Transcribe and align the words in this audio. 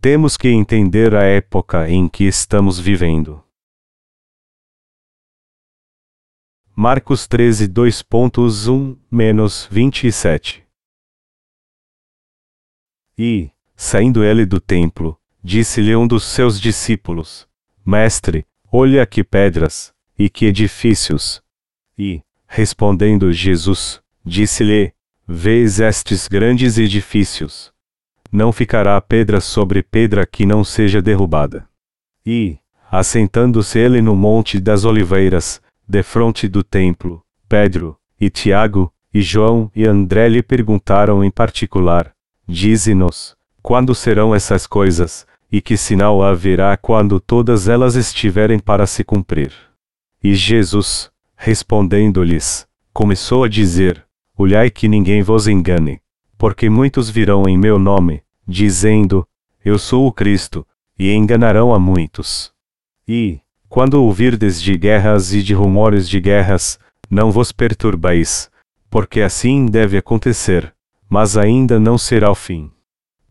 temos 0.00 0.36
que 0.36 0.48
entender 0.48 1.14
a 1.14 1.24
época 1.24 1.88
em 1.88 2.08
que 2.08 2.24
estamos 2.24 2.78
vivendo. 2.78 3.42
Marcos 6.74 7.26
13, 7.26 7.68
2.1, 7.68 8.98
menos 9.10 9.66
27 9.70 10.62
E, 13.16 13.50
saindo 13.74 14.22
ele 14.22 14.44
do 14.44 14.60
templo, 14.60 15.18
disse-lhe 15.42 15.96
um 15.96 16.06
dos 16.06 16.24
seus 16.24 16.60
discípulos: 16.60 17.48
Mestre, 17.84 18.46
olha 18.70 19.06
que 19.06 19.24
pedras, 19.24 19.94
e 20.18 20.28
que 20.28 20.46
edifícios. 20.46 21.42
E, 21.98 22.22
respondendo 22.46 23.32
Jesus, 23.32 24.02
disse-lhe: 24.24 24.92
Vês 25.26 25.80
estes 25.80 26.28
grandes 26.28 26.78
edifícios. 26.78 27.72
Não 28.36 28.52
ficará 28.52 29.00
pedra 29.00 29.40
sobre 29.40 29.82
pedra 29.82 30.26
que 30.26 30.44
não 30.44 30.62
seja 30.62 31.00
derrubada. 31.00 31.66
E, 32.26 32.58
assentando-se 32.92 33.78
ele 33.78 34.02
no 34.02 34.14
Monte 34.14 34.60
das 34.60 34.84
Oliveiras, 34.84 35.58
defronte 35.88 36.46
do 36.46 36.62
templo, 36.62 37.24
Pedro, 37.48 37.96
e 38.20 38.28
Tiago, 38.28 38.92
e 39.14 39.22
João 39.22 39.70
e 39.74 39.86
André 39.86 40.28
lhe 40.28 40.42
perguntaram 40.42 41.24
em 41.24 41.30
particular: 41.30 42.12
Dize-nos, 42.46 43.34
quando 43.62 43.94
serão 43.94 44.34
essas 44.34 44.66
coisas, 44.66 45.26
e 45.50 45.62
que 45.62 45.74
sinal 45.74 46.22
haverá 46.22 46.76
quando 46.76 47.18
todas 47.18 47.68
elas 47.68 47.94
estiverem 47.94 48.58
para 48.58 48.86
se 48.86 49.02
cumprir? 49.02 49.50
E 50.22 50.34
Jesus, 50.34 51.10
respondendo-lhes, 51.34 52.66
começou 52.92 53.44
a 53.44 53.48
dizer: 53.48 54.04
Olhai 54.36 54.68
que 54.68 54.88
ninguém 54.88 55.22
vos 55.22 55.48
engane, 55.48 56.02
porque 56.36 56.68
muitos 56.68 57.08
virão 57.08 57.44
em 57.48 57.56
meu 57.56 57.78
nome, 57.78 58.25
dizendo: 58.46 59.26
Eu 59.64 59.78
sou 59.78 60.06
o 60.06 60.12
Cristo, 60.12 60.66
e 60.98 61.12
enganarão 61.12 61.74
a 61.74 61.78
muitos. 61.78 62.52
E, 63.06 63.40
quando 63.68 63.94
ouvirdes 63.94 64.60
de 64.62 64.76
guerras 64.76 65.32
e 65.32 65.42
de 65.42 65.52
rumores 65.52 66.08
de 66.08 66.20
guerras, 66.20 66.78
não 67.10 67.30
vos 67.30 67.52
perturbeis, 67.52 68.50
porque 68.88 69.20
assim 69.20 69.66
deve 69.66 69.98
acontecer, 69.98 70.74
mas 71.08 71.36
ainda 71.36 71.78
não 71.78 71.98
será 71.98 72.30
o 72.30 72.34
fim. 72.34 72.70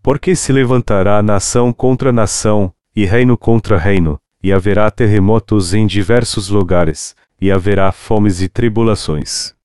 Porque 0.02 0.36
se 0.36 0.52
levantará 0.54 1.22
nação 1.24 1.74
contra 1.74 2.12
nação, 2.12 2.72
e 2.96 3.06
reino 3.06 3.38
contra 3.38 3.78
reino, 3.78 4.20
e 4.42 4.54
haverá 4.54 4.90
terremotos 4.92 5.74
em 5.74 5.88
diversos 5.88 6.50
lugares, 6.50 7.16
e 7.42 7.52
haverá 7.52 7.92
fomes 7.92 8.42
e 8.42 8.48
tribulações. 8.48 9.56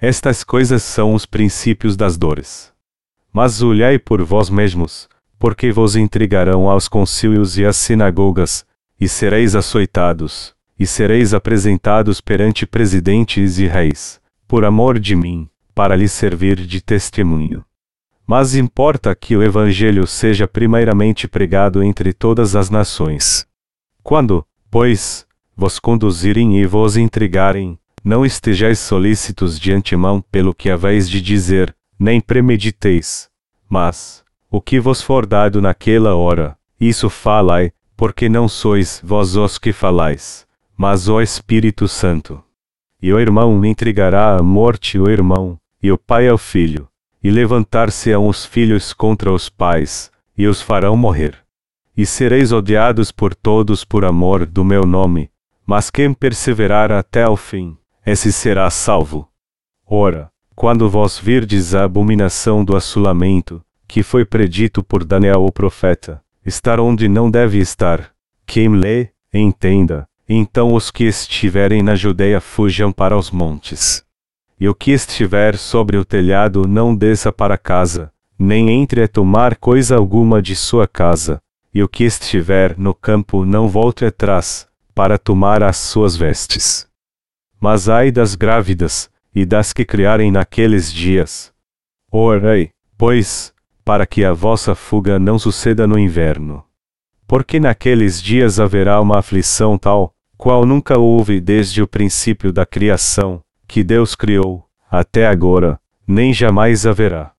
Estas 0.00 0.42
coisas 0.42 0.82
são 0.82 1.14
os 1.14 1.26
princípios 1.26 1.96
das 1.96 2.16
dores. 2.16 2.71
Mas 3.32 3.62
olhai 3.62 3.98
por 3.98 4.22
vós 4.22 4.50
mesmos, 4.50 5.08
porque 5.38 5.72
vos 5.72 5.96
intrigarão 5.96 6.68
aos 6.68 6.86
concílios 6.86 7.56
e 7.56 7.64
às 7.64 7.76
sinagogas, 7.76 8.66
e 9.00 9.08
sereis 9.08 9.56
açoitados, 9.56 10.54
e 10.78 10.86
sereis 10.86 11.32
apresentados 11.32 12.20
perante 12.20 12.66
presidentes 12.66 13.58
e 13.58 13.66
reis, 13.66 14.20
por 14.46 14.64
amor 14.64 14.98
de 14.98 15.16
mim, 15.16 15.48
para 15.74 15.96
lhes 15.96 16.12
servir 16.12 16.56
de 16.56 16.80
testemunho. 16.80 17.64
Mas 18.26 18.54
importa 18.54 19.14
que 19.14 19.36
o 19.36 19.42
Evangelho 19.42 20.06
seja 20.06 20.46
primeiramente 20.46 21.26
pregado 21.26 21.82
entre 21.82 22.12
todas 22.12 22.54
as 22.54 22.68
nações. 22.70 23.46
Quando, 24.02 24.46
pois, 24.70 25.26
vos 25.56 25.78
conduzirem 25.78 26.58
e 26.60 26.66
vos 26.66 26.96
intrigarem, 26.96 27.78
não 28.04 28.24
estejais 28.24 28.78
solícitos 28.78 29.58
de 29.58 29.72
antemão 29.72 30.20
pelo 30.20 30.54
que 30.54 30.70
haveis 30.70 31.08
de 31.08 31.20
dizer, 31.20 31.74
nem 32.02 32.20
premediteis. 32.20 33.30
Mas, 33.68 34.24
o 34.50 34.60
que 34.60 34.80
vos 34.80 35.00
for 35.00 35.24
dado 35.24 35.62
naquela 35.62 36.16
hora, 36.16 36.58
isso 36.80 37.08
falai, 37.08 37.72
porque 37.96 38.28
não 38.28 38.48
sois 38.48 39.00
vós 39.04 39.36
os 39.36 39.56
que 39.56 39.72
falais, 39.72 40.44
mas 40.76 41.08
o 41.08 41.20
Espírito 41.20 41.86
Santo. 41.86 42.42
E 43.00 43.12
o 43.12 43.20
irmão 43.20 43.64
intrigará 43.64 44.36
a 44.36 44.42
morte 44.42 44.98
o 44.98 45.08
irmão, 45.08 45.56
e 45.80 45.92
o 45.92 45.96
pai 45.96 46.28
ao 46.28 46.36
filho, 46.36 46.88
e 47.22 47.30
levantar-se-ão 47.30 48.26
os 48.26 48.44
filhos 48.44 48.92
contra 48.92 49.32
os 49.32 49.48
pais, 49.48 50.10
e 50.36 50.48
os 50.48 50.60
farão 50.60 50.96
morrer. 50.96 51.38
E 51.96 52.04
sereis 52.04 52.50
odiados 52.50 53.12
por 53.12 53.32
todos 53.32 53.84
por 53.84 54.04
amor 54.04 54.44
do 54.44 54.64
meu 54.64 54.82
nome, 54.84 55.30
mas 55.64 55.88
quem 55.88 56.12
perseverar 56.12 56.90
até 56.90 57.22
ao 57.22 57.36
fim, 57.36 57.76
esse 58.04 58.32
será 58.32 58.68
salvo. 58.70 59.28
Ora, 59.86 60.31
quando 60.54 60.88
vós 60.88 61.18
virdes 61.18 61.74
a 61.74 61.84
abominação 61.84 62.64
do 62.64 62.76
assolamento, 62.76 63.62
que 63.88 64.02
foi 64.02 64.24
predito 64.24 64.82
por 64.82 65.04
Daniel 65.04 65.44
o 65.44 65.52
profeta, 65.52 66.22
estar 66.44 66.80
onde 66.80 67.08
não 67.08 67.30
deve 67.30 67.58
estar. 67.58 68.10
Quem 68.46 68.68
lê, 68.68 69.08
entenda. 69.32 70.06
Então 70.28 70.74
os 70.74 70.90
que 70.90 71.04
estiverem 71.04 71.82
na 71.82 71.94
Judeia 71.94 72.40
fujam 72.40 72.92
para 72.92 73.16
os 73.16 73.30
montes. 73.30 74.04
E 74.58 74.68
o 74.68 74.74
que 74.74 74.92
estiver 74.92 75.56
sobre 75.56 75.96
o 75.96 76.04
telhado 76.04 76.66
não 76.68 76.94
desça 76.94 77.32
para 77.32 77.58
casa, 77.58 78.12
nem 78.38 78.70
entre 78.70 79.02
a 79.02 79.08
tomar 79.08 79.56
coisa 79.56 79.96
alguma 79.96 80.40
de 80.40 80.54
sua 80.54 80.86
casa. 80.86 81.40
E 81.74 81.82
o 81.82 81.88
que 81.88 82.04
estiver 82.04 82.78
no 82.78 82.94
campo 82.94 83.44
não 83.44 83.68
volte 83.68 84.04
atrás, 84.04 84.68
para 84.94 85.18
tomar 85.18 85.62
as 85.62 85.78
suas 85.78 86.14
vestes. 86.14 86.86
Mas 87.60 87.88
ai 87.88 88.10
das 88.10 88.34
grávidas, 88.34 89.10
e 89.34 89.44
das 89.44 89.72
que 89.72 89.84
criarem 89.84 90.30
naqueles 90.30 90.92
dias. 90.92 91.52
Orei, 92.10 92.70
pois, 92.96 93.52
para 93.84 94.06
que 94.06 94.24
a 94.24 94.32
vossa 94.32 94.74
fuga 94.74 95.18
não 95.18 95.38
suceda 95.38 95.86
no 95.86 95.98
inverno. 95.98 96.64
Porque 97.26 97.58
naqueles 97.58 98.20
dias 98.20 98.60
haverá 98.60 99.00
uma 99.00 99.18
aflição 99.18 99.78
tal, 99.78 100.14
qual 100.36 100.66
nunca 100.66 100.98
houve 100.98 101.40
desde 101.40 101.82
o 101.82 101.88
princípio 101.88 102.52
da 102.52 102.66
criação, 102.66 103.42
que 103.66 103.82
Deus 103.82 104.14
criou, 104.14 104.66
até 104.90 105.26
agora, 105.26 105.80
nem 106.06 106.32
jamais 106.32 106.86
haverá. 106.86 107.32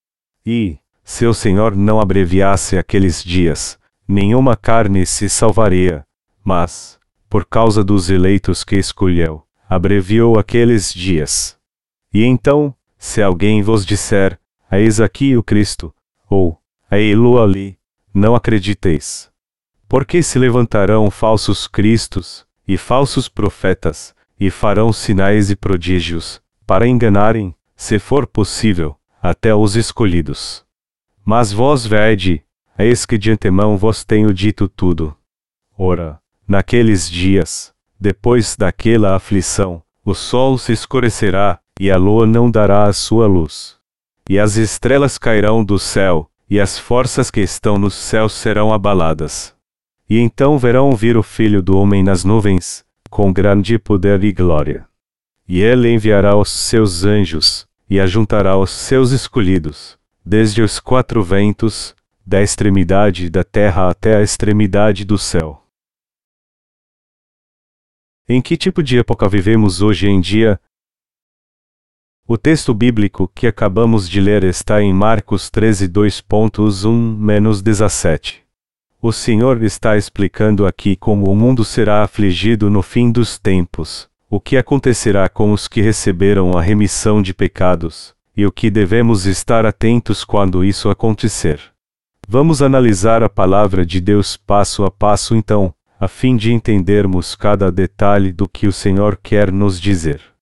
E, 0.46 0.78
se 1.04 1.26
o 1.26 1.34
Senhor 1.34 1.76
não 1.76 2.00
abreviasse 2.00 2.78
aqueles 2.78 3.24
dias, 3.24 3.78
nenhuma 4.08 4.56
carne 4.56 5.06
se 5.06 5.30
salvaria, 5.30 6.04
mas, 6.44 6.98
por 7.30 7.46
causa 7.46 7.84
dos 7.84 8.10
eleitos 8.10 8.64
que 8.64 8.76
escolheu, 8.76 9.44
abreviou 9.70 10.40
aqueles 10.40 10.94
dias. 10.94 11.58
E 12.14 12.24
então, 12.24 12.76
se 12.98 13.22
alguém 13.22 13.62
vos 13.62 13.86
disser, 13.86 14.40
Eis 14.72 15.00
aqui 15.00 15.38
o 15.38 15.44
Cristo, 15.44 15.94
ou 16.30 16.60
Ei-lo 16.92 17.42
ali, 17.42 17.78
não 18.14 18.36
acrediteis. 18.36 19.32
Porque 19.88 20.24
se 20.24 20.40
levantarão 20.40 21.10
falsos 21.12 21.68
cristos, 21.68 22.46
e 22.68 22.78
falsos 22.78 23.28
profetas, 23.28 24.16
e 24.40 24.50
farão 24.50 24.92
sinais 24.92 25.50
e 25.50 25.56
prodígios, 25.56 26.42
para 26.66 26.88
enganarem, 26.88 27.56
se 27.76 28.00
for 28.00 28.26
possível, 28.26 28.96
até 29.22 29.54
os 29.54 29.76
escolhidos. 29.76 30.66
Mas 31.24 31.52
vós 31.52 31.86
vede, 31.86 32.44
eis 32.78 33.06
que 33.06 33.18
de 33.18 33.32
antemão 33.32 33.78
vos 33.78 34.04
tenho 34.04 34.34
dito 34.34 34.68
tudo. 34.68 35.16
Ora, 35.78 36.20
naqueles 36.48 37.10
dias, 37.10 37.74
depois 38.00 38.56
daquela 38.56 39.16
aflição, 39.16 39.84
o 40.04 40.14
sol 40.14 40.58
se 40.58 40.72
escurecerá, 40.72 41.60
e 41.84 41.92
a 41.92 41.98
lua 41.98 42.26
não 42.26 42.50
dará 42.50 42.86
a 42.86 42.94
sua 42.94 43.28
luz. 43.28 43.76
E 44.30 44.40
as 44.40 44.56
estrelas 44.56 45.18
cairão 45.18 45.66
do 45.66 45.78
céu, 45.78 46.32
e 46.50 46.58
as 46.58 46.80
forças 46.80 47.30
que 47.30 47.42
estão 47.42 47.78
nos 47.78 47.94
céus 47.94 48.32
serão 48.32 48.72
abaladas. 48.72 49.54
E 50.10 50.18
então 50.18 50.58
verão 50.58 50.96
vir 50.96 51.18
o 51.18 51.22
Filho 51.22 51.62
do 51.62 51.78
Homem 51.78 52.02
nas 52.02 52.24
nuvens, 52.24 52.86
com 53.10 53.34
grande 53.34 53.78
poder 53.78 54.24
e 54.24 54.32
glória. 54.32 54.88
E 55.46 55.60
ele 55.60 55.92
enviará 55.92 56.38
os 56.38 56.50
seus 56.50 57.04
anjos, 57.04 57.68
e 57.90 58.00
ajuntará 58.00 58.58
os 58.58 58.72
seus 58.72 59.12
escolhidos, 59.12 60.00
desde 60.26 60.62
os 60.62 60.80
quatro 60.80 61.22
ventos, 61.22 61.94
da 62.26 62.42
extremidade 62.42 63.30
da 63.30 63.44
terra 63.44 63.90
até 63.90 64.16
a 64.16 64.22
extremidade 64.22 65.04
do 65.04 65.18
céu. 65.18 65.62
Em 68.26 68.42
que 68.42 68.56
tipo 68.56 68.82
de 68.82 69.00
época 69.00 69.28
vivemos 69.28 69.82
hoje 69.82 70.08
em 70.08 70.22
dia, 70.22 70.58
o 72.26 72.38
texto 72.38 72.74
bíblico 72.74 73.30
que 73.36 73.46
acabamos 73.46 74.10
de 74.10 74.22
ler 74.22 74.46
está 74.46 74.82
em 74.82 74.94
Marcos 74.94 75.50
13, 75.50 75.90
2.1-17. 75.90 78.36
O 79.02 79.12
Senhor 79.12 79.62
está 79.62 79.98
explicando 79.98 80.66
aqui 80.66 80.96
como 80.96 81.30
o 81.30 81.36
mundo 81.36 81.66
será 81.66 82.02
afligido 82.02 82.70
no 82.70 82.82
fim 82.82 83.12
dos 83.12 83.38
tempos, 83.38 84.08
o 84.30 84.40
que 84.40 84.56
acontecerá 84.56 85.28
com 85.28 85.52
os 85.52 85.68
que 85.68 85.82
receberam 85.82 86.58
a 86.58 86.62
remissão 86.62 87.22
de 87.22 87.34
pecados, 87.34 88.16
e 88.38 88.46
o 88.46 88.54
que 88.54 88.72
devemos 88.72 89.26
estar 89.26 89.66
atentos 89.66 90.24
quando 90.24 90.64
isso 90.64 90.90
acontecer. 90.90 91.60
Vamos 92.26 92.62
analisar 92.62 93.22
a 93.22 93.28
palavra 93.28 93.86
de 93.86 94.00
Deus 94.00 94.38
passo 94.38 94.86
a 94.86 94.92
passo 94.92 95.36
então, 95.36 95.74
a 96.00 96.08
fim 96.08 96.38
de 96.38 96.54
entendermos 96.54 97.36
cada 97.36 97.70
detalhe 97.70 98.32
do 98.32 98.48
que 98.48 98.66
o 98.66 98.72
Senhor 98.72 99.20
quer 99.22 99.52
nos 99.52 99.78
dizer. 99.78 100.33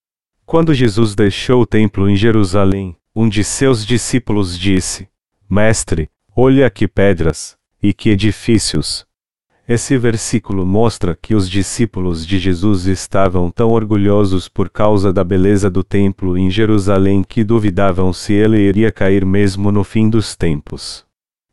Quando 0.51 0.73
Jesus 0.73 1.15
deixou 1.15 1.61
o 1.61 1.65
templo 1.65 2.09
em 2.09 2.15
Jerusalém, 2.17 2.97
um 3.15 3.29
de 3.29 3.41
seus 3.41 3.85
discípulos 3.85 4.59
disse: 4.59 5.07
Mestre, 5.49 6.09
olha 6.35 6.69
que 6.69 6.89
pedras, 6.89 7.55
e 7.81 7.93
que 7.93 8.09
edifícios! 8.09 9.05
Esse 9.65 9.97
versículo 9.97 10.65
mostra 10.65 11.15
que 11.15 11.33
os 11.33 11.49
discípulos 11.49 12.27
de 12.27 12.37
Jesus 12.37 12.85
estavam 12.85 13.49
tão 13.49 13.69
orgulhosos 13.69 14.49
por 14.49 14.69
causa 14.69 15.13
da 15.13 15.23
beleza 15.23 15.69
do 15.69 15.85
templo 15.85 16.37
em 16.37 16.51
Jerusalém 16.51 17.23
que 17.23 17.45
duvidavam 17.45 18.11
se 18.11 18.33
ele 18.33 18.59
iria 18.59 18.91
cair 18.91 19.23
mesmo 19.23 19.71
no 19.71 19.85
fim 19.85 20.09
dos 20.09 20.35
tempos. 20.35 21.05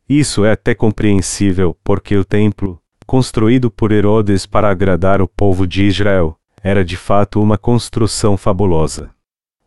Isso 0.09 0.43
é 0.43 0.51
até 0.51 0.75
compreensível, 0.75 1.73
porque 1.85 2.17
o 2.17 2.25
templo, 2.25 2.77
construído 3.07 3.71
por 3.71 3.93
Herodes 3.93 4.45
para 4.45 4.69
agradar 4.69 5.21
o 5.21 5.27
povo 5.27 5.65
de 5.65 5.85
Israel, 5.85 6.37
era 6.63 6.83
de 6.83 6.97
fato 6.97 7.41
uma 7.41 7.57
construção 7.57 8.37
fabulosa. 8.37 9.11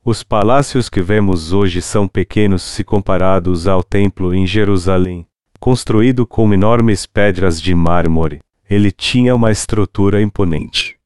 Os 0.05 0.23
palácios 0.23 0.89
que 0.89 1.01
vemos 1.01 1.53
hoje 1.53 1.81
são 1.81 2.09
pequenos 2.09 2.63
se 2.63 2.83
comparados 2.83 3.69
ao 3.69 3.85
templo 3.85 4.35
em 4.35 4.47
Jerusalém, 4.47 5.27
construído 5.61 6.27
com 6.27 6.53
enormes 6.53 7.07
pedras 7.07 7.61
de 7.61 7.75
mármore. 7.75 8.41
Ele 8.69 8.91
tinha 8.91 9.35
uma 9.35 9.53
estrutura 9.53 10.21
imponente. 10.21 10.97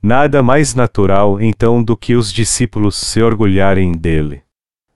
Nada 0.00 0.42
mais 0.42 0.74
natural 0.74 1.40
então 1.40 1.82
do 1.82 1.96
que 1.96 2.14
os 2.14 2.32
discípulos 2.32 2.94
se 2.94 3.20
orgulharem 3.20 3.90
dele. 3.90 4.42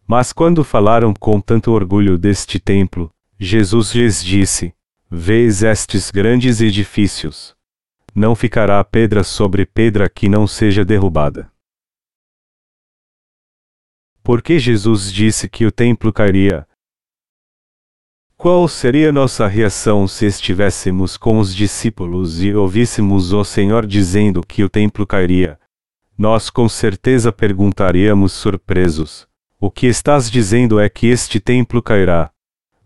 Mas 0.07 0.33
quando 0.33 0.63
falaram 0.63 1.13
com 1.13 1.41
tanto 1.41 1.73
orgulho 1.73 2.17
deste 2.17 2.61
templo, 2.61 3.11
Jesus 3.39 3.95
lhes 3.95 4.23
disse: 4.23 4.73
Vês 5.11 5.65
estes 5.65 6.11
grandes 6.11 6.61
edifícios. 6.61 7.57
Não 8.15 8.35
ficará 8.35 8.83
pedra 8.83 9.23
sobre 9.23 9.65
pedra 9.65 10.09
que 10.09 10.29
não 10.29 10.47
seja 10.47 10.85
derrubada. 10.85 11.51
Porque 14.23 14.59
Jesus 14.59 15.13
disse 15.13 15.49
que 15.49 15.65
o 15.65 15.73
templo 15.73 16.13
cairia. 16.13 16.67
Qual 18.37 18.67
seria 18.69 19.13
nossa 19.13 19.47
reação 19.47 20.09
se 20.09 20.27
estivéssemos 20.27 21.17
com 21.17 21.39
os 21.39 21.55
discípulos 21.55 22.43
e 22.43 22.55
ouvíssemos 22.55 23.33
o 23.33 23.45
Senhor 23.45 23.87
dizendo 23.87 24.41
que 24.43 24.65
o 24.65 24.69
templo 24.69 25.07
cairia? 25.07 25.59
Nós 26.17 26.51
com 26.51 26.69
certeza 26.69 27.33
perguntaríamos 27.33 28.33
surpresos: 28.33 29.27
O 29.59 29.71
que 29.71 29.87
estás 29.87 30.31
dizendo 30.31 30.81
é 30.81 30.89
que 30.89 31.07
este 31.07 31.39
templo 31.39 31.83
cairá? 31.83 32.31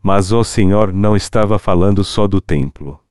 Mas 0.03 0.33
o 0.33 0.43
Senhor 0.45 0.93
não 0.93 1.17
estava 1.17 1.59
falando 1.59 2.05
só 2.05 2.27
do 2.27 2.41
templo. 2.41 3.04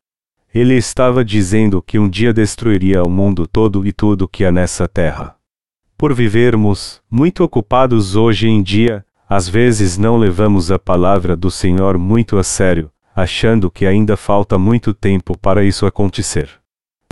Ele 0.53 0.75
estava 0.75 1.25
dizendo 1.25 1.81
que 1.81 1.97
um 1.97 2.07
dia 2.07 2.31
destruiria 2.31 3.01
o 3.01 3.09
mundo 3.09 3.47
todo 3.47 3.87
e 3.87 3.91
tudo 3.91 4.27
que 4.27 4.45
há 4.45 4.51
nessa 4.51 4.87
terra. 4.87 5.35
Por 5.97 6.13
vivermos 6.13 7.01
muito 7.09 7.43
ocupados 7.43 8.15
hoje 8.15 8.47
em 8.47 8.61
dia, 8.61 9.03
às 9.27 9.49
vezes 9.49 9.97
não 9.97 10.15
levamos 10.15 10.69
a 10.69 10.77
palavra 10.77 11.35
do 11.35 11.49
Senhor 11.49 11.97
muito 11.97 12.37
a 12.37 12.43
sério, 12.43 12.91
achando 13.15 13.71
que 13.71 13.83
ainda 13.83 14.15
falta 14.15 14.59
muito 14.59 14.93
tempo 14.93 15.35
para 15.35 15.63
isso 15.63 15.87
acontecer. 15.87 16.47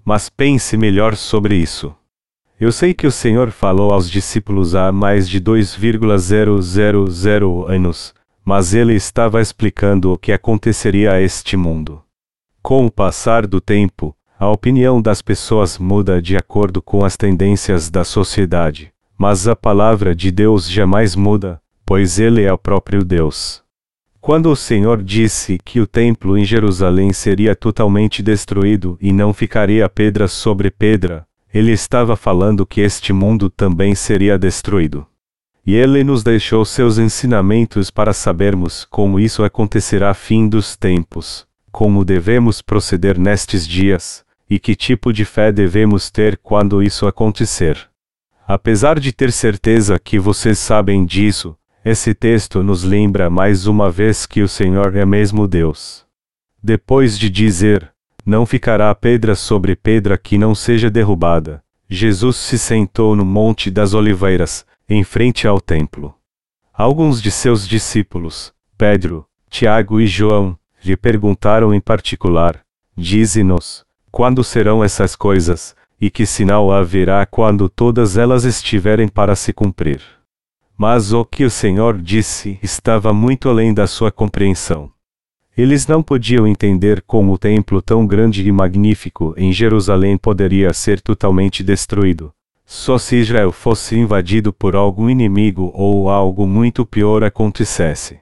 Mas 0.05 0.29
pense 0.29 0.77
melhor 0.77 1.15
sobre 1.15 1.55
isso. 1.55 1.95
Eu 2.59 2.71
sei 2.71 2.93
que 2.93 3.07
o 3.07 3.11
Senhor 3.11 3.49
falou 3.49 3.91
aos 3.91 4.07
discípulos 4.07 4.75
há 4.75 4.91
mais 4.91 5.27
de 5.27 5.39
2,000 5.39 7.65
anos, 7.67 8.13
mas 8.45 8.75
ele 8.75 8.93
estava 8.93 9.41
explicando 9.41 10.13
o 10.13 10.17
que 10.17 10.31
aconteceria 10.31 11.13
a 11.13 11.19
este 11.19 11.57
mundo. 11.57 12.03
Com 12.61 12.85
o 12.85 12.91
passar 12.91 13.47
do 13.47 13.59
tempo, 13.59 14.15
a 14.39 14.47
opinião 14.47 15.01
das 15.01 15.21
pessoas 15.21 15.77
muda 15.79 16.21
de 16.21 16.37
acordo 16.37 16.81
com 16.81 17.03
as 17.03 17.17
tendências 17.17 17.89
da 17.89 18.03
sociedade, 18.03 18.93
mas 19.17 19.47
a 19.47 19.55
palavra 19.55 20.15
de 20.15 20.31
Deus 20.31 20.69
jamais 20.69 21.15
muda, 21.15 21.59
pois 21.85 22.19
ele 22.19 22.43
é 22.43 22.53
o 22.53 22.57
próprio 22.57 23.03
Deus. 23.03 23.63
Quando 24.19 24.51
o 24.51 24.55
Senhor 24.55 25.01
disse 25.01 25.57
que 25.65 25.79
o 25.79 25.87
templo 25.87 26.37
em 26.37 26.45
Jerusalém 26.45 27.11
seria 27.11 27.55
totalmente 27.55 28.21
destruído 28.21 28.95
e 29.01 29.11
não 29.11 29.33
ficaria 29.33 29.89
pedra 29.89 30.27
sobre 30.27 30.69
pedra, 30.69 31.25
ele 31.51 31.71
estava 31.71 32.15
falando 32.15 32.65
que 32.65 32.79
este 32.79 33.11
mundo 33.11 33.49
também 33.49 33.95
seria 33.95 34.37
destruído. 34.37 35.05
E 35.65 35.75
ele 35.75 36.03
nos 36.03 36.23
deixou 36.23 36.63
seus 36.63 36.99
ensinamentos 36.99 37.89
para 37.89 38.13
sabermos 38.13 38.85
como 38.85 39.19
isso 39.19 39.43
acontecerá 39.43 40.13
fim 40.13 40.47
dos 40.47 40.77
tempos, 40.77 41.45
como 41.71 42.03
devemos 42.05 42.61
proceder 42.61 43.17
nestes 43.17 43.67
dias, 43.67 44.25
e 44.49 44.59
que 44.59 44.75
tipo 44.75 45.13
de 45.13 45.23
fé 45.23 45.51
devemos 45.51 46.11
ter 46.11 46.37
quando 46.37 46.83
isso 46.83 47.07
acontecer. 47.07 47.89
Apesar 48.47 48.99
de 48.99 49.13
ter 49.13 49.31
certeza 49.31 49.97
que 49.97 50.19
vocês 50.19 50.59
sabem 50.59 51.05
disso, 51.05 51.55
esse 51.85 52.13
texto 52.13 52.61
nos 52.61 52.83
lembra 52.83 53.29
mais 53.29 53.65
uma 53.65 53.89
vez 53.89 54.25
que 54.25 54.41
o 54.41 54.47
Senhor 54.47 54.95
é 54.95 55.05
mesmo 55.05 55.47
Deus. 55.47 56.05
Depois 56.61 57.17
de 57.17 57.29
dizer: 57.29 57.91
Não 58.25 58.45
ficará 58.45 58.93
pedra 58.93 59.35
sobre 59.35 59.75
pedra 59.75 60.17
que 60.17 60.37
não 60.37 60.53
seja 60.53 60.89
derrubada, 60.89 61.63
Jesus 61.89 62.37
se 62.37 62.59
sentou 62.59 63.15
no 63.15 63.25
Monte 63.25 63.71
das 63.71 63.93
Oliveiras, 63.93 64.65
em 64.87 65.03
frente 65.03 65.47
ao 65.47 65.59
templo. 65.59 66.13
Alguns 66.73 67.21
de 67.21 67.31
seus 67.31 67.67
discípulos, 67.67 68.53
Pedro, 68.77 69.25
Tiago 69.49 69.99
e 69.99 70.07
João, 70.07 70.57
lhe 70.83 70.97
perguntaram 70.97 71.73
em 71.73 71.79
particular: 71.79 72.61
Dize-nos, 72.95 73.85
quando 74.11 74.43
serão 74.43 74.83
essas 74.83 75.15
coisas, 75.15 75.75
e 75.99 76.09
que 76.09 76.25
sinal 76.25 76.71
haverá 76.71 77.25
quando 77.25 77.69
todas 77.69 78.17
elas 78.17 78.43
estiverem 78.43 79.07
para 79.07 79.35
se 79.35 79.53
cumprir? 79.53 80.01
Mas 80.77 81.13
o 81.13 81.23
que 81.23 81.45
o 81.45 81.49
Senhor 81.49 82.01
disse 82.01 82.57
estava 82.63 83.13
muito 83.13 83.47
além 83.47 83.73
da 83.73 83.85
sua 83.85 84.11
compreensão. 84.11 84.91
Eles 85.55 85.85
não 85.85 86.01
podiam 86.01 86.47
entender 86.47 87.03
como 87.05 87.33
o 87.33 87.37
templo 87.37 87.81
tão 87.81 88.07
grande 88.07 88.47
e 88.47 88.51
magnífico 88.51 89.35
em 89.37 89.51
Jerusalém 89.51 90.17
poderia 90.17 90.73
ser 90.73 91.01
totalmente 91.01 91.61
destruído, 91.61 92.33
só 92.65 92.97
se 92.97 93.17
Israel 93.17 93.51
fosse 93.51 93.95
invadido 93.95 94.53
por 94.53 94.75
algum 94.75 95.09
inimigo 95.09 95.69
ou 95.75 96.09
algo 96.09 96.47
muito 96.47 96.85
pior 96.85 97.21
acontecesse. 97.21 98.20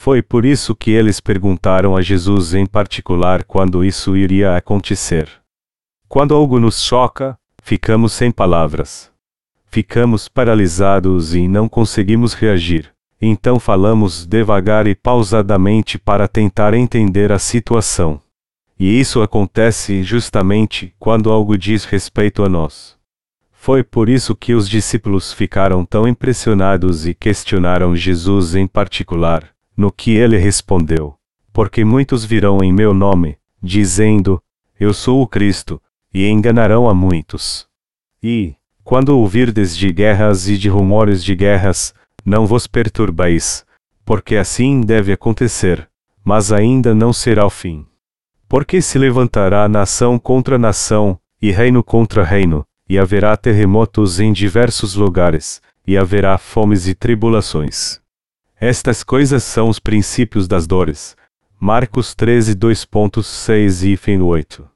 Foi 0.00 0.22
por 0.22 0.44
isso 0.44 0.76
que 0.76 0.92
eles 0.92 1.18
perguntaram 1.18 1.96
a 1.96 2.00
Jesus 2.00 2.54
em 2.54 2.64
particular 2.64 3.42
quando 3.42 3.84
isso 3.84 4.16
iria 4.16 4.56
acontecer. 4.56 5.28
Quando 6.08 6.36
algo 6.36 6.60
nos 6.60 6.80
choca, 6.80 7.36
ficamos 7.64 8.12
sem 8.12 8.30
palavras. 8.30 9.10
Ficamos 9.66 10.28
paralisados 10.28 11.34
e 11.34 11.48
não 11.48 11.68
conseguimos 11.68 12.32
reagir. 12.32 12.92
Então 13.20 13.58
falamos 13.58 14.24
devagar 14.24 14.86
e 14.86 14.94
pausadamente 14.94 15.98
para 15.98 16.28
tentar 16.28 16.74
entender 16.74 17.32
a 17.32 17.38
situação. 17.40 18.20
E 18.78 19.00
isso 19.00 19.20
acontece 19.20 20.04
justamente 20.04 20.94
quando 21.00 21.28
algo 21.28 21.58
diz 21.58 21.84
respeito 21.84 22.44
a 22.44 22.48
nós. 22.48 22.96
Foi 23.50 23.82
por 23.82 24.08
isso 24.08 24.36
que 24.36 24.54
os 24.54 24.68
discípulos 24.68 25.32
ficaram 25.32 25.84
tão 25.84 26.06
impressionados 26.06 27.04
e 27.04 27.12
questionaram 27.14 27.96
Jesus 27.96 28.54
em 28.54 28.68
particular, 28.68 29.57
no 29.78 29.92
que 29.92 30.10
ele 30.10 30.36
respondeu: 30.36 31.14
Porque 31.52 31.84
muitos 31.84 32.24
virão 32.24 32.58
em 32.64 32.72
meu 32.72 32.92
nome, 32.92 33.38
dizendo: 33.62 34.42
Eu 34.78 34.92
sou 34.92 35.22
o 35.22 35.26
Cristo, 35.28 35.80
e 36.12 36.26
enganarão 36.26 36.88
a 36.88 36.92
muitos. 36.92 37.68
E, 38.20 38.56
quando 38.82 39.10
ouvirdes 39.10 39.76
de 39.76 39.92
guerras 39.92 40.48
e 40.48 40.58
de 40.58 40.68
rumores 40.68 41.22
de 41.22 41.36
guerras, 41.36 41.94
não 42.24 42.44
vos 42.44 42.66
perturbeis, 42.66 43.64
porque 44.04 44.34
assim 44.34 44.80
deve 44.80 45.12
acontecer, 45.12 45.88
mas 46.24 46.50
ainda 46.50 46.92
não 46.92 47.12
será 47.12 47.46
o 47.46 47.50
fim. 47.50 47.86
Porque 48.48 48.82
se 48.82 48.98
levantará 48.98 49.68
nação 49.68 50.18
contra 50.18 50.58
nação, 50.58 51.20
e 51.40 51.52
reino 51.52 51.84
contra 51.84 52.24
reino, 52.24 52.66
e 52.88 52.98
haverá 52.98 53.36
terremotos 53.36 54.18
em 54.18 54.32
diversos 54.32 54.96
lugares, 54.96 55.62
e 55.86 55.96
haverá 55.96 56.36
fomes 56.36 56.88
e 56.88 56.94
tribulações. 56.94 58.00
Estas 58.60 59.04
coisas 59.04 59.44
são 59.44 59.68
os 59.68 59.78
princípios 59.78 60.48
das 60.48 60.66
dores. 60.66 61.16
Marcos 61.60 62.12
13, 62.12 62.56
2.6 62.56 63.96
e 64.08 64.20
8. 64.20 64.68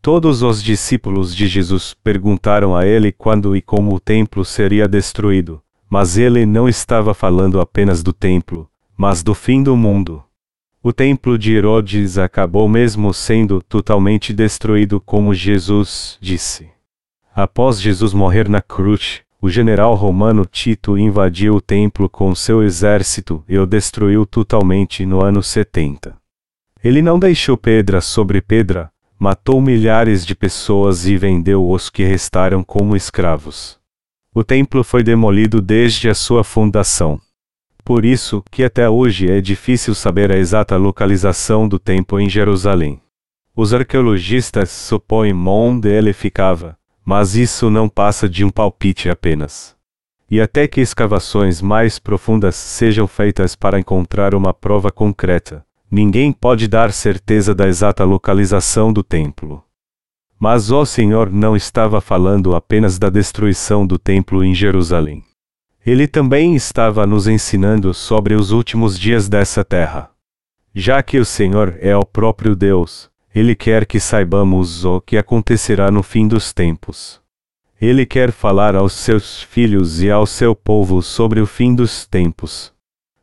Todos 0.00 0.40
os 0.42 0.62
discípulos 0.62 1.34
de 1.34 1.48
Jesus 1.48 1.94
perguntaram 1.94 2.76
a 2.76 2.86
ele 2.86 3.10
quando 3.10 3.56
e 3.56 3.60
como 3.60 3.92
o 3.92 3.98
templo 3.98 4.44
seria 4.44 4.86
destruído, 4.86 5.60
mas 5.90 6.16
ele 6.16 6.46
não 6.46 6.68
estava 6.68 7.12
falando 7.12 7.60
apenas 7.60 8.04
do 8.04 8.12
templo, 8.12 8.70
mas 8.96 9.24
do 9.24 9.34
fim 9.34 9.64
do 9.64 9.76
mundo. 9.76 10.22
O 10.80 10.92
templo 10.92 11.36
de 11.36 11.54
Herodes 11.54 12.18
acabou 12.18 12.68
mesmo 12.68 13.12
sendo 13.12 13.60
totalmente 13.60 14.32
destruído, 14.32 15.00
como 15.00 15.34
Jesus 15.34 16.18
disse. 16.20 16.68
Após 17.34 17.80
Jesus 17.80 18.12
morrer 18.12 18.48
na 18.48 18.62
cruz, 18.62 19.23
o 19.44 19.50
general 19.50 19.94
romano 19.94 20.46
Tito 20.46 20.96
invadiu 20.96 21.56
o 21.56 21.60
templo 21.60 22.08
com 22.08 22.34
seu 22.34 22.62
exército 22.62 23.44
e 23.46 23.58
o 23.58 23.66
destruiu 23.66 24.24
totalmente 24.24 25.04
no 25.04 25.22
ano 25.22 25.42
70. 25.42 26.16
Ele 26.82 27.02
não 27.02 27.18
deixou 27.18 27.54
pedra 27.54 28.00
sobre 28.00 28.40
pedra, 28.40 28.90
matou 29.18 29.60
milhares 29.60 30.24
de 30.24 30.34
pessoas 30.34 31.06
e 31.06 31.18
vendeu 31.18 31.68
os 31.68 31.90
que 31.90 32.02
restaram 32.04 32.64
como 32.64 32.96
escravos. 32.96 33.78
O 34.34 34.42
templo 34.42 34.82
foi 34.82 35.02
demolido 35.02 35.60
desde 35.60 36.08
a 36.08 36.14
sua 36.14 36.42
fundação. 36.42 37.20
Por 37.84 38.02
isso 38.02 38.42
que 38.50 38.64
até 38.64 38.88
hoje 38.88 39.30
é 39.30 39.42
difícil 39.42 39.94
saber 39.94 40.32
a 40.32 40.38
exata 40.38 40.74
localização 40.78 41.68
do 41.68 41.78
templo 41.78 42.18
em 42.18 42.30
Jerusalém. 42.30 42.98
Os 43.54 43.74
arqueologistas 43.74 44.70
supõem 44.70 45.34
onde 45.34 45.90
ele 45.90 46.14
ficava, 46.14 46.78
mas 47.04 47.36
isso 47.36 47.68
não 47.68 47.88
passa 47.88 48.28
de 48.28 48.44
um 48.44 48.50
palpite 48.50 49.10
apenas. 49.10 49.76
E 50.30 50.40
até 50.40 50.66
que 50.66 50.80
escavações 50.80 51.60
mais 51.60 51.98
profundas 51.98 52.56
sejam 52.56 53.06
feitas 53.06 53.54
para 53.54 53.78
encontrar 53.78 54.34
uma 54.34 54.54
prova 54.54 54.90
concreta, 54.90 55.64
ninguém 55.90 56.32
pode 56.32 56.66
dar 56.66 56.92
certeza 56.92 57.54
da 57.54 57.68
exata 57.68 58.04
localização 58.04 58.92
do 58.92 59.02
templo. 59.02 59.62
Mas 60.40 60.70
o 60.70 60.84
Senhor 60.84 61.30
não 61.30 61.54
estava 61.54 62.00
falando 62.00 62.54
apenas 62.54 62.98
da 62.98 63.10
destruição 63.10 63.86
do 63.86 63.98
templo 63.98 64.42
em 64.42 64.54
Jerusalém. 64.54 65.22
Ele 65.86 66.08
também 66.08 66.56
estava 66.56 67.06
nos 67.06 67.28
ensinando 67.28 67.92
sobre 67.92 68.34
os 68.34 68.50
últimos 68.50 68.98
dias 68.98 69.28
dessa 69.28 69.62
terra. 69.62 70.10
Já 70.74 71.02
que 71.02 71.18
o 71.18 71.24
Senhor 71.24 71.76
é 71.78 71.94
o 71.94 72.04
próprio 72.04 72.56
Deus, 72.56 73.10
ele 73.34 73.56
quer 73.56 73.84
que 73.84 73.98
saibamos 73.98 74.84
o 74.84 75.00
que 75.00 75.16
acontecerá 75.16 75.90
no 75.90 76.04
fim 76.04 76.28
dos 76.28 76.52
tempos. 76.52 77.20
Ele 77.80 78.06
quer 78.06 78.30
falar 78.30 78.76
aos 78.76 78.92
seus 78.92 79.42
filhos 79.42 80.00
e 80.00 80.08
ao 80.08 80.24
seu 80.24 80.54
povo 80.54 81.02
sobre 81.02 81.40
o 81.40 81.46
fim 81.46 81.74
dos 81.74 82.06
tempos. 82.06 82.72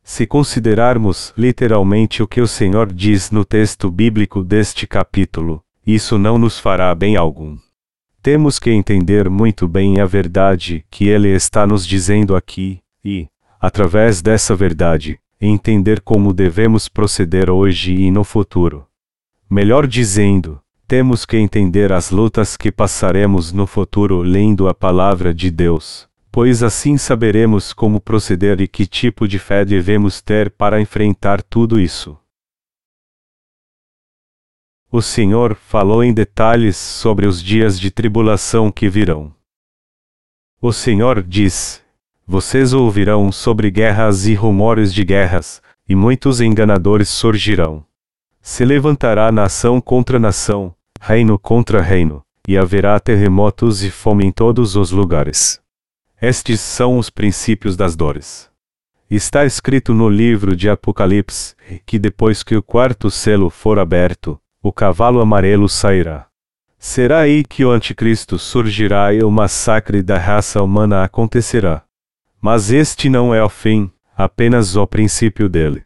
Se 0.03 0.27
considerarmos 0.27 1.33
literalmente 1.37 2.21
o 2.21 2.27
que 2.27 2.41
o 2.41 2.47
Senhor 2.47 2.91
diz 2.91 3.31
no 3.31 3.45
texto 3.45 3.89
bíblico 3.89 4.43
deste 4.43 4.85
capítulo, 4.85 5.63
isso 5.87 6.17
não 6.17 6.37
nos 6.37 6.59
fará 6.59 6.93
bem 6.93 7.15
algum. 7.15 7.57
Temos 8.21 8.59
que 8.59 8.69
entender 8.69 9.29
muito 9.29 9.65
bem 9.65 10.01
a 10.01 10.05
verdade 10.05 10.85
que 10.91 11.07
ele 11.07 11.29
está 11.29 11.65
nos 11.65 11.87
dizendo 11.87 12.35
aqui, 12.35 12.81
e, 13.03 13.27
através 13.59 14.21
dessa 14.21 14.53
verdade, 14.53 15.17
entender 15.39 16.01
como 16.01 16.33
devemos 16.33 16.89
proceder 16.89 17.49
hoje 17.49 17.93
e 17.93 18.11
no 18.11 18.25
futuro. 18.25 18.90
Melhor 19.53 19.85
dizendo, 19.85 20.61
temos 20.87 21.25
que 21.25 21.35
entender 21.35 21.91
as 21.91 22.09
lutas 22.09 22.55
que 22.55 22.71
passaremos 22.71 23.51
no 23.51 23.67
futuro 23.67 24.21
lendo 24.21 24.69
a 24.69 24.73
palavra 24.73 25.33
de 25.33 25.51
Deus, 25.51 26.07
pois 26.31 26.63
assim 26.63 26.97
saberemos 26.97 27.73
como 27.73 27.99
proceder 27.99 28.61
e 28.61 28.67
que 28.69 28.87
tipo 28.87 29.27
de 29.27 29.37
fé 29.37 29.65
devemos 29.65 30.21
ter 30.21 30.51
para 30.51 30.79
enfrentar 30.79 31.43
tudo 31.43 31.81
isso. 31.81 32.17
O 34.89 35.01
Senhor 35.01 35.53
falou 35.53 36.01
em 36.01 36.13
detalhes 36.13 36.77
sobre 36.77 37.27
os 37.27 37.43
dias 37.43 37.77
de 37.77 37.91
tribulação 37.91 38.71
que 38.71 38.87
virão. 38.87 39.35
O 40.61 40.71
Senhor 40.71 41.21
diz: 41.21 41.83
Vocês 42.25 42.71
ouvirão 42.71 43.33
sobre 43.33 43.69
guerras 43.69 44.25
e 44.27 44.33
rumores 44.33 44.93
de 44.93 45.03
guerras, 45.03 45.61
e 45.89 45.93
muitos 45.93 46.39
enganadores 46.39 47.09
surgirão. 47.09 47.85
Se 48.41 48.65
levantará 48.65 49.31
nação 49.31 49.79
contra 49.79 50.17
nação, 50.19 50.73
reino 50.99 51.37
contra 51.37 51.79
reino, 51.79 52.23
e 52.47 52.57
haverá 52.57 52.99
terremotos 52.99 53.83
e 53.83 53.91
fome 53.91 54.25
em 54.25 54.31
todos 54.31 54.75
os 54.75 54.89
lugares. 54.89 55.61
Estes 56.19 56.59
são 56.59 56.97
os 56.97 57.09
princípios 57.09 57.77
das 57.77 57.95
dores. 57.95 58.49
Está 59.09 59.45
escrito 59.45 59.93
no 59.93 60.09
livro 60.09 60.55
de 60.55 60.69
Apocalipse 60.69 61.55
que 61.85 61.99
depois 61.99 62.41
que 62.41 62.55
o 62.55 62.63
quarto 62.63 63.11
selo 63.11 63.49
for 63.49 63.77
aberto, 63.77 64.39
o 64.61 64.71
cavalo 64.71 65.19
amarelo 65.19 65.69
sairá. 65.69 66.27
Será 66.79 67.19
aí 67.19 67.43
que 67.43 67.63
o 67.63 67.69
anticristo 67.69 68.39
surgirá 68.39 69.13
e 69.13 69.23
o 69.23 69.29
massacre 69.29 70.01
da 70.01 70.17
raça 70.17 70.63
humana 70.63 71.03
acontecerá. 71.03 71.83
Mas 72.41 72.71
este 72.71 73.07
não 73.07 73.35
é 73.35 73.43
o 73.43 73.49
fim, 73.49 73.91
apenas 74.17 74.75
o 74.75 74.87
princípio 74.87 75.47
dele. 75.47 75.83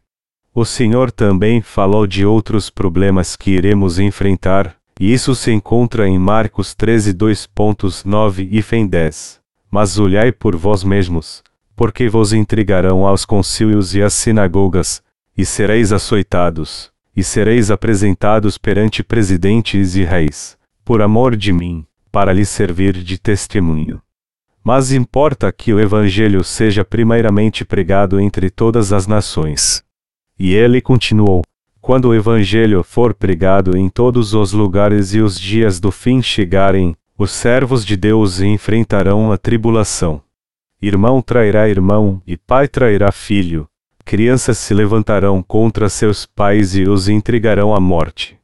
O 0.57 0.63
Senhor 0.63 1.11
também 1.11 1.61
falou 1.61 2.07
de 2.07 2.25
outros 2.25 2.69
problemas 2.69 3.35
que 3.35 3.51
iremos 3.51 3.99
enfrentar, 3.99 4.77
e 4.97 5.11
isso 5.11 5.35
se 5.35 5.51
encontra 5.51 6.07
em 6.07 6.17
Marcos 6.17 6.73
13, 6.73 7.13
2.9 7.13 8.47
e 8.49 8.61
Fem 8.61 8.87
10. 8.87 9.41
Mas 9.69 9.99
olhai 9.99 10.31
por 10.31 10.55
vós 10.55 10.81
mesmos, 10.81 11.43
porque 11.75 12.07
vos 12.07 12.31
intrigarão 12.31 13.05
aos 13.05 13.25
concílios 13.25 13.93
e 13.95 14.01
às 14.01 14.13
sinagogas, 14.13 15.03
e 15.37 15.43
sereis 15.43 15.91
açoitados, 15.91 16.89
e 17.13 17.21
sereis 17.21 17.69
apresentados 17.69 18.57
perante 18.57 19.03
presidentes 19.03 19.97
e 19.97 20.05
reis, 20.05 20.57
por 20.85 21.01
amor 21.01 21.35
de 21.35 21.51
mim, 21.51 21.85
para 22.13 22.31
lhes 22.31 22.47
servir 22.47 22.93
de 22.93 23.17
testemunho. 23.17 24.01
Mas 24.63 24.93
importa 24.93 25.51
que 25.51 25.73
o 25.73 25.81
Evangelho 25.81 26.45
seja 26.45 26.85
primeiramente 26.85 27.65
pregado 27.65 28.21
entre 28.21 28.49
todas 28.49 28.93
as 28.93 29.05
nações. 29.05 29.83
E 30.37 30.53
ele 30.53 30.81
continuou: 30.81 31.41
Quando 31.81 32.09
o 32.09 32.15
Evangelho 32.15 32.83
for 32.83 33.13
pregado 33.13 33.77
em 33.77 33.89
todos 33.89 34.33
os 34.33 34.51
lugares 34.51 35.13
e 35.13 35.21
os 35.21 35.39
dias 35.39 35.79
do 35.79 35.91
fim 35.91 36.21
chegarem, 36.21 36.95
os 37.17 37.31
servos 37.31 37.85
de 37.85 37.95
Deus 37.95 38.41
enfrentarão 38.41 39.31
a 39.31 39.37
tribulação. 39.37 40.21
Irmão 40.81 41.21
trairá 41.21 41.69
irmão, 41.69 42.21
e 42.27 42.35
pai 42.35 42.67
trairá 42.67 43.11
filho. 43.11 43.67
Crianças 44.03 44.57
se 44.57 44.73
levantarão 44.73 45.41
contra 45.41 45.89
seus 45.89 46.25
pais 46.25 46.75
e 46.75 46.83
os 46.83 47.07
intrigarão 47.07 47.73
à 47.73 47.79
morte. 47.79 48.37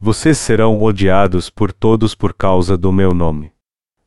Vocês 0.00 0.36
serão 0.36 0.82
odiados 0.82 1.48
por 1.48 1.72
todos 1.72 2.14
por 2.14 2.34
causa 2.34 2.76
do 2.76 2.92
meu 2.92 3.14
nome. 3.14 3.50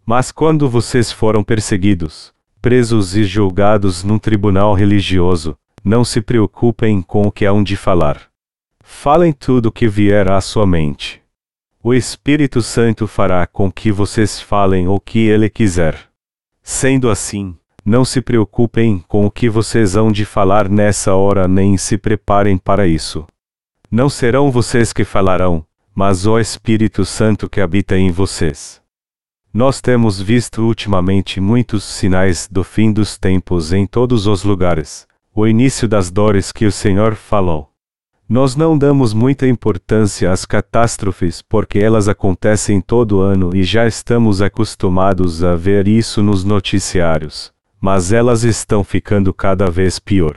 Mas 0.06 0.32
quando 0.32 0.70
vocês 0.70 1.12
foram 1.12 1.44
perseguidos, 1.44 2.34
presos 2.62 3.16
e 3.16 3.24
julgados 3.24 4.04
num 4.04 4.20
tribunal 4.20 4.74
religioso, 4.74 5.58
não 5.84 6.04
se 6.04 6.22
preocupem 6.22 7.02
com 7.02 7.24
o 7.24 7.32
que 7.32 7.46
hão 7.46 7.64
de 7.64 7.76
falar. 7.76 8.22
Falem 8.84 9.34
tudo 9.34 9.68
o 9.68 9.72
que 9.72 9.88
vier 9.88 10.30
à 10.30 10.40
sua 10.42 10.66
mente. 10.68 11.22
O 11.84 11.94
Espírito 11.94 12.62
Santo 12.62 13.08
fará 13.08 13.48
com 13.48 13.72
que 13.72 13.92
vocês 13.92 14.40
falem 14.40 14.88
o 14.88 15.00
que 15.00 15.20
ele 15.20 15.50
quiser. 15.50 15.98
Sendo 16.62 17.10
assim, 17.10 17.58
não 17.84 18.06
se 18.06 18.22
preocupem 18.22 19.04
com 19.08 19.26
o 19.26 19.32
que 19.32 19.50
vocês 19.50 19.96
hão 19.96 20.12
de 20.12 20.24
falar 20.24 20.70
nessa 20.70 21.16
hora 21.16 21.48
nem 21.48 21.78
se 21.78 21.98
preparem 21.98 22.58
para 22.58 22.86
isso. 22.86 23.26
Não 23.90 24.08
serão 24.08 24.52
vocês 24.52 24.94
que 24.94 25.04
falarão, 25.04 25.66
mas 25.94 26.28
o 26.28 26.40
Espírito 26.40 27.04
Santo 27.04 27.50
que 27.50 27.60
habita 27.60 27.98
em 27.98 28.12
vocês. 28.12 28.80
Nós 29.54 29.82
temos 29.82 30.22
visto 30.22 30.62
ultimamente 30.62 31.42
muitos 31.42 31.84
sinais 31.84 32.48
do 32.50 32.64
fim 32.64 32.94
dos 32.94 33.18
tempos 33.18 33.74
em 33.74 33.86
todos 33.86 34.28
os 34.28 34.44
lugares, 34.44 35.06
o 35.34 35.48
início 35.48 35.88
das 35.88 36.12
dores 36.12 36.52
que 36.52 36.66
o 36.66 36.72
Senhor 36.72 37.16
falou. 37.16 37.72
Nós 38.28 38.56
não 38.56 38.78
damos 38.78 39.14
muita 39.14 39.48
importância 39.48 40.32
às 40.32 40.46
catástrofes 40.46 41.42
porque 41.42 41.80
elas 41.80 42.10
acontecem 42.10 42.82
todo 42.82 43.22
ano 43.22 43.56
e 43.56 43.64
já 43.64 43.88
estamos 43.88 44.42
acostumados 44.42 45.44
a 45.44 45.56
ver 45.56 45.88
isso 45.88 46.22
nos 46.22 46.44
noticiários, 46.44 47.54
mas 47.80 48.12
elas 48.12 48.44
estão 48.44 48.84
ficando 48.84 49.34
cada 49.34 49.70
vez 49.70 50.00
pior. 50.00 50.36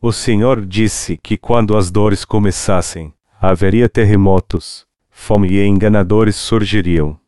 O 0.00 0.12
Senhor 0.12 0.64
disse 0.64 1.16
que 1.16 1.36
quando 1.36 1.76
as 1.76 1.90
dores 1.90 2.24
começassem, 2.24 3.12
haveria 3.40 3.88
terremotos, 3.88 4.86
fome 5.10 5.48
e 5.48 5.66
enganadores 5.66 6.36
surgiriam. 6.36 7.18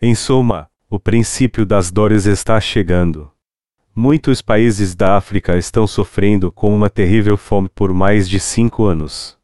Em 0.00 0.14
suma, 0.14 0.68
o 0.88 1.00
princípio 1.00 1.66
das 1.66 1.90
dores 1.90 2.26
está 2.26 2.60
chegando. 2.60 3.33
Muitos 3.96 4.42
países 4.42 4.92
da 4.92 5.16
África 5.16 5.56
estão 5.56 5.86
sofrendo 5.86 6.50
com 6.50 6.74
uma 6.74 6.90
terrível 6.90 7.36
fome 7.36 7.68
por 7.68 7.94
mais 7.94 8.28
de 8.28 8.40
cinco 8.40 8.86
anos. 8.86 9.38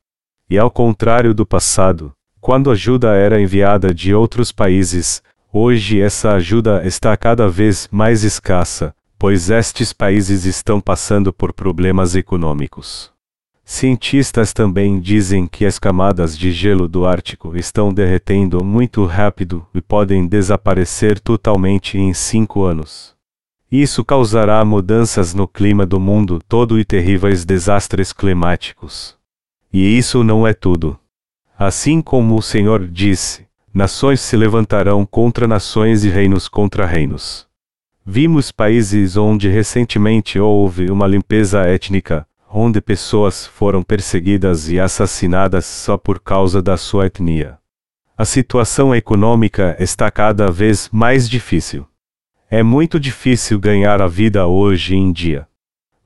E 0.50 0.58
ao 0.58 0.68
contrário 0.68 1.32
do 1.32 1.46
passado, 1.46 2.12
quando 2.40 2.68
ajuda 2.68 3.14
era 3.14 3.40
enviada 3.40 3.94
de 3.94 4.12
outros 4.12 4.50
países, 4.50 5.22
hoje 5.52 6.00
essa 6.00 6.32
ajuda 6.32 6.84
está 6.84 7.16
cada 7.16 7.48
vez 7.48 7.88
mais 7.92 8.24
escassa, 8.24 8.92
pois 9.16 9.50
estes 9.50 9.92
países 9.92 10.44
estão 10.44 10.80
passando 10.80 11.32
por 11.32 11.52
problemas 11.52 12.16
econômicos. 12.16 13.12
Cientistas 13.64 14.52
também 14.52 14.98
dizem 14.98 15.46
que 15.46 15.64
as 15.64 15.78
camadas 15.78 16.36
de 16.36 16.50
gelo 16.50 16.88
do 16.88 17.06
Ártico 17.06 17.56
estão 17.56 17.94
derretendo 17.94 18.64
muito 18.64 19.04
rápido 19.04 19.64
e 19.72 19.80
podem 19.80 20.26
desaparecer 20.26 21.20
totalmente 21.20 21.96
em 21.96 22.12
cinco 22.12 22.64
anos. 22.64 23.19
Isso 23.70 24.04
causará 24.04 24.64
mudanças 24.64 25.32
no 25.32 25.46
clima 25.46 25.86
do 25.86 26.00
mundo 26.00 26.40
todo 26.48 26.76
e 26.76 26.84
terríveis 26.84 27.44
desastres 27.44 28.12
climáticos. 28.12 29.16
E 29.72 29.96
isso 29.96 30.24
não 30.24 30.44
é 30.44 30.52
tudo. 30.52 30.98
Assim 31.56 32.02
como 32.02 32.36
o 32.36 32.42
Senhor 32.42 32.88
disse, 32.88 33.46
nações 33.72 34.20
se 34.20 34.36
levantarão 34.36 35.06
contra 35.06 35.46
nações 35.46 36.04
e 36.04 36.08
reinos 36.08 36.48
contra 36.48 36.84
reinos. 36.84 37.46
Vimos 38.04 38.50
países 38.50 39.16
onde 39.16 39.48
recentemente 39.48 40.40
houve 40.40 40.90
uma 40.90 41.06
limpeza 41.06 41.60
étnica, 41.60 42.26
onde 42.52 42.80
pessoas 42.80 43.46
foram 43.46 43.84
perseguidas 43.84 44.68
e 44.68 44.80
assassinadas 44.80 45.64
só 45.64 45.96
por 45.96 46.18
causa 46.18 46.60
da 46.60 46.76
sua 46.76 47.06
etnia. 47.06 47.56
A 48.18 48.24
situação 48.24 48.92
econômica 48.92 49.76
está 49.78 50.10
cada 50.10 50.50
vez 50.50 50.88
mais 50.92 51.28
difícil. 51.28 51.86
É 52.52 52.64
muito 52.64 52.98
difícil 52.98 53.60
ganhar 53.60 54.02
a 54.02 54.08
vida 54.08 54.44
hoje 54.44 54.96
em 54.96 55.12
dia. 55.12 55.46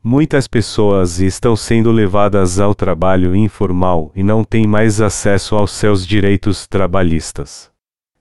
Muitas 0.03 0.47
pessoas 0.47 1.19
estão 1.19 1.57
sendo 1.57 1.91
levadas 1.91 2.61
ao 2.61 2.75
trabalho 2.75 3.35
informal 3.35 4.13
e 4.15 4.23
não 4.23 4.45
têm 4.45 4.67
mais 4.67 5.01
acesso 5.01 5.57
aos 5.57 5.71
seus 5.71 6.07
direitos 6.07 6.67
trabalhistas. 6.67 7.71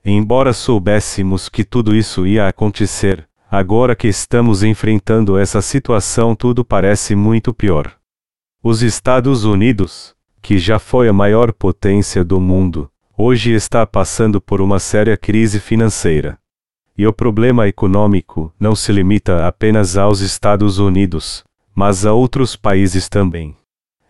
Embora 0.02 0.54
soubéssemos 0.54 1.50
que 1.50 1.62
tudo 1.62 1.94
isso 1.94 2.26
ia 2.26 2.48
acontecer, 2.48 3.28
agora 3.50 3.94
que 3.94 4.08
estamos 4.08 4.62
enfrentando 4.62 5.36
essa 5.36 5.60
situação, 5.60 6.34
tudo 6.34 6.64
parece 6.64 7.14
muito 7.14 7.52
pior. 7.52 7.92
Os 8.62 8.82
Estados 8.82 9.44
Unidos, 9.44 10.16
que 10.40 10.56
já 10.56 10.78
foi 10.78 11.10
a 11.10 11.12
maior 11.12 11.52
potência 11.52 12.24
do 12.24 12.40
mundo, 12.40 12.90
hoje 13.18 13.52
está 13.52 13.86
passando 13.86 14.40
por 14.40 14.62
uma 14.62 14.78
séria 14.78 15.14
crise 15.14 15.60
financeira. 15.60 16.38
E 16.96 17.06
o 17.06 17.12
problema 17.12 17.66
econômico 17.66 18.52
não 18.58 18.76
se 18.76 18.92
limita 18.92 19.46
apenas 19.46 19.96
aos 19.96 20.20
Estados 20.20 20.78
Unidos, 20.78 21.42
mas 21.74 22.06
a 22.06 22.12
outros 22.12 22.54
países 22.54 23.08
também. 23.08 23.56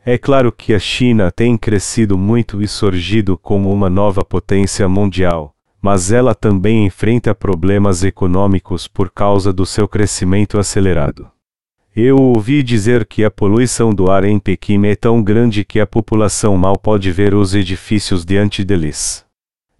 É 0.05 0.19
claro 0.19 0.53
que 0.53 0.75
a 0.75 0.79
China 0.79 1.33
tem 1.33 1.57
crescido 1.57 2.19
muito 2.19 2.61
e 2.61 2.69
surgido 2.69 3.39
como 3.39 3.73
uma 3.73 3.89
nova 3.89 4.23
potência 4.23 4.87
mundial, 4.87 5.55
mas 5.81 6.13
ela 6.13 6.35
também 6.35 6.85
enfrenta 6.85 7.35
problemas 7.35 8.05
econômicos 8.05 8.87
por 8.87 9.11
causa 9.11 9.51
do 9.51 9.65
seu 9.65 9.89
crescimento 9.89 10.59
acelerado. 10.59 11.27
Eu 11.97 12.17
ouvi 12.17 12.63
dizer 12.63 13.07
que 13.07 13.25
a 13.25 13.31
poluição 13.31 13.95
do 13.95 14.11
ar 14.11 14.25
em 14.25 14.39
Pequim 14.39 14.85
é 14.85 14.95
tão 14.95 15.23
grande 15.23 15.65
que 15.65 15.81
a 15.81 15.87
população 15.87 16.55
mal 16.57 16.77
pode 16.77 17.11
ver 17.11 17.35
os 17.35 17.55
edifícios 17.55 18.27
diante 18.27 18.63
deles. 18.63 19.24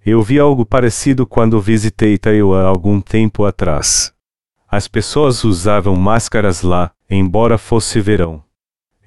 Eu 0.07 0.23
vi 0.23 0.39
algo 0.39 0.67
parecido 0.67 1.27
quando 1.27 1.59
visitei 1.63 2.19
Taiwan 2.19 2.67
algum 2.67 3.01
tempo 3.01 3.47
atrás. 3.47 4.13
As 4.71 4.87
pessoas 4.87 5.45
usavam 5.45 5.97
máscaras 5.97 6.61
lá, 6.61 6.91
embora 7.09 7.57
fosse 7.57 8.03
verão. 8.03 8.45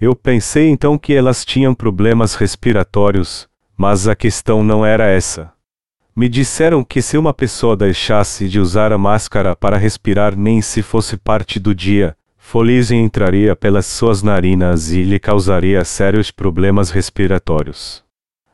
Eu 0.01 0.15
pensei 0.15 0.69
então 0.69 0.97
que 0.97 1.13
elas 1.13 1.45
tinham 1.45 1.75
problemas 1.75 2.33
respiratórios, 2.33 3.47
mas 3.77 4.07
a 4.07 4.15
questão 4.15 4.63
não 4.63 4.83
era 4.83 5.05
essa. 5.05 5.53
Me 6.15 6.27
disseram 6.27 6.83
que 6.83 6.99
se 6.99 7.15
uma 7.15 7.31
pessoa 7.31 7.77
deixasse 7.77 8.49
de 8.49 8.59
usar 8.59 8.91
a 8.91 8.97
máscara 8.97 9.55
para 9.55 9.77
respirar 9.77 10.35
nem 10.35 10.63
se 10.63 10.81
fosse 10.81 11.15
parte 11.15 11.59
do 11.59 11.75
dia, 11.75 12.17
fuligem 12.39 13.03
entraria 13.03 13.55
pelas 13.55 13.85
suas 13.85 14.23
narinas 14.23 14.91
e 14.91 15.03
lhe 15.03 15.19
causaria 15.19 15.85
sérios 15.85 16.31
problemas 16.31 16.89
respiratórios. 16.89 18.06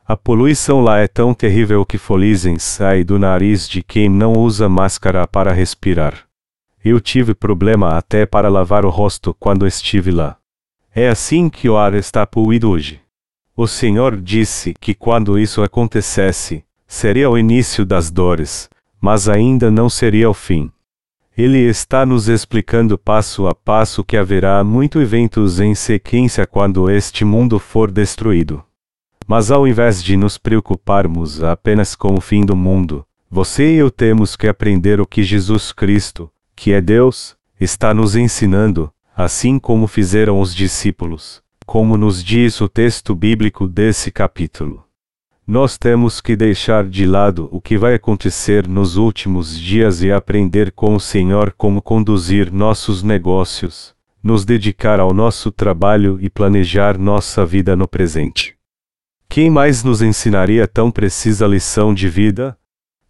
A 0.06 0.18
poluição 0.18 0.82
lá 0.82 0.98
é 0.98 1.08
tão 1.08 1.32
terrível 1.32 1.82
que 1.82 1.96
fuligem 1.96 2.58
sai 2.58 3.02
do 3.02 3.18
nariz 3.18 3.66
de 3.66 3.82
quem 3.82 4.06
não 4.06 4.34
usa 4.34 4.68
máscara 4.68 5.26
para 5.26 5.50
respirar. 5.50 6.26
Eu 6.84 7.00
tive 7.00 7.34
problema 7.34 7.96
até 7.96 8.26
para 8.26 8.50
lavar 8.50 8.84
o 8.84 8.90
rosto 8.90 9.34
quando 9.40 9.66
estive 9.66 10.10
lá. 10.10 10.36
É 10.94 11.08
assim 11.08 11.48
que 11.48 11.70
o 11.70 11.78
ar 11.78 11.94
está 11.94 12.26
poluído 12.26 12.68
hoje. 12.68 13.00
O 13.56 13.66
Senhor 13.66 14.20
disse 14.20 14.74
que 14.78 14.92
quando 14.92 15.38
isso 15.38 15.62
acontecesse, 15.62 16.62
seria 16.86 17.30
o 17.30 17.38
início 17.38 17.82
das 17.86 18.10
dores, 18.10 18.68
mas 19.00 19.26
ainda 19.26 19.70
não 19.70 19.88
seria 19.88 20.28
o 20.28 20.34
fim. 20.34 20.70
Ele 21.34 21.60
está 21.60 22.04
nos 22.04 22.28
explicando 22.28 22.98
passo 22.98 23.46
a 23.46 23.54
passo 23.54 24.04
que 24.04 24.18
haverá 24.18 24.62
muitos 24.62 25.00
eventos 25.00 25.60
em 25.60 25.74
sequência 25.74 26.46
quando 26.46 26.90
este 26.90 27.24
mundo 27.24 27.58
for 27.58 27.90
destruído. 27.90 28.62
Mas 29.26 29.50
ao 29.50 29.66
invés 29.66 30.02
de 30.02 30.16
nos 30.16 30.36
preocuparmos 30.36 31.42
apenas 31.42 31.94
com 31.94 32.14
o 32.14 32.20
fim 32.20 32.44
do 32.44 32.54
mundo, 32.54 33.06
você 33.30 33.74
e 33.74 33.76
eu 33.76 33.90
temos 33.90 34.36
que 34.36 34.46
aprender 34.46 35.00
o 35.00 35.06
que 35.06 35.22
Jesus 35.22 35.72
Cristo, 35.72 36.30
que 36.54 36.72
é 36.72 36.80
Deus, 36.80 37.36
está 37.58 37.94
nos 37.94 38.14
ensinando, 38.14 38.92
assim 39.16 39.58
como 39.58 39.86
fizeram 39.86 40.40
os 40.40 40.54
discípulos, 40.54 41.42
como 41.64 41.96
nos 41.96 42.22
diz 42.22 42.60
o 42.60 42.68
texto 42.68 43.14
bíblico 43.14 43.66
desse 43.66 44.10
capítulo. 44.10 44.84
Nós 45.46 45.76
temos 45.76 46.20
que 46.20 46.36
deixar 46.36 46.88
de 46.88 47.06
lado 47.06 47.48
o 47.50 47.60
que 47.60 47.76
vai 47.76 47.94
acontecer 47.94 48.66
nos 48.66 48.96
últimos 48.96 49.58
dias 49.58 50.02
e 50.02 50.10
aprender 50.10 50.72
com 50.72 50.94
o 50.94 51.00
Senhor 51.00 51.52
como 51.56 51.82
conduzir 51.82 52.52
nossos 52.52 53.02
negócios, 53.02 53.94
nos 54.22 54.44
dedicar 54.44 55.00
ao 55.00 55.12
nosso 55.12 55.50
trabalho 55.50 56.18
e 56.20 56.30
planejar 56.30 56.98
nossa 56.98 57.44
vida 57.44 57.76
no 57.76 57.86
presente. 57.86 58.56
Quem 59.34 59.50
mais 59.50 59.82
nos 59.82 60.00
ensinaria 60.00 60.64
tão 60.64 60.92
precisa 60.92 61.44
lição 61.44 61.92
de 61.92 62.08
vida? 62.08 62.56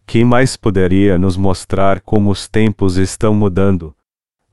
Quem 0.07 0.25
mais 0.25 0.57
poderia 0.57 1.19
nos 1.19 1.37
mostrar 1.37 2.01
como 2.01 2.31
os 2.31 2.47
tempos 2.47 2.97
estão 2.97 3.31
mudando? 3.31 3.95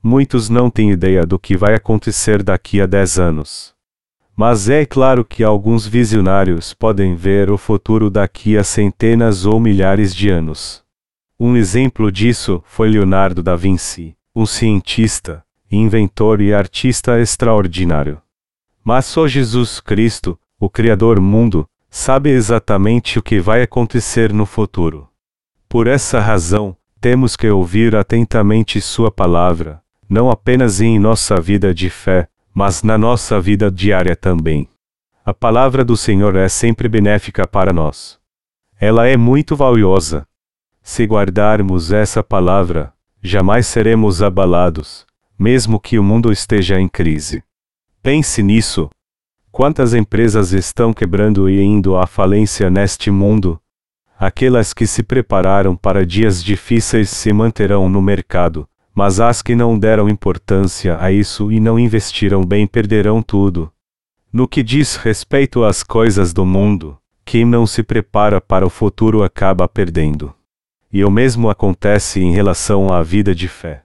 Muitos 0.03 0.51
não 0.51 0.69
têm 0.69 0.91
ideia 0.91 1.25
do 1.25 1.39
que 1.39 1.57
vai 1.57 1.75
acontecer 1.75 2.43
daqui 2.43 2.79
a 2.79 2.85
dez 2.85 3.19
anos. 3.19 3.73
Mas 4.37 4.69
é 4.69 4.85
claro 4.85 5.25
que 5.25 5.43
alguns 5.43 5.87
visionários 5.87 6.75
podem 6.75 7.15
ver 7.15 7.51
o 7.51 7.57
futuro 7.57 8.11
daqui 8.11 8.59
a 8.59 8.63
centenas 8.63 9.47
ou 9.47 9.59
milhares 9.59 10.15
de 10.15 10.29
anos. 10.29 10.85
Um 11.41 11.57
exemplo 11.57 12.13
disso 12.13 12.63
foi 12.67 12.91
Leonardo 12.91 13.43
da 13.43 13.57
Vinci, 13.57 14.15
um 14.37 14.45
cientista, 14.45 15.43
inventor 15.71 16.43
e 16.43 16.53
artista 16.53 17.19
extraordinário. 17.19 18.21
Mas 18.85 19.07
só 19.07 19.27
Jesus 19.27 19.81
Cristo, 19.81 20.39
o 20.62 20.70
Criador 20.70 21.20
mundo, 21.20 21.68
sabe 21.90 22.31
exatamente 22.31 23.18
o 23.18 23.22
que 23.22 23.40
vai 23.40 23.62
acontecer 23.62 24.33
no 24.33 24.46
futuro. 24.46 25.09
Por 25.68 25.88
essa 25.88 26.20
razão, 26.20 26.77
temos 27.01 27.35
que 27.35 27.51
ouvir 27.51 27.96
atentamente 27.96 28.81
Sua 28.81 29.11
palavra, 29.11 29.83
não 30.09 30.31
apenas 30.31 30.81
em 30.81 31.01
nossa 31.01 31.40
vida 31.40 31.75
de 31.75 31.90
fé, 31.90 32.29
mas 32.55 32.85
na 32.85 32.96
nossa 32.96 33.40
vida 33.40 33.72
diária 33.72 34.14
também. 34.14 34.68
A 35.25 35.35
palavra 35.35 35.85
do 35.85 35.96
Senhor 35.96 36.37
é 36.37 36.48
sempre 36.48 36.88
benéfica 36.88 37.44
para 37.44 37.72
nós. 37.72 38.20
Ela 38.81 39.09
é 39.09 39.16
muito 39.16 39.57
valiosa. 39.57 40.29
Se 40.81 41.05
guardarmos 41.05 41.90
essa 41.90 42.22
palavra, 42.22 42.92
jamais 43.20 43.66
seremos 43.66 44.22
abalados, 44.22 45.05
mesmo 45.37 45.81
que 45.81 45.98
o 45.98 46.05
mundo 46.05 46.31
esteja 46.31 46.79
em 46.79 46.87
crise. 46.87 47.42
Pense 48.01 48.44
nisso. 48.44 48.88
Quantas 49.53 49.95
empresas 49.95 50.53
estão 50.53 50.93
quebrando 50.93 51.49
e 51.49 51.62
indo 51.62 51.97
à 51.97 52.07
falência 52.07 52.69
neste 52.69 53.11
mundo, 53.11 53.62
Aquelas 54.23 54.73
que 54.73 54.87
se 54.87 55.03
prepararam 55.03 55.75
para 55.75 56.07
dias 56.07 56.45
difíceis 56.45 57.11
se 57.11 57.33
manterão 57.33 57.88
no 57.88 58.01
mercado, 58.01 58.69
mas 58.95 59.19
as 59.19 59.43
que 59.43 59.57
não 59.57 59.77
deram 59.77 60.09
importância 60.09 60.97
a 61.01 61.11
isso 61.11 61.51
e 61.51 61.59
não 61.59 61.77
investiram 61.77 62.45
bem 62.45 62.65
perderão 62.65 63.21
tudo. 63.21 63.69
No 64.33 64.47
que 64.47 64.62
diz 64.62 64.95
respeito 64.95 65.65
às 65.65 65.83
coisas 65.83 66.33
do 66.33 66.47
mundo, 66.47 66.97
quem 67.25 67.45
não 67.45 67.67
se 67.67 67.83
prepara 67.83 68.41
para 68.41 68.65
o 68.65 68.71
futuro 68.71 69.25
acaba 69.25 69.67
perdendo. 69.67 70.33
E 70.93 71.05
o 71.05 71.11
mesmo 71.11 71.51
acontece 71.51 72.21
em 72.21 72.33
relação 72.33 72.93
à 72.93 73.03
vida 73.03 73.35
de 73.35 73.49
fé. 73.49 73.83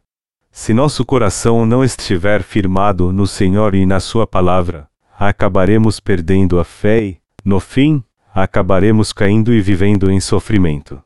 Se 0.52 0.72
nosso 0.72 1.04
coração 1.04 1.66
não 1.66 1.84
estiver 1.84 2.44
firmado 2.44 3.12
no 3.12 3.26
Senhor 3.26 3.74
e 3.74 3.88
na 3.88 4.00
Sua 4.00 4.28
palavra, 4.28 4.88
acabaremos 5.18 6.00
perdendo 6.00 6.60
a 6.60 6.64
fé 6.64 7.04
e, 7.04 7.18
no 7.44 7.60
fim, 7.60 8.04
acabaremos 8.34 9.12
caindo 9.12 9.54
e 9.54 9.60
vivendo 9.60 10.12
em 10.12 10.20
sofrimento. 10.20 11.02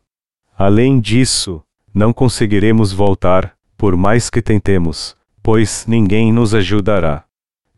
Além 0.57 0.99
disso, 0.99 1.63
não 1.93 2.11
conseguiremos 2.11 2.91
voltar, 2.91 3.55
por 3.77 3.95
mais 3.95 4.29
que 4.29 4.41
tentemos, 4.41 5.15
pois 5.41 5.85
ninguém 5.87 6.31
nos 6.31 6.53
ajudará. 6.53 7.23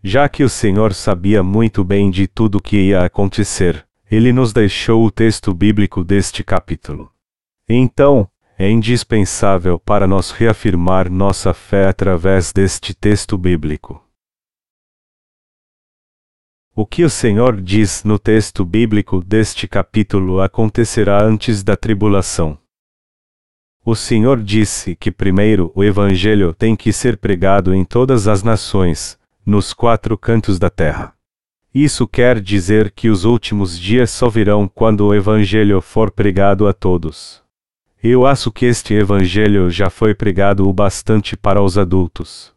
Já 0.04 0.28
que 0.28 0.43
o 0.43 0.50
Senhor 0.50 0.93
sabia 0.93 1.41
muito 1.41 1.84
bem 1.84 2.10
de 2.10 2.28
tudo 2.28 2.58
o 2.58 2.62
que 2.62 2.89
ia 2.89 3.06
acontecer, 3.06 3.86
ele 4.12 4.34
nos 4.34 4.52
deixou 4.52 5.06
o 5.06 5.12
texto 5.12 5.54
bíblico 5.54 6.04
deste 6.04 6.43
capítulo. 6.43 7.10
Então, 7.69 8.28
é 8.58 8.69
indispensável 8.69 9.80
para 9.80 10.06
nós 10.06 10.32
reafirmar 10.32 11.10
nossa 11.10 11.54
fé 11.54 11.88
através 11.88 12.52
deste 12.52 12.93
texto 12.93 13.38
bíblico. 13.38 14.03
O 16.76 16.88
que 16.88 17.04
o 17.04 17.10
Senhor 17.10 17.62
diz 17.62 18.04
no 18.04 18.18
texto 18.18 18.66
bíblico 18.66 19.24
deste 19.24 19.68
capítulo 19.68 20.42
acontecerá 20.42 21.24
antes 21.24 21.62
da 21.62 21.78
tribulação. 21.78 22.58
O 23.86 23.94
Senhor 23.96 24.42
disse 24.42 24.96
que 24.96 25.12
primeiro 25.12 25.72
o 25.76 25.84
Evangelho 25.84 26.52
tem 26.52 26.76
que 26.76 26.92
ser 26.92 27.18
pregado 27.18 27.76
em 27.76 27.86
todas 27.86 28.28
as 28.28 28.42
nações, 28.42 29.20
nos 29.46 29.72
quatro 29.72 30.18
cantos 30.18 30.58
da 30.58 30.68
terra. 30.68 31.14
Isso 31.72 32.08
quer 32.08 32.42
dizer 32.42 32.90
que 32.90 33.08
os 33.08 33.24
últimos 33.24 33.78
dias 33.80 34.10
só 34.10 34.28
virão 34.28 34.68
quando 34.68 35.06
o 35.06 35.14
Evangelho 35.14 35.80
for 35.80 36.10
pregado 36.10 36.68
a 36.68 36.74
todos. 36.74 37.44
Eu 38.02 38.26
acho 38.26 38.52
que 38.52 38.66
este 38.66 38.96
Evangelho 38.96 39.70
já 39.70 39.92
foi 39.92 40.16
pregado 40.16 40.68
o 40.68 40.74
bastante 40.74 41.38
para 41.38 41.62
os 41.62 41.78
adultos. 41.78 42.52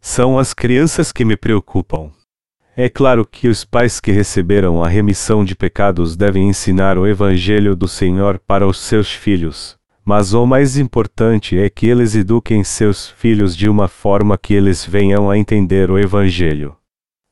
São 0.00 0.38
as 0.38 0.54
crianças 0.54 1.10
que 1.10 1.24
me 1.24 1.36
preocupam. 1.36 2.12
É 2.78 2.90
claro 2.90 3.24
que 3.24 3.48
os 3.48 3.64
pais 3.64 3.98
que 4.00 4.12
receberam 4.12 4.84
a 4.84 4.88
remissão 4.88 5.42
de 5.42 5.56
pecados 5.56 6.14
devem 6.14 6.46
ensinar 6.46 6.98
o 6.98 7.06
Evangelho 7.06 7.74
do 7.74 7.88
Senhor 7.88 8.38
para 8.38 8.66
os 8.66 8.78
seus 8.78 9.10
filhos, 9.10 9.78
mas 10.04 10.34
o 10.34 10.44
mais 10.44 10.76
importante 10.76 11.58
é 11.58 11.70
que 11.70 11.86
eles 11.86 12.14
eduquem 12.14 12.62
seus 12.62 13.08
filhos 13.08 13.56
de 13.56 13.66
uma 13.66 13.88
forma 13.88 14.36
que 14.36 14.52
eles 14.52 14.84
venham 14.84 15.30
a 15.30 15.38
entender 15.38 15.90
o 15.90 15.98
Evangelho. 15.98 16.76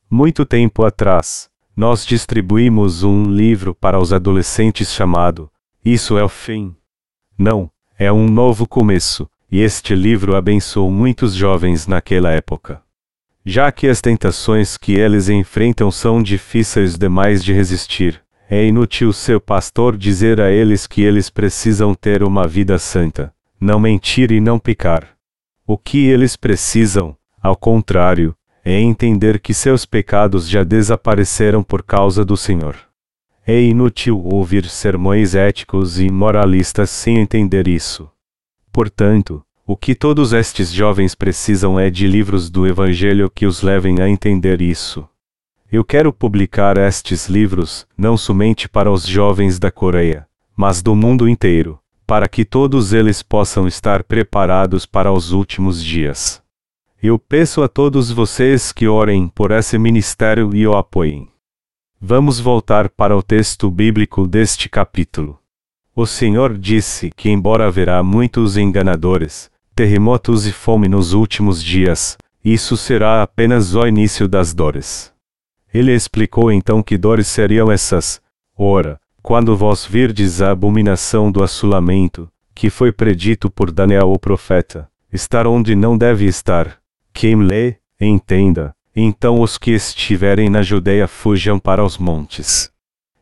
Muito 0.09 0.47
tempo 0.47 0.83
atrás, 0.83 1.47
nós 1.77 2.03
distribuímos 2.03 3.03
um 3.03 3.25
livro 3.25 3.75
para 3.75 3.99
os 3.99 4.11
adolescentes 4.11 4.91
chamado 4.91 5.47
Isso 5.85 6.17
é 6.17 6.23
o 6.23 6.29
Fim. 6.29 6.75
Não, 7.37 7.69
é 7.99 8.11
um 8.11 8.27
novo 8.27 8.67
começo, 8.67 9.29
e 9.51 9.61
este 9.61 9.93
livro 9.93 10.35
abençoou 10.35 10.89
muitos 10.89 11.35
jovens 11.35 11.85
naquela 11.85 12.31
época. 12.31 12.84
Já 13.47 13.71
que 13.71 13.87
as 13.87 14.01
tentações 14.01 14.75
que 14.75 14.93
eles 14.93 15.29
enfrentam 15.29 15.91
são 15.91 16.23
difíceis 16.23 16.97
demais 16.97 17.43
de 17.43 17.53
resistir, 17.53 18.19
é 18.49 18.65
inútil 18.65 19.13
seu 19.13 19.39
pastor 19.39 19.95
dizer 19.95 20.41
a 20.41 20.49
eles 20.51 20.87
que 20.87 21.03
eles 21.03 21.29
precisam 21.29 21.93
ter 21.93 22.23
uma 22.23 22.47
vida 22.47 22.79
santa, 22.79 23.31
não 23.61 23.79
mentir 23.79 24.31
e 24.31 24.39
não 24.39 24.57
pecar. 24.57 25.15
O 25.65 25.77
que 25.77 26.07
eles 26.07 26.35
precisam, 26.35 27.15
ao 27.39 27.55
contrário, 27.55 28.35
é 28.63 28.79
entender 28.79 29.39
que 29.39 29.53
seus 29.53 29.85
pecados 29.85 30.49
já 30.49 30.63
desapareceram 30.63 31.61
por 31.61 31.83
causa 31.83 32.25
do 32.25 32.35
Senhor. 32.35 32.75
É 33.45 33.61
inútil 33.61 34.19
ouvir 34.23 34.65
sermões 34.65 35.35
éticos 35.35 35.99
e 35.99 36.09
moralistas 36.09 36.89
sem 36.89 37.19
entender 37.19 37.67
isso. 37.67 38.09
Portanto, 38.71 39.44
o 39.67 39.75
que 39.75 39.95
todos 39.95 40.31
estes 40.31 40.71
jovens 40.71 41.15
precisam 41.15 41.79
é 41.79 41.89
de 41.89 42.07
livros 42.07 42.51
do 42.51 42.67
Evangelho 42.67 43.31
que 43.31 43.47
os 43.47 43.63
levem 43.63 43.99
a 43.99 44.07
entender 44.07 44.61
isso. 44.61 45.07
Eu 45.71 45.83
quero 45.83 46.13
publicar 46.13 46.77
estes 46.77 47.27
livros, 47.27 47.87
não 47.97 48.15
somente 48.15 48.69
para 48.69 48.91
os 48.91 49.07
jovens 49.07 49.57
da 49.57 49.71
Coreia, 49.71 50.27
mas 50.55 50.83
do 50.83 50.95
mundo 50.95 51.27
inteiro, 51.27 51.79
para 52.05 52.27
que 52.27 52.45
todos 52.45 52.93
eles 52.93 53.23
possam 53.23 53.67
estar 53.67 54.03
preparados 54.03 54.85
para 54.85 55.11
os 55.11 55.31
últimos 55.31 55.83
dias. 55.83 56.43
Eu 57.01 57.17
peço 57.17 57.63
a 57.63 57.67
todos 57.67 58.11
vocês 58.11 58.71
que 58.71 58.87
orem 58.87 59.27
por 59.27 59.49
esse 59.49 59.79
ministério 59.79 60.55
e 60.55 60.67
o 60.67 60.77
apoiem. 60.77 61.27
Vamos 61.99 62.39
voltar 62.39 62.87
para 62.87 63.17
o 63.17 63.23
texto 63.23 63.71
bíblico 63.71 64.27
deste 64.27 64.69
capítulo. 64.69 65.39
O 65.95 66.05
Senhor 66.05 66.55
disse 66.55 67.09
que, 67.15 67.29
embora 67.29 67.65
haverá 67.65 68.03
muitos 68.03 68.57
enganadores, 68.57 69.49
terremotos 69.75 70.47
e 70.47 70.53
fome 70.53 70.87
nos 70.87 71.11
últimos 71.11 71.61
dias, 71.61 72.17
isso 72.43 72.77
será 72.77 73.21
apenas 73.21 73.75
o 73.75 73.85
início 73.85 74.25
das 74.25 74.53
dores. 74.53 75.11
Ele 75.73 75.93
explicou 75.93 76.49
então 76.49 76.81
que 76.81 76.97
dores 76.97 77.27
seriam 77.27 77.69
essas. 77.69 78.21
Ora, 78.57 78.97
quando 79.21 79.57
vós 79.57 79.85
virdes 79.85 80.41
a 80.41 80.51
abominação 80.51 81.29
do 81.29 81.43
assolamento, 81.43 82.31
que 82.53 82.69
foi 82.69 82.93
predito 82.93 83.49
por 83.49 83.69
Daniel 83.69 84.13
o 84.13 84.17
profeta, 84.17 84.89
estar 85.11 85.45
onde 85.45 85.75
não 85.75 85.97
deve 85.97 86.25
estar, 86.25 86.79
quem 87.11 87.35
lê, 87.35 87.75
entenda. 87.99 88.73
Então 88.95 89.41
os 89.41 89.57
que 89.57 89.71
estiverem 89.71 90.49
na 90.49 90.61
Judeia 90.61 91.05
fujam 91.05 91.59
para 91.59 91.83
os 91.83 91.97
montes. 91.97 92.71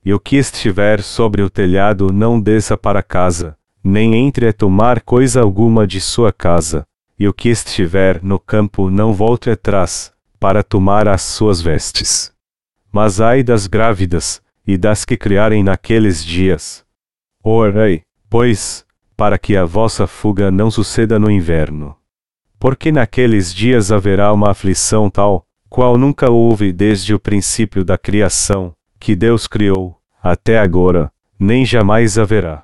E 0.06 0.14
o 0.14 0.20
que 0.20 0.36
estiver 0.36 1.02
sobre 1.02 1.42
o 1.42 1.50
telhado 1.50 2.14
não 2.14 2.40
desça 2.40 2.78
para 2.78 3.02
casa, 3.02 3.58
nem 3.84 4.16
entre 4.16 4.48
a 4.48 4.54
tomar 4.54 5.02
coisa 5.02 5.42
alguma 5.42 5.86
de 5.86 6.00
sua 6.00 6.32
casa. 6.32 6.86
E 7.20 7.28
o 7.28 7.34
que 7.34 7.50
estiver 7.50 8.24
no 8.24 8.40
campo 8.40 8.90
não 8.90 9.14
volte 9.14 9.50
atrás, 9.50 10.12
para 10.40 10.64
tomar 10.64 11.08
as 11.08 11.22
suas 11.22 11.62
vestes. 11.62 12.34
Mas 12.92 13.22
ai 13.22 13.44
das 13.44 13.68
grávidas, 13.68 14.42
e 14.66 14.78
das 14.78 15.06
que 15.06 15.18
criarem 15.18 15.64
naqueles 15.64 16.24
dias. 16.24 16.84
Orei, 17.44 18.04
pois, 18.30 18.86
para 19.16 19.38
que 19.38 19.56
a 19.56 19.66
vossa 19.66 20.08
fuga 20.08 20.50
não 20.50 20.72
suceda 20.72 21.20
no 21.20 21.30
inverno 21.30 21.96
porque 22.64 22.94
naqueles 22.94 23.54
dias 23.54 23.92
haverá 23.92 24.32
uma 24.32 24.52
aflição 24.52 25.10
tal, 25.10 25.46
qual 25.68 25.98
nunca 25.98 26.32
houve 26.32 26.72
desde 26.72 27.14
o 27.14 27.20
princípio 27.20 27.84
da 27.84 27.98
criação, 27.98 28.74
que 28.98 29.18
Deus 29.18 29.48
criou, 29.48 29.98
até 30.24 30.58
agora, 30.58 31.12
nem 31.38 31.66
jamais 31.66 32.18
haverá. 32.18 32.64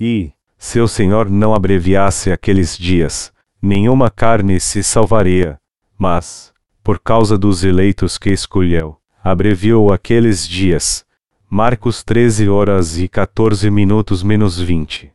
E, 0.00 0.32
se 0.58 0.80
o 0.80 0.88
Senhor 0.88 1.30
não 1.30 1.54
abreviasse 1.54 2.32
aqueles 2.32 2.76
dias, 2.76 3.32
nenhuma 3.60 4.10
carne 4.10 4.58
se 4.58 4.82
salvaria, 4.82 5.58
mas, 5.98 6.52
por 6.82 6.98
causa 6.98 7.36
dos 7.36 7.64
eleitos 7.64 8.16
que 8.18 8.30
escolheu, 8.30 8.96
abreviou 9.22 9.92
aqueles 9.92 10.46
dias. 10.46 11.04
Marcos 11.48 12.02
13 12.02 12.48
horas 12.48 12.98
e 12.98 13.08
14 13.08 13.70
minutos 13.70 14.22
menos 14.22 14.60
20. 14.60 15.12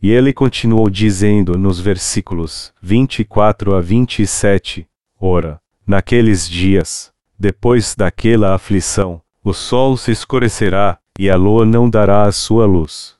E 0.00 0.10
ele 0.10 0.32
continuou 0.32 0.88
dizendo 0.88 1.58
nos 1.58 1.80
versículos 1.80 2.72
24 2.80 3.74
a 3.74 3.80
27: 3.80 4.86
Ora, 5.20 5.60
naqueles 5.86 6.48
dias, 6.48 7.12
depois 7.36 7.96
daquela 7.96 8.54
aflição, 8.54 9.20
o 9.42 9.52
sol 9.52 9.96
se 9.96 10.12
escurecerá, 10.12 10.98
e 11.18 11.28
a 11.28 11.34
lua 11.34 11.66
não 11.66 11.90
dará 11.90 12.22
a 12.22 12.32
sua 12.32 12.64
luz. 12.64 13.17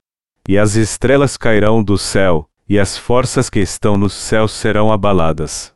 E 0.49 0.59
as 0.59 0.75
estrelas 0.75 1.37
cairão 1.37 1.85
do 1.85 1.97
céu, 1.97 2.49
e 2.69 2.79
as 2.79 2.99
forças 2.99 3.49
que 3.49 3.61
estão 3.61 3.97
nos 3.97 4.15
céus 4.15 4.51
serão 4.51 4.91
abaladas. 4.91 5.73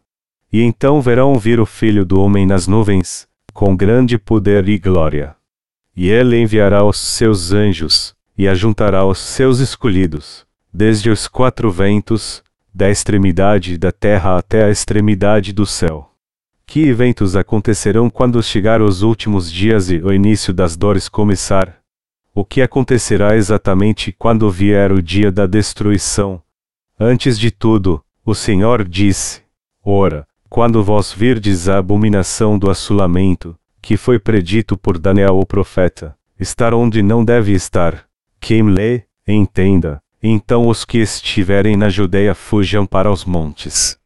E 0.53 0.63
então 0.63 1.01
verão 1.01 1.39
vir 1.39 1.61
o 1.61 1.67
Filho 1.67 2.05
do 2.05 2.21
Homem 2.21 2.47
nas 2.47 2.67
nuvens, 2.67 3.29
com 3.53 3.77
grande 3.77 4.19
poder 4.19 4.69
e 4.69 4.79
glória. 4.79 5.37
E 5.95 6.09
ele 6.09 6.41
enviará 6.41 6.85
os 6.85 6.99
seus 6.99 7.53
anjos, 7.53 8.17
e 8.37 8.49
ajuntará 8.49 9.05
os 9.05 9.19
seus 9.19 9.61
escolhidos 9.61 10.51
desde 10.73 11.11
os 11.11 11.29
quatro 11.29 11.71
ventos, 11.71 12.43
da 12.75 12.89
extremidade 12.89 13.77
da 13.77 13.93
terra 13.93 14.39
até 14.39 14.65
a 14.65 14.71
extremidade 14.71 15.53
do 15.53 15.67
céu. 15.67 16.11
Que 16.67 16.89
eventos 16.89 17.37
acontecerão 17.37 18.09
quando 18.09 18.43
chegar 18.43 18.81
os 18.81 19.03
últimos 19.03 19.53
dias 19.53 19.91
e 19.91 19.99
o 19.99 20.11
início 20.11 20.55
das 20.55 20.75
dores 20.75 21.09
começar? 21.11 21.82
O 22.35 22.47
que 22.47 22.63
acontecerá 22.63 23.37
exatamente 23.37 24.11
quando 24.11 24.51
vier 24.51 24.91
o 24.91 25.03
dia 25.03 25.31
da 25.31 25.47
destruição? 25.47 26.43
Antes 26.99 27.39
de 27.39 27.51
tudo, 27.51 28.03
o 28.25 28.35
Senhor 28.35 28.89
disse: 28.89 29.43
Ora, 29.85 30.27
quando 30.49 30.83
vós 30.83 31.13
virdes 31.13 31.69
a 31.69 31.77
abominação 31.77 32.59
do 32.59 32.71
assolamento, 32.71 33.55
que 33.83 33.99
foi 33.99 34.19
predito 34.19 34.79
por 34.79 34.99
Daniel 34.99 35.39
o 35.39 35.45
profeta, 35.45 36.17
estar 36.41 36.73
onde 36.73 37.03
não 37.03 37.23
deve 37.23 37.53
estar. 37.53 38.07
Quem 38.41 38.63
lê, 38.63 39.03
entenda. 39.29 40.01
Então 40.23 40.69
os 40.69 40.87
que 40.87 40.99
estiverem 40.99 41.77
na 41.77 41.91
Judéia 41.91 42.35
fujam 42.35 42.87
para 42.87 43.11
os 43.11 43.27
montes. 43.27 43.99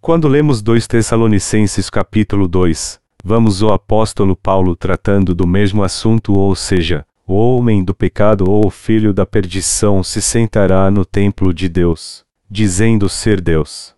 Quando 0.00 0.26
lemos 0.26 0.62
2 0.62 0.86
Tessalonicenses 0.86 1.88
capítulo 1.88 2.48
2, 2.48 2.98
vamos 3.22 3.62
o 3.62 3.68
apóstolo 3.68 4.34
Paulo 4.34 4.74
tratando 4.74 5.34
do 5.34 5.46
mesmo 5.46 5.84
assunto, 5.84 6.32
ou 6.32 6.54
seja, 6.56 7.04
o 7.30 7.34
homem 7.34 7.84
do 7.84 7.94
pecado 7.94 8.50
ou 8.50 8.66
o 8.66 8.70
filho 8.70 9.12
da 9.12 9.26
perdição 9.26 10.02
se 10.02 10.22
sentará 10.22 10.90
no 10.90 11.04
templo 11.04 11.52
de 11.52 11.68
Deus, 11.68 12.24
dizendo 12.50 13.06
ser 13.06 13.38
Deus. 13.38 13.94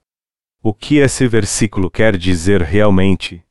O 0.60 0.74
que 0.74 0.96
esse 0.96 1.28
versículo 1.28 1.88
quer 1.88 2.16
dizer 2.16 2.60
realmente? 2.60 3.44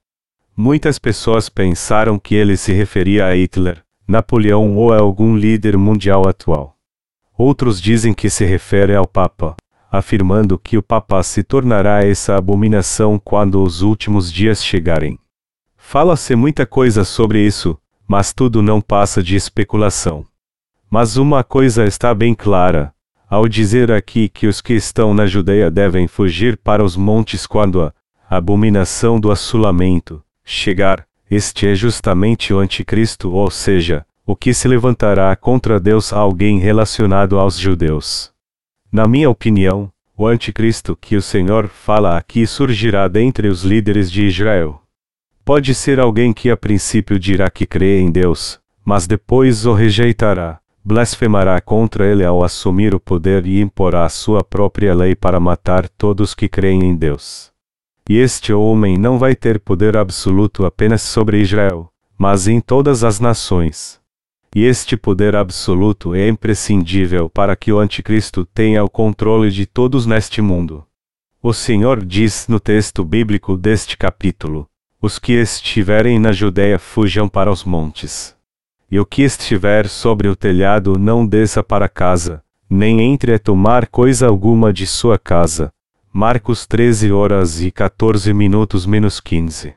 Muitas 0.56 1.00
pessoas 1.00 1.48
pensaram 1.48 2.20
que 2.20 2.36
ele 2.36 2.58
se 2.58 2.74
referia 2.74 3.28
a 3.28 3.34
Hitler, 3.34 3.82
Napoleão 4.06 4.76
ou 4.76 4.92
a 4.92 5.00
algum 5.00 5.38
líder 5.38 5.78
mundial 5.78 6.28
atual. 6.28 6.76
Outros 7.38 7.80
dizem 7.80 8.14
que 8.14 8.30
se 8.30 8.44
refere 8.44 8.94
ao 8.94 9.08
Papa, 9.08 9.56
afirmando 9.90 10.60
que 10.60 10.78
o 10.78 10.84
Papa 10.84 11.24
se 11.24 11.42
tornará 11.42 12.04
essa 12.04 12.36
abominação 12.36 13.18
quando 13.18 13.64
os 13.64 13.82
últimos 13.82 14.30
dias 14.30 14.62
chegarem. 14.62 15.18
Fala-se 15.78 16.36
muita 16.36 16.66
coisa 16.66 17.06
sobre 17.06 17.40
isso, 17.40 17.80
mas 18.10 18.34
tudo 18.34 18.64
não 18.64 18.82
passa 18.82 19.22
de 19.22 19.36
especulação. 19.36 20.26
Mas 20.90 21.16
uma 21.16 21.44
coisa 21.44 21.86
está 21.86 22.12
bem 22.12 22.34
clara, 22.34 22.92
ao 23.30 23.48
dizer 23.48 23.92
aqui 23.92 24.28
que 24.28 24.48
os 24.48 24.62
que 24.62 24.74
estão 24.74 25.14
na 25.14 25.28
Judeia 25.28 25.70
devem 25.70 26.08
fugir 26.08 26.58
para 26.58 26.84
os 26.84 26.98
montes 26.98 27.46
quando 27.46 27.84
a 27.84 27.94
abominação 28.28 29.20
do 29.20 29.32
assolamento 29.32 30.24
chegar, 30.44 31.06
este 31.30 31.68
é 31.68 31.76
justamente 31.76 32.52
o 32.52 32.58
anticristo, 32.58 33.32
ou 33.32 33.52
seja, 33.52 34.04
o 34.26 34.36
que 34.36 34.56
se 34.56 34.68
levantará 34.68 35.36
contra 35.36 35.80
Deus 35.80 36.12
alguém 36.12 36.58
relacionado 36.58 37.38
aos 37.38 37.60
judeus. 37.60 38.32
Na 38.92 39.08
minha 39.08 39.30
opinião, 39.30 39.92
o 40.18 40.26
anticristo 40.26 40.96
que 41.00 41.16
o 41.16 41.22
Senhor 41.22 41.68
fala 41.68 42.18
aqui 42.18 42.48
surgirá 42.48 43.08
dentre 43.08 43.48
os 43.48 43.64
líderes 43.64 44.12
de 44.12 44.26
Israel. 44.26 44.82
Pode 45.50 45.74
ser 45.74 46.00
alguém 46.00 46.32
que 46.32 46.52
a 46.52 46.56
princípio 46.56 47.18
dirá 47.18 47.50
que 47.50 47.66
crê 47.66 48.00
em 48.00 48.12
Deus, 48.12 48.60
mas 48.86 49.08
depois 49.08 49.66
o 49.66 49.74
rejeitará, 49.74 50.60
blasfemará 50.86 51.60
contra 51.60 52.06
ele 52.06 52.24
ao 52.24 52.44
assumir 52.44 52.94
o 52.94 53.00
poder 53.00 53.48
e 53.48 53.60
imporá 53.60 54.06
a 54.06 54.10
sua 54.10 54.44
própria 54.44 54.94
lei 54.94 55.16
para 55.16 55.40
matar 55.40 55.90
todos 55.90 56.36
que 56.36 56.48
creem 56.48 56.86
em 56.86 56.96
Deus. 56.96 57.52
E 58.08 58.16
este 58.16 58.54
homem 58.54 58.96
não 58.96 59.18
vai 59.18 59.36
ter 59.36 59.60
poder 59.60 59.98
absoluto 59.98 60.68
apenas 60.68 61.02
sobre 61.02 61.42
Israel, 61.42 61.92
mas 62.16 62.48
em 62.48 62.62
todas 62.62 63.04
as 63.04 63.20
nações. 63.20 64.00
E 64.56 64.64
este 64.64 64.96
poder 64.96 65.36
absoluto 65.36 66.14
é 66.14 66.30
imprescindível 66.30 67.28
para 67.28 67.56
que 67.56 67.74
o 67.74 67.80
Anticristo 67.80 68.46
tenha 68.46 68.84
o 68.84 68.90
controle 68.90 69.50
de 69.50 69.66
todos 69.66 70.06
neste 70.06 70.44
mundo. 70.44 70.86
O 71.42 71.54
Senhor 71.54 72.06
diz 72.06 72.48
no 72.48 72.60
texto 72.60 73.04
bíblico 73.04 73.58
deste 73.58 73.98
capítulo: 73.98 74.70
Os 75.02 75.18
que 75.18 75.32
estiverem 75.32 76.20
na 76.20 76.34
Judéia 76.34 76.78
fujam 76.78 77.30
para 77.30 77.50
os 77.50 77.64
montes. 77.64 78.36
E 78.92 79.00
o 79.00 79.06
que 79.06 79.22
estiver 79.22 79.88
sobre 79.88 80.28
o 80.28 80.36
telhado 80.36 81.00
não 81.00 81.26
desça 81.26 81.64
para 81.64 81.88
casa, 81.88 82.44
nem 82.70 83.00
entre 83.00 83.34
a 83.34 83.40
tomar 83.40 83.88
coisa 83.88 84.28
alguma 84.28 84.74
de 84.74 84.86
sua 84.86 85.18
casa. 85.18 85.72
Marcos 86.12 86.68
13 86.68 87.14
horas 87.14 87.62
e 87.62 87.72
14 87.72 88.34
minutos 88.34 88.86
menos 88.86 89.22
15. 89.22 89.74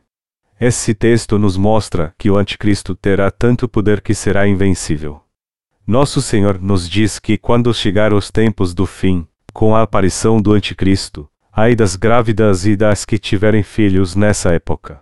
Esse 0.61 0.92
texto 0.92 1.38
nos 1.38 1.56
mostra 1.56 2.12
que 2.18 2.28
o 2.28 2.37
anticristo 2.37 2.96
terá 2.96 3.30
tanto 3.30 3.68
poder 3.68 4.00
que 4.00 4.14
será 4.14 4.48
invencível. 4.48 5.20
Nosso 5.87 6.20
Senhor 6.20 6.61
nos 6.61 6.90
diz 6.90 7.20
que 7.20 7.38
quando 7.38 7.72
chegar 7.72 8.12
os 8.12 8.28
tempos 8.28 8.74
do 8.74 8.87
fim, 8.87 9.24
com 9.52 9.76
a 9.76 9.82
aparição 9.82 10.42
do 10.42 10.52
anticristo, 10.52 11.28
ai 11.52 11.76
das 11.76 11.94
grávidas 11.94 12.66
e 12.66 12.74
das 12.74 13.04
que 13.04 13.18
tiverem 13.18 13.62
filhos 13.62 14.16
nessa 14.16 14.52
época. 14.52 15.02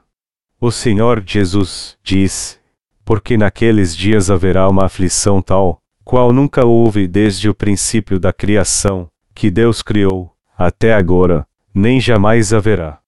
O 0.62 0.70
Senhor 0.70 1.22
Jesus 1.24 1.96
diz: 2.04 2.60
Porque 3.02 3.38
naqueles 3.38 3.96
dias 3.96 4.30
haverá 4.30 4.68
uma 4.68 4.84
aflição 4.84 5.40
tal, 5.40 5.80
qual 6.04 6.34
nunca 6.34 6.66
houve 6.66 7.08
desde 7.08 7.48
o 7.48 7.54
princípio 7.54 8.20
da 8.20 8.30
criação, 8.30 9.08
que 9.34 9.50
Deus 9.50 9.80
criou, 9.80 10.36
até 10.58 10.92
agora, 10.92 11.48
nem 11.72 11.98
jamais 11.98 12.52
haverá. 12.52 12.98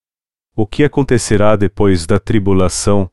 O 0.57 0.67
que 0.67 0.83
acontecerá 0.83 1.55
depois 1.55 2.07
da 2.07 2.19
tribulação? 2.19 3.11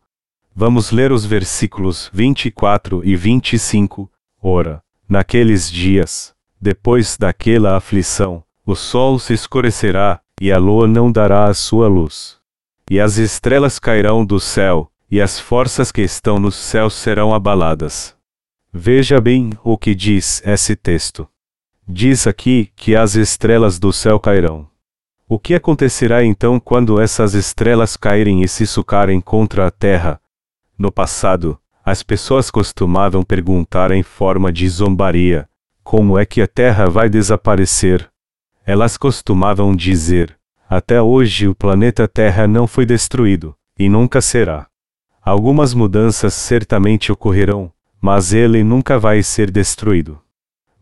Vamos 0.56 0.90
ler 0.90 1.12
os 1.12 1.26
versículos 1.26 2.10
24 2.14 3.02
e 3.04 3.18
25. 3.18 4.10
Ora, 4.42 4.82
naqueles 5.08 5.70
dias, 5.70 6.34
depois 6.62 7.18
daquela 7.18 7.76
aflição, 7.76 8.42
o 8.66 8.74
sol 8.74 9.20
se 9.20 9.34
escurecerá, 9.34 10.22
e 10.40 10.50
a 10.50 10.58
lua 10.58 10.88
não 10.88 11.12
dará 11.12 11.44
a 11.44 11.54
sua 11.54 11.90
luz 11.90 12.39
e 12.90 13.00
as 13.00 13.18
estrelas 13.18 13.78
cairão 13.78 14.26
do 14.26 14.40
céu, 14.40 14.92
e 15.12 15.22
as 15.22 15.40
forças 15.40 15.92
que 15.92 16.02
estão 16.02 16.40
nos 16.40 16.56
céus 16.56 16.96
serão 16.96 17.34
abaladas. 17.34 18.16
Veja 18.74 19.22
bem 19.22 19.52
o 19.64 19.78
que 19.78 19.94
diz 19.94 20.42
esse 20.46 20.76
texto. 20.76 21.28
Diz 21.88 22.26
aqui 22.26 22.72
que 22.76 22.96
as 22.96 23.16
estrelas 23.16 23.80
do 23.80 23.94
céu 23.94 24.20
cairão. 24.20 24.68
O 25.28 25.38
que 25.38 25.54
acontecerá 25.54 26.24
então 26.24 26.60
quando 26.60 27.00
essas 27.00 27.36
estrelas 27.36 27.96
caírem 27.96 28.42
e 28.42 28.48
se 28.48 28.66
sucarem 28.66 29.22
contra 29.22 29.68
a 29.68 29.72
terra? 29.72 30.20
No 30.78 30.92
passado, 30.92 31.60
as 31.86 32.02
pessoas 32.02 32.50
costumavam 32.50 33.24
perguntar 33.24 33.92
em 33.92 34.02
forma 34.02 34.52
de 34.52 34.68
zombaria: 34.68 35.48
como 35.84 36.18
é 36.18 36.26
que 36.26 36.42
a 36.42 36.48
terra 36.48 36.88
vai 36.88 37.10
desaparecer? 37.10 38.10
Elas 38.66 38.98
costumavam 38.98 39.76
dizer: 39.76 40.39
até 40.70 41.02
hoje 41.02 41.48
o 41.48 41.56
planeta 41.56 42.08
Terra 42.08 42.46
não 42.46 42.68
foi 42.68 42.86
destruído, 42.86 43.56
e 43.78 43.90
nunca 43.90 44.22
será. 44.22 44.68
Algumas 45.20 45.74
mudanças 45.74 46.36
certamente 46.36 47.12
ocorrerão, 47.12 47.72
mas 48.00 48.34
ele 48.34 48.64
nunca 48.64 49.00
vai 49.00 49.24
ser 49.24 49.50
destruído. 49.50 50.20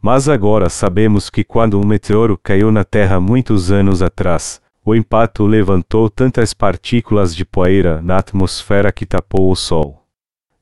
Mas 0.01 0.27
agora 0.27 0.67
sabemos 0.67 1.29
que 1.29 1.41
quando 1.41 1.79
um 1.79 1.85
meteoro 1.85 2.37
caiu 2.37 2.69
na 2.69 2.83
Terra 2.83 3.19
muitos 3.21 3.71
anos 3.71 4.01
atrás, 4.01 4.61
o 4.83 4.93
impacto 4.93 5.45
levantou 5.45 6.09
tantas 6.09 6.53
partículas 6.53 7.33
de 7.33 7.45
poeira 7.45 8.01
na 8.01 8.17
atmosfera 8.17 8.91
que 8.91 9.05
tapou 9.05 9.49
o 9.49 9.55
Sol. 9.55 10.03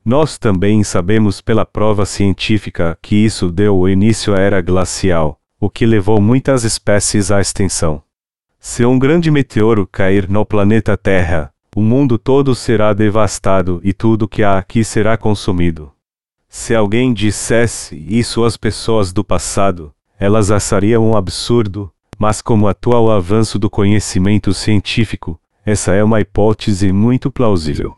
Nós 0.04 0.38
também 0.38 0.84
sabemos 0.84 1.40
pela 1.40 1.66
prova 1.66 2.06
científica 2.06 2.96
que 3.02 3.16
isso 3.16 3.50
deu 3.50 3.76
o 3.76 3.88
início 3.88 4.36
à 4.36 4.38
era 4.38 4.60
glacial, 4.60 5.40
o 5.58 5.68
que 5.68 5.84
levou 5.84 6.20
muitas 6.20 6.62
espécies 6.62 7.32
à 7.32 7.40
extinção. 7.40 8.05
Se 8.58 8.84
um 8.84 8.98
grande 8.98 9.30
meteoro 9.30 9.86
cair 9.86 10.28
no 10.28 10.44
planeta 10.44 10.96
Terra, 10.96 11.52
o 11.74 11.82
mundo 11.82 12.18
todo 12.18 12.54
será 12.54 12.92
devastado 12.92 13.80
e 13.84 13.92
tudo 13.92 14.26
que 14.26 14.42
há 14.42 14.58
aqui 14.58 14.82
será 14.82 15.16
consumido. 15.16 15.92
Se 16.48 16.74
alguém 16.74 17.12
dissesse 17.12 17.96
isso 18.08 18.44
às 18.44 18.56
pessoas 18.56 19.12
do 19.12 19.22
passado, 19.22 19.92
elas 20.18 20.50
achariam 20.50 21.06
um 21.06 21.16
absurdo, 21.16 21.92
mas 22.18 22.40
como 22.40 22.66
atua 22.66 22.98
o 22.98 23.10
avanço 23.10 23.58
do 23.58 23.68
conhecimento 23.68 24.54
científico, 24.54 25.38
essa 25.64 25.92
é 25.92 26.02
uma 26.02 26.20
hipótese 26.20 26.92
muito 26.92 27.30
plausível. 27.30 27.96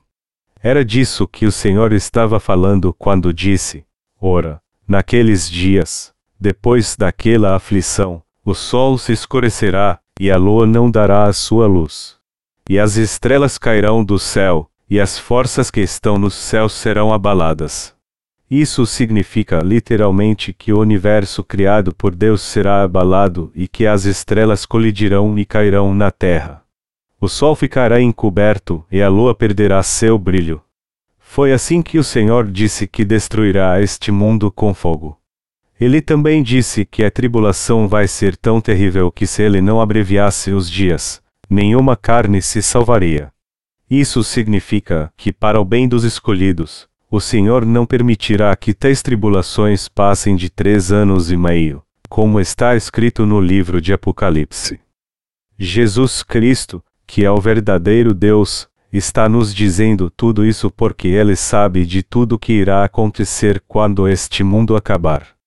Era 0.60 0.84
disso 0.84 1.28
que 1.28 1.46
o 1.46 1.52
Senhor 1.52 1.92
estava 1.92 2.40
falando 2.40 2.92
quando 2.92 3.32
disse: 3.32 3.84
Ora, 4.20 4.60
naqueles 4.88 5.48
dias, 5.48 6.12
depois 6.40 6.96
daquela 6.96 7.54
aflição, 7.54 8.22
o 8.44 8.54
sol 8.54 8.98
se 8.98 9.12
escurecerá, 9.12 10.00
e 10.18 10.31
a 10.31 10.37
lua 10.37 10.66
não 10.66 10.90
dará 10.90 11.24
a 11.24 11.33
sua 11.33 11.66
luz. 11.66 12.16
E 12.68 12.78
as 12.78 12.96
estrelas 12.96 13.57
cairão 13.57 14.04
do 14.04 14.18
céu, 14.18 14.70
e 14.90 14.98
as 15.00 15.18
forças 15.18 15.70
que 15.70 15.81
estão 15.81 16.18
nos 16.18 16.35
céus 16.35 16.72
serão 16.72 17.12
abaladas. 17.12 17.94
Isso 18.50 18.87
significa 18.87 19.59
literalmente 19.59 20.54
que 20.54 20.72
o 20.72 20.81
universo 20.81 21.44
criado 21.44 21.94
por 21.94 22.14
Deus 22.14 22.40
será 22.40 22.83
abalado 22.83 23.52
e 23.54 23.68
que 23.68 23.87
as 23.87 24.07
estrelas 24.07 24.64
colidirão 24.64 25.38
e 25.38 25.44
cairão 25.44 25.94
na 25.94 26.11
terra. 26.11 26.62
O 27.20 27.28
sol 27.28 27.54
ficará 27.54 28.00
encoberto 28.00 28.83
e 28.90 29.02
a 29.02 29.09
lua 29.09 29.35
perderá 29.35 29.83
seu 29.83 30.18
brilho. 30.18 30.62
Foi 31.18 31.52
assim 31.52 31.83
que 31.83 31.98
o 31.98 32.04
Senhor 32.04 32.50
disse 32.50 32.87
que 32.87 33.04
destruirá 33.04 33.83
este 33.83 34.11
mundo 34.11 34.50
com 34.50 34.72
fogo. 34.72 35.17
Ele 35.80 36.02
também 36.02 36.42
disse 36.42 36.84
que 36.84 37.04
a 37.04 37.10
tribulação 37.10 37.86
vai 37.86 38.08
ser 38.08 38.36
tão 38.36 38.60
terrível 38.60 39.12
que 39.12 39.28
se 39.28 39.42
ele 39.42 39.60
não 39.60 39.80
abreviasse 39.80 40.50
os 40.50 40.68
dias, 40.68 41.22
nenhuma 41.48 41.96
carne 41.96 42.42
se 42.42 42.60
salvaria. 42.60 43.30
Isso 43.88 44.24
significa 44.24 45.12
que, 45.16 45.32
para 45.32 45.60
o 45.60 45.64
bem 45.64 45.86
dos 45.86 46.02
escolhidos, 46.02 46.88
o 47.08 47.20
Senhor 47.20 47.64
não 47.64 47.86
permitirá 47.86 48.54
que 48.56 48.74
tais 48.74 49.02
tribulações 49.02 49.88
passem 49.88 50.34
de 50.34 50.50
três 50.50 50.90
anos 50.90 51.30
e 51.30 51.36
meio, 51.36 51.80
como 52.08 52.40
está 52.40 52.74
escrito 52.74 53.24
no 53.24 53.40
livro 53.40 53.80
de 53.80 53.92
Apocalipse. 53.92 54.80
Jesus 55.56 56.24
Cristo, 56.24 56.82
que 57.06 57.24
é 57.24 57.30
o 57.30 57.40
verdadeiro 57.40 58.12
Deus, 58.12 58.68
está 58.92 59.28
nos 59.28 59.54
dizendo 59.54 60.10
tudo 60.10 60.44
isso 60.44 60.72
porque 60.72 61.06
ele 61.06 61.36
sabe 61.36 61.86
de 61.86 62.02
tudo 62.02 62.38
que 62.38 62.52
irá 62.52 62.84
acontecer 62.84 63.62
quando 63.66 64.08
este 64.08 64.42
mundo 64.42 64.76
acabar 64.76 65.38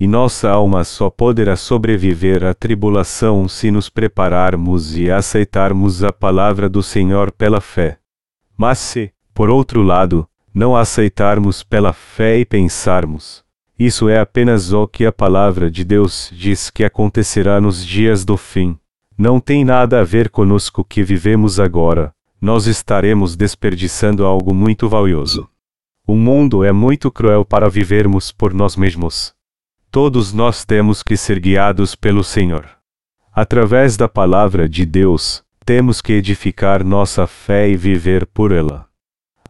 e 0.00 0.06
nossa 0.06 0.48
alma 0.48 0.82
só 0.82 1.10
poderá 1.10 1.56
sobreviver 1.56 2.42
à 2.42 2.54
tribulação 2.54 3.46
se 3.46 3.70
nos 3.70 3.90
prepararmos 3.90 4.96
e 4.96 5.10
aceitarmos 5.10 6.02
a 6.02 6.10
palavra 6.10 6.70
do 6.70 6.82
Senhor 6.82 7.30
pela 7.30 7.60
fé. 7.60 7.98
Mas 8.56 8.78
se, 8.78 9.12
por 9.34 9.50
outro 9.50 9.82
lado, 9.82 10.26
não 10.54 10.74
aceitarmos 10.74 11.62
pela 11.62 11.92
fé 11.92 12.38
e 12.38 12.46
pensarmos, 12.46 13.44
isso 13.78 14.08
é 14.08 14.18
apenas 14.18 14.72
o 14.72 14.88
que 14.88 15.04
a 15.04 15.12
palavra 15.12 15.70
de 15.70 15.84
Deus 15.84 16.30
diz 16.32 16.70
que 16.70 16.82
acontecerá 16.82 17.60
nos 17.60 17.84
dias 17.84 18.24
do 18.24 18.38
fim. 18.38 18.78
Não 19.18 19.38
tem 19.38 19.66
nada 19.66 20.00
a 20.00 20.04
ver 20.04 20.30
conosco 20.30 20.82
que 20.82 21.02
vivemos 21.02 21.60
agora, 21.60 22.10
nós 22.40 22.66
estaremos 22.66 23.36
desperdiçando 23.36 24.24
algo 24.24 24.54
muito 24.54 24.88
valioso. 24.88 25.46
O 26.06 26.16
mundo 26.16 26.64
é 26.64 26.72
muito 26.72 27.10
cruel 27.10 27.44
para 27.44 27.68
vivermos 27.68 28.32
por 28.32 28.54
nós 28.54 28.76
mesmos. 28.76 29.38
Todos 29.92 30.32
nós 30.32 30.64
temos 30.64 31.02
que 31.02 31.16
ser 31.16 31.40
guiados 31.40 31.96
pelo 31.96 32.22
Senhor. 32.22 32.64
Através 33.32 33.96
da 33.96 34.08
palavra 34.08 34.68
de 34.68 34.86
Deus, 34.86 35.42
temos 35.66 36.00
que 36.00 36.12
edificar 36.12 36.84
nossa 36.84 37.26
fé 37.26 37.68
e 37.68 37.76
viver 37.76 38.24
por 38.24 38.52
ela. 38.52 38.86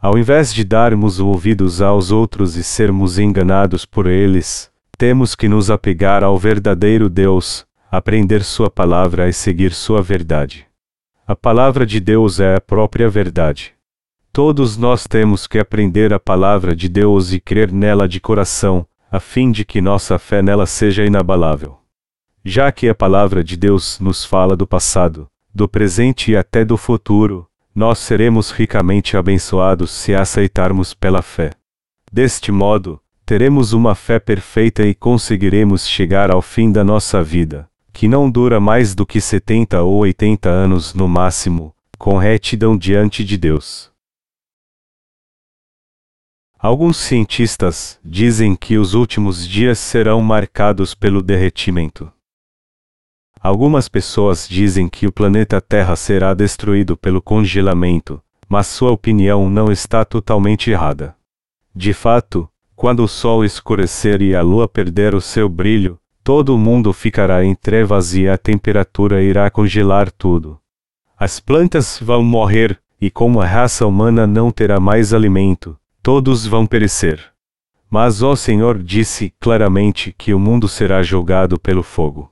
Ao 0.00 0.16
invés 0.16 0.54
de 0.54 0.64
darmos 0.64 1.20
ouvidos 1.20 1.82
aos 1.82 2.10
outros 2.10 2.56
e 2.56 2.64
sermos 2.64 3.18
enganados 3.18 3.84
por 3.84 4.06
eles, 4.06 4.70
temos 4.96 5.34
que 5.34 5.46
nos 5.46 5.70
apegar 5.70 6.24
ao 6.24 6.38
verdadeiro 6.38 7.10
Deus, 7.10 7.66
aprender 7.90 8.42
Sua 8.42 8.70
palavra 8.70 9.28
e 9.28 9.34
seguir 9.34 9.74
Sua 9.74 10.00
verdade. 10.00 10.66
A 11.26 11.36
palavra 11.36 11.84
de 11.84 12.00
Deus 12.00 12.40
é 12.40 12.54
a 12.56 12.60
própria 12.62 13.10
verdade. 13.10 13.74
Todos 14.32 14.78
nós 14.78 15.06
temos 15.06 15.46
que 15.46 15.58
aprender 15.58 16.14
a 16.14 16.18
palavra 16.18 16.74
de 16.74 16.88
Deus 16.88 17.30
e 17.30 17.38
crer 17.38 17.70
nela 17.70 18.08
de 18.08 18.20
coração, 18.20 18.86
a 19.10 19.18
fim 19.18 19.50
de 19.50 19.64
que 19.64 19.80
nossa 19.80 20.18
fé 20.18 20.40
nela 20.40 20.66
seja 20.66 21.04
inabalável. 21.04 21.78
Já 22.44 22.70
que 22.70 22.88
a 22.88 22.94
palavra 22.94 23.42
de 23.42 23.56
Deus 23.56 23.98
nos 23.98 24.24
fala 24.24 24.56
do 24.56 24.66
passado, 24.66 25.28
do 25.52 25.68
presente 25.68 26.30
e 26.30 26.36
até 26.36 26.64
do 26.64 26.76
futuro, 26.76 27.46
nós 27.74 27.98
seremos 27.98 28.50
ricamente 28.50 29.16
abençoados 29.16 29.90
se 29.90 30.14
aceitarmos 30.14 30.94
pela 30.94 31.22
fé. 31.22 31.50
Deste 32.12 32.52
modo, 32.52 33.00
teremos 33.26 33.72
uma 33.72 33.94
fé 33.94 34.20
perfeita 34.20 34.84
e 34.84 34.94
conseguiremos 34.94 35.88
chegar 35.88 36.30
ao 36.30 36.40
fim 36.40 36.70
da 36.70 36.84
nossa 36.84 37.22
vida, 37.22 37.68
que 37.92 38.06
não 38.06 38.30
dura 38.30 38.60
mais 38.60 38.94
do 38.94 39.04
que 39.04 39.20
70 39.20 39.82
ou 39.82 39.98
80 39.98 40.48
anos 40.48 40.94
no 40.94 41.08
máximo, 41.08 41.74
com 41.98 42.16
retidão 42.16 42.76
diante 42.76 43.24
de 43.24 43.36
Deus. 43.36 43.89
Alguns 46.62 46.98
cientistas 46.98 47.98
dizem 48.04 48.54
que 48.54 48.76
os 48.76 48.92
últimos 48.92 49.48
dias 49.48 49.78
serão 49.78 50.20
marcados 50.20 50.94
pelo 50.94 51.22
derretimento. 51.22 52.12
Algumas 53.40 53.88
pessoas 53.88 54.46
dizem 54.46 54.86
que 54.86 55.06
o 55.06 55.12
planeta 55.12 55.58
Terra 55.58 55.96
será 55.96 56.34
destruído 56.34 56.98
pelo 56.98 57.22
congelamento, 57.22 58.22
mas 58.46 58.66
sua 58.66 58.90
opinião 58.90 59.48
não 59.48 59.72
está 59.72 60.04
totalmente 60.04 60.70
errada. 60.70 61.16
De 61.74 61.94
fato, 61.94 62.46
quando 62.76 63.04
o 63.04 63.08
sol 63.08 63.42
escurecer 63.42 64.20
e 64.20 64.36
a 64.36 64.42
lua 64.42 64.68
perder 64.68 65.14
o 65.14 65.20
seu 65.20 65.48
brilho, 65.48 65.98
todo 66.22 66.54
o 66.54 66.58
mundo 66.58 66.92
ficará 66.92 67.42
em 67.42 67.54
trevas 67.54 68.14
e 68.14 68.28
a 68.28 68.36
temperatura 68.36 69.22
irá 69.22 69.50
congelar 69.50 70.12
tudo. 70.12 70.60
As 71.18 71.40
plantas 71.40 71.98
vão 71.98 72.22
morrer, 72.22 72.78
e 73.00 73.10
como 73.10 73.40
a 73.40 73.46
raça 73.46 73.86
humana 73.86 74.26
não 74.26 74.50
terá 74.50 74.78
mais 74.78 75.14
alimento, 75.14 75.80
todos 76.02 76.46
vão 76.46 76.66
perecer. 76.66 77.20
Mas 77.90 78.22
o 78.22 78.36
Senhor 78.36 78.82
disse 78.82 79.34
claramente 79.40 80.14
que 80.16 80.32
o 80.32 80.38
mundo 80.38 80.68
será 80.68 81.02
jogado 81.02 81.58
pelo 81.58 81.82
fogo. 81.82 82.30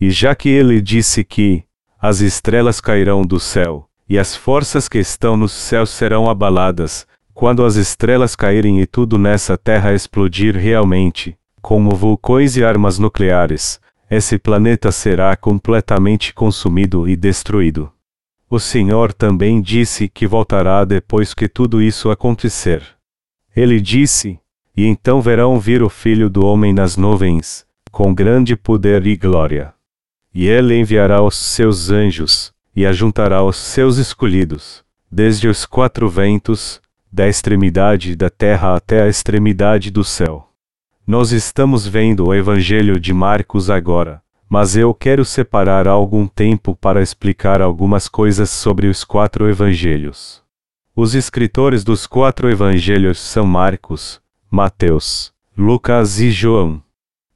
E 0.00 0.10
já 0.10 0.34
que 0.34 0.48
ele 0.48 0.80
disse 0.80 1.22
que 1.22 1.64
as 2.00 2.20
estrelas 2.20 2.80
cairão 2.80 3.22
do 3.22 3.38
céu, 3.38 3.88
e 4.08 4.18
as 4.18 4.34
forças 4.34 4.88
que 4.88 4.98
estão 4.98 5.36
nos 5.36 5.52
céus 5.52 5.90
serão 5.90 6.28
abaladas, 6.28 7.06
quando 7.32 7.64
as 7.64 7.76
estrelas 7.76 8.36
caírem 8.36 8.80
e 8.80 8.86
tudo 8.86 9.18
nessa 9.18 9.56
terra 9.56 9.94
explodir 9.94 10.56
realmente, 10.56 11.36
como 11.60 11.90
vulcões 11.94 12.56
e 12.56 12.64
armas 12.64 12.98
nucleares, 12.98 13.80
esse 14.10 14.38
planeta 14.38 14.92
será 14.92 15.34
completamente 15.36 16.34
consumido 16.34 17.08
e 17.08 17.16
destruído. 17.16 17.90
O 18.48 18.60
Senhor 18.60 19.12
também 19.12 19.60
disse 19.60 20.08
que 20.08 20.26
voltará 20.26 20.84
depois 20.84 21.34
que 21.34 21.48
tudo 21.48 21.82
isso 21.82 22.10
acontecer. 22.10 22.93
Ele 23.56 23.80
disse: 23.80 24.38
E 24.76 24.84
então 24.84 25.20
verão 25.20 25.60
vir 25.60 25.82
o 25.82 25.88
Filho 25.88 26.28
do 26.28 26.44
Homem 26.44 26.72
nas 26.72 26.96
nuvens, 26.96 27.64
com 27.90 28.12
grande 28.12 28.56
poder 28.56 29.06
e 29.06 29.16
glória. 29.16 29.72
E 30.34 30.48
ele 30.48 30.76
enviará 30.76 31.22
os 31.22 31.36
seus 31.36 31.90
anjos, 31.90 32.52
e 32.74 32.84
ajuntará 32.84 33.44
os 33.44 33.56
seus 33.56 33.98
escolhidos, 33.98 34.84
desde 35.10 35.46
os 35.46 35.64
quatro 35.64 36.08
ventos, 36.08 36.80
da 37.12 37.28
extremidade 37.28 38.16
da 38.16 38.28
terra 38.28 38.74
até 38.74 39.02
a 39.02 39.08
extremidade 39.08 39.88
do 39.88 40.02
céu. 40.02 40.48
Nós 41.06 41.30
estamos 41.30 41.86
vendo 41.86 42.26
o 42.26 42.34
Evangelho 42.34 42.98
de 42.98 43.12
Marcos 43.12 43.70
agora, 43.70 44.20
mas 44.48 44.74
eu 44.74 44.92
quero 44.92 45.24
separar 45.24 45.86
algum 45.86 46.26
tempo 46.26 46.74
para 46.74 47.00
explicar 47.00 47.62
algumas 47.62 48.08
coisas 48.08 48.50
sobre 48.50 48.88
os 48.88 49.04
quatro 49.04 49.48
Evangelhos. 49.48 50.43
Os 50.96 51.16
escritores 51.16 51.82
dos 51.82 52.06
quatro 52.06 52.48
Evangelhos 52.48 53.18
são 53.18 53.44
Marcos, 53.44 54.20
Mateus, 54.48 55.32
Lucas 55.58 56.20
e 56.20 56.30
João. 56.30 56.80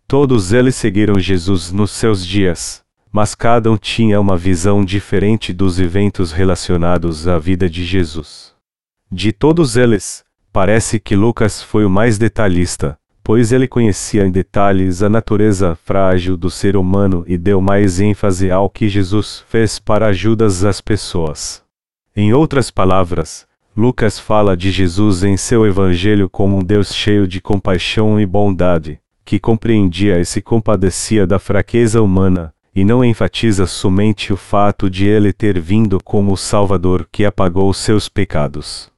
Todos 0.07 0.53
eles 0.53 0.77
seguiram 0.77 1.19
Jesus 1.19 1.73
nos 1.73 1.91
seus 1.91 2.25
dias, 2.25 2.85
mas 3.11 3.35
cada 3.35 3.69
um 3.69 3.77
tinha 3.77 4.21
uma 4.21 4.37
visão 4.37 4.85
diferente 4.85 5.53
dos 5.53 5.81
eventos 5.81 6.31
relacionados 6.31 7.27
à 7.27 7.37
vida 7.37 7.69
de 7.69 7.85
Jesus. 7.85 8.55
De 9.11 9.33
todos 9.33 9.77
eles, 9.77 10.25
parece 10.53 11.01
que 11.01 11.17
Lucas 11.17 11.61
foi 11.61 11.85
o 11.85 11.91
mais 11.91 12.17
detalhista, 12.17 12.97
pois 13.25 13.51
ele 13.51 13.67
conhecia 13.67 14.25
em 14.25 14.31
detalhes 14.31 15.03
a 15.03 15.09
natureza 15.09 15.77
frágil 15.85 16.37
do 16.37 16.49
ser 16.49 16.77
humano 16.77 17.25
e 17.27 17.37
deu 17.37 17.61
mais 17.61 17.99
ênfase 17.99 18.53
ao 18.53 18.71
que 18.71 18.89
Jesus 18.89 19.43
fez 19.49 19.81
para 19.81 20.07
ajudar 20.07 20.47
as 20.47 20.81
pessoas. 20.81 21.67
Em 22.15 22.33
outras 22.33 22.71
palavras, 22.71 23.47
Lucas 23.77 24.19
fala 24.19 24.57
de 24.57 24.71
Jesus 24.71 25.23
em 25.23 25.37
seu 25.37 25.65
evangelho 25.65 26.29
como 26.29 26.59
um 26.59 26.65
Deus 26.65 26.93
cheio 26.95 27.29
de 27.29 27.41
compaixão 27.41 28.21
e 28.21 28.27
bondade, 28.27 29.01
que 29.25 29.39
compreendia 29.39 30.19
e 30.19 30.25
se 30.25 30.43
compadecia 30.43 31.27
da 31.27 31.39
fraqueza 31.39 32.03
humana, 32.03 32.53
e 32.75 32.85
não 32.85 33.05
enfatiza 33.05 33.67
somente 33.67 34.33
o 34.33 34.37
fato 34.37 34.91
de 34.91 35.07
ele 35.07 35.33
ter 35.33 35.61
vindo 35.61 35.99
como 36.03 36.33
o 36.33 36.37
Salvador 36.37 37.09
que 37.11 37.25
apagou 37.25 37.73
seus 37.73 38.09
pecados. 38.09 38.91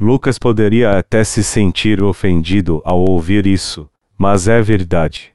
Lucas 0.00 0.38
poderia 0.38 0.98
até 0.98 1.24
se 1.24 1.42
sentir 1.42 2.02
ofendido 2.02 2.82
ao 2.84 3.00
ouvir 3.00 3.46
isso, 3.46 3.88
mas 4.16 4.46
é 4.46 4.60
verdade. 4.60 5.32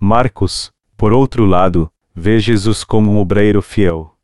Marcos, 0.00 0.72
por 0.96 1.12
outro 1.12 1.44
lado, 1.44 1.90
vê 2.14 2.40
Jesus 2.40 2.84
como 2.84 3.12
um 3.12 3.18
obreiro 3.18 3.62
fiel. 3.62 4.14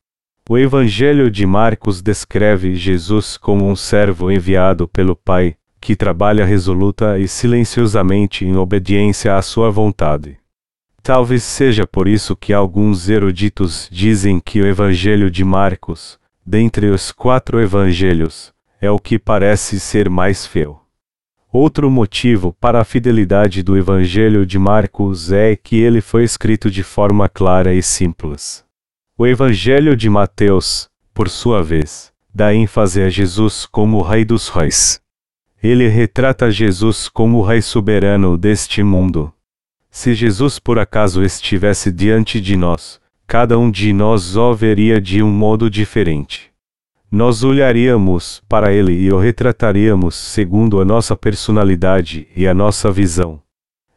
O 0.47 0.59
Evangelho 0.59 1.31
de 1.31 1.47
Marcos 1.47 2.03
descreve 2.03 2.75
Jesus 2.75 3.39
como 3.39 3.67
um 3.67 3.75
servo 3.75 4.31
enviado 4.31 4.87
pelo 4.87 5.17
Pai, 5.17 5.57
que 5.81 5.97
trabalha 5.97 6.45
resoluta 6.45 7.19
e 7.19 7.27
silenciosamente 7.27 8.45
em 8.45 8.55
obediência 8.55 9.37
à 9.37 9.41
sua 9.41 9.71
vontade. 9.71 10.37
Talvez 11.03 11.43
seja 11.43 11.87
por 11.87 12.07
isso 12.07 12.37
que 12.37 12.53
alguns 12.53 13.09
eruditos 13.09 13.89
dizem 13.91 14.39
que 14.39 14.61
o 14.61 14.67
Evangelho 14.67 15.31
de 15.31 15.43
Marcos, 15.43 16.19
dentre 16.45 16.89
os 16.89 17.11
quatro 17.11 17.59
evangelhos, 17.59 18.53
é 18.83 18.91
o 18.91 18.99
que 18.99 19.19
parece 19.19 19.81
ser 19.81 20.11
mais 20.11 20.45
fiel. 20.45 20.83
Outro 21.51 21.91
motivo 21.91 22.55
para 22.61 22.83
a 22.83 22.85
fidelidade 22.85 23.63
do 23.63 23.79
Evangelho 23.79 24.45
de 24.45 24.59
Marcos 24.59 25.33
é 25.33 25.57
que 25.57 25.77
ele 25.77 26.03
foi 26.03 26.23
escrito 26.23 26.71
de 26.71 26.83
forma 26.83 27.31
clara 27.31 27.73
e 27.73 27.83
simples. 27.83 28.64
O 29.17 29.27
Evangelho 29.27 29.97
de 29.97 30.11
Mateus, 30.11 30.89
por 31.13 31.29
sua 31.29 31.63
vez, 31.63 32.13
dá 32.35 32.55
ênfase 32.55 33.03
a 33.03 33.09
Jesus 33.09 33.67
como 33.67 33.99
o 33.99 34.03
Rei 34.03 34.25
dos 34.25 34.49
Reis. 34.49 35.01
Ele 35.63 35.89
retrata 35.89 36.51
Jesus 36.51 37.09
como 37.09 37.39
o 37.39 37.43
Rei 37.43 37.63
soberano 37.63 38.37
deste 38.37 38.83
mundo. 38.83 39.33
Se 39.91 40.15
Jesus 40.15 40.59
por 40.59 40.79
acaso 40.79 41.23
estivesse 41.23 41.93
diante 41.93 42.41
de 42.41 42.57
nós, 42.57 43.01
cada 43.27 43.59
um 43.59 43.71
de 43.71 43.93
nós 43.93 44.37
o 44.37 44.53
veria 44.53 45.01
de 45.01 45.23
um 45.23 45.31
modo 45.31 45.71
diferente 45.71 46.55
nós 47.15 47.45
olharíamos 47.45 48.43
para 48.49 48.73
ele 48.73 48.93
e 48.93 49.13
o 49.13 49.17
retrataríamos 49.17 50.17
segundo 50.17 50.81
a 50.81 50.85
nossa 50.85 51.15
personalidade 51.15 52.27
e 52.35 52.45
a 52.45 52.53
nossa 52.53 52.91
visão. 52.91 53.41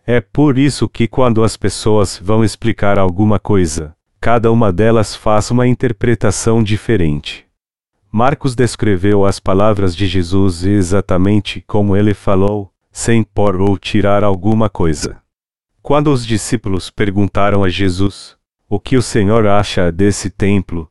É 0.06 0.22
por 0.22 0.60
isso 0.60 0.88
que 0.88 1.08
quando 1.08 1.44
as 1.44 1.58
pessoas 1.58 2.22
vão 2.24 2.44
explicar 2.44 3.00
alguma 3.00 3.40
coisa, 3.40 3.96
cada 4.20 4.52
uma 4.52 4.72
delas 4.72 5.16
faz 5.16 5.52
uma 5.52 5.68
interpretação 5.68 6.64
diferente. 6.64 7.46
Marcos 8.12 8.56
descreveu 8.56 9.26
as 9.26 9.40
palavras 9.40 9.96
de 9.96 10.08
Jesus 10.08 10.64
exatamente 10.64 11.64
como 11.68 11.96
ele 11.96 12.14
falou, 12.14 12.72
sem 12.92 13.24
pôr 13.24 13.62
ou 13.62 13.78
tirar 13.78 14.24
alguma 14.24 14.70
coisa. 14.70 15.22
Quando 15.82 16.12
os 16.12 16.26
discípulos 16.26 16.90
perguntaram 16.90 17.64
a 17.64 17.70
Jesus: 17.70 18.36
O 18.68 18.80
que 18.80 18.98
o 18.98 19.02
Senhor 19.02 19.46
acha 19.48 19.92
desse 19.92 20.30
templo? 20.30 20.90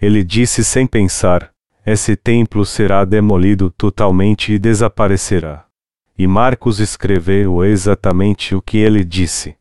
Ele 0.00 0.22
disse 0.22 0.62
sem 0.64 0.86
pensar: 0.86 1.52
esse 1.90 2.14
templo 2.16 2.66
será 2.66 3.02
demolido 3.02 3.70
totalmente 3.70 4.52
e 4.52 4.58
desaparecerá. 4.58 5.64
E 6.18 6.26
Marcos 6.26 6.80
escreveu 6.80 7.64
exatamente 7.64 8.54
o 8.54 8.60
que 8.60 8.76
ele 8.76 9.02
disse. 9.02 9.56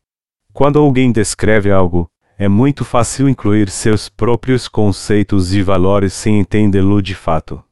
Quando 0.52 0.78
alguém 0.78 1.10
descreve 1.10 1.72
algo, 1.72 2.12
é 2.40 2.48
muito 2.48 2.86
fácil 2.86 3.28
incluir 3.28 3.68
seus 3.70 4.10
próprios 4.10 4.68
conceitos 4.68 5.56
e 5.56 5.64
valores 5.64 6.14
sem 6.14 6.40
entendê-lo 6.40 7.02
de 7.02 7.16
fato. 7.16 7.64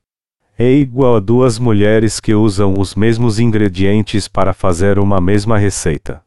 É 0.57 0.71
igual 0.71 1.17
a 1.17 1.19
duas 1.19 1.59
mulheres 1.59 2.19
que 2.19 2.33
usam 2.33 2.73
os 2.79 2.95
mesmos 2.95 3.39
ingredientes 3.39 4.27
para 4.27 4.53
fazer 4.53 4.97
uma 4.97 5.21
mesma 5.21 5.57
receita. 5.57 6.23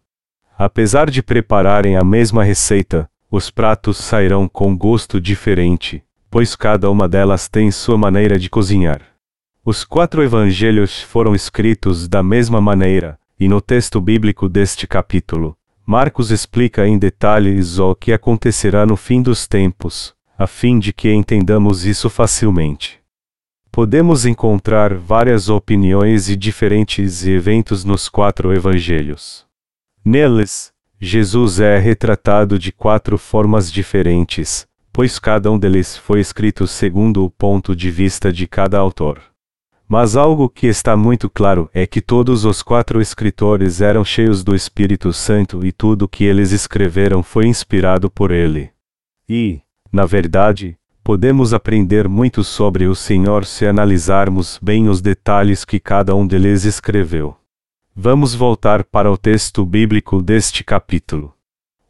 Apesar 0.57 1.11
de 1.11 1.23
prepararem 1.23 1.97
a 1.97 2.05
mesma 2.05 2.45
receita, 2.45 3.11
os 3.31 3.51
pratos 3.51 3.97
sairão 3.97 4.47
com 4.47 4.77
gosto 4.77 5.21
diferente, 5.21 6.03
pois 6.31 6.55
cada 6.55 6.91
uma 6.91 7.09
delas 7.09 7.49
tem 7.49 7.71
sua 7.71 7.99
maneira 7.99 8.39
de 8.39 8.49
cozinhar. 8.49 9.01
Os 9.65 9.85
quatro 9.85 10.23
evangelhos 10.23 11.03
foram 11.03 11.35
escritos 11.35 12.07
da 12.07 12.23
mesma 12.23 12.61
maneira, 12.61 13.19
e 13.39 13.49
no 13.49 13.61
texto 13.61 14.01
bíblico 14.01 14.49
deste 14.49 14.87
capítulo, 14.87 15.58
Marcos 15.91 16.31
explica 16.31 16.87
em 16.87 16.99
detalhes 16.99 17.79
o 17.79 17.95
que 17.95 18.13
acontecerá 18.13 18.85
no 18.85 18.95
fim 18.95 19.23
dos 19.23 19.47
tempos, 19.47 20.15
a 20.37 20.47
fim 20.47 20.79
de 20.79 20.93
que 20.93 21.11
entendamos 21.11 21.87
isso 21.87 22.11
facilmente. 22.11 23.01
Podemos 23.73 24.27
encontrar 24.27 24.93
várias 24.93 25.49
opiniões 25.49 26.29
e 26.29 26.37
diferentes 26.37 27.27
eventos 27.27 27.85
nos 27.85 28.07
quatro 28.07 28.53
evangelhos. 28.53 29.47
Neles, 30.05 30.75
Jesus 31.01 31.59
é 31.59 31.79
retratado 31.79 32.59
de 32.59 32.71
quatro 32.71 33.17
formas 33.17 33.73
diferentes, 33.73 34.69
pois 34.93 35.19
cada 35.19 35.51
um 35.51 35.59
deles 35.59 35.97
foi 35.97 36.21
escrito 36.21 36.67
segundo 36.67 37.25
o 37.25 37.31
ponto 37.31 37.75
de 37.75 37.91
vista 37.91 38.31
de 38.31 38.47
cada 38.47 38.77
autor. 38.77 39.23
Mas 39.89 40.17
algo 40.17 40.51
que 40.51 40.67
está 40.67 40.95
muito 40.99 41.31
claro 41.31 41.71
é 41.73 41.87
que 41.87 42.03
todos 42.03 42.45
os 42.45 42.63
quatro 42.63 43.01
escritores 43.01 43.81
eram 43.81 44.05
cheios 44.05 44.45
do 44.45 44.55
Espírito 44.55 45.15
Santo 45.15 45.65
e 45.65 45.73
tudo 45.73 46.07
que 46.07 46.25
eles 46.25 46.53
escreveram 46.53 47.23
foi 47.23 47.47
inspirado 47.47 48.11
por 48.11 48.31
ele. 48.31 48.71
E, 49.27 49.63
na 49.91 50.05
verdade, 50.05 50.77
podemos 51.03 51.55
aprender 51.55 52.07
muito 52.07 52.45
sobre 52.45 52.87
o 52.87 52.95
Senhor 52.95 53.47
se 53.47 53.67
analisarmos 53.67 54.59
bem 54.61 54.91
os 54.91 55.01
detalhes 55.01 55.65
que 55.65 55.81
cada 55.81 56.15
um 56.15 56.27
deles 56.27 56.65
escreveu. 56.65 57.35
Vamos 57.97 58.35
voltar 58.35 58.85
para 58.85 59.11
o 59.11 59.17
texto 59.17 59.65
bíblico 59.65 60.21
deste 60.21 60.63
capítulo. 60.63 61.33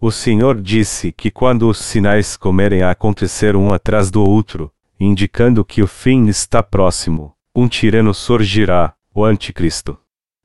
O 0.00 0.12
Senhor 0.12 0.60
disse 0.60 1.10
que 1.10 1.32
quando 1.32 1.68
os 1.68 1.78
sinais 1.78 2.36
comerem 2.36 2.82
a 2.82 2.92
acontecer 2.92 3.56
um 3.56 3.74
atrás 3.74 4.08
do 4.08 4.22
outro, 4.22 4.70
indicando 5.00 5.64
que 5.64 5.82
o 5.82 5.88
fim 5.88 6.28
está 6.28 6.62
próximo, 6.62 7.34
um 7.60 7.66
tirano 7.66 8.14
surgirá, 8.14 8.94
o 9.12 9.24
Anticristo. 9.24 9.98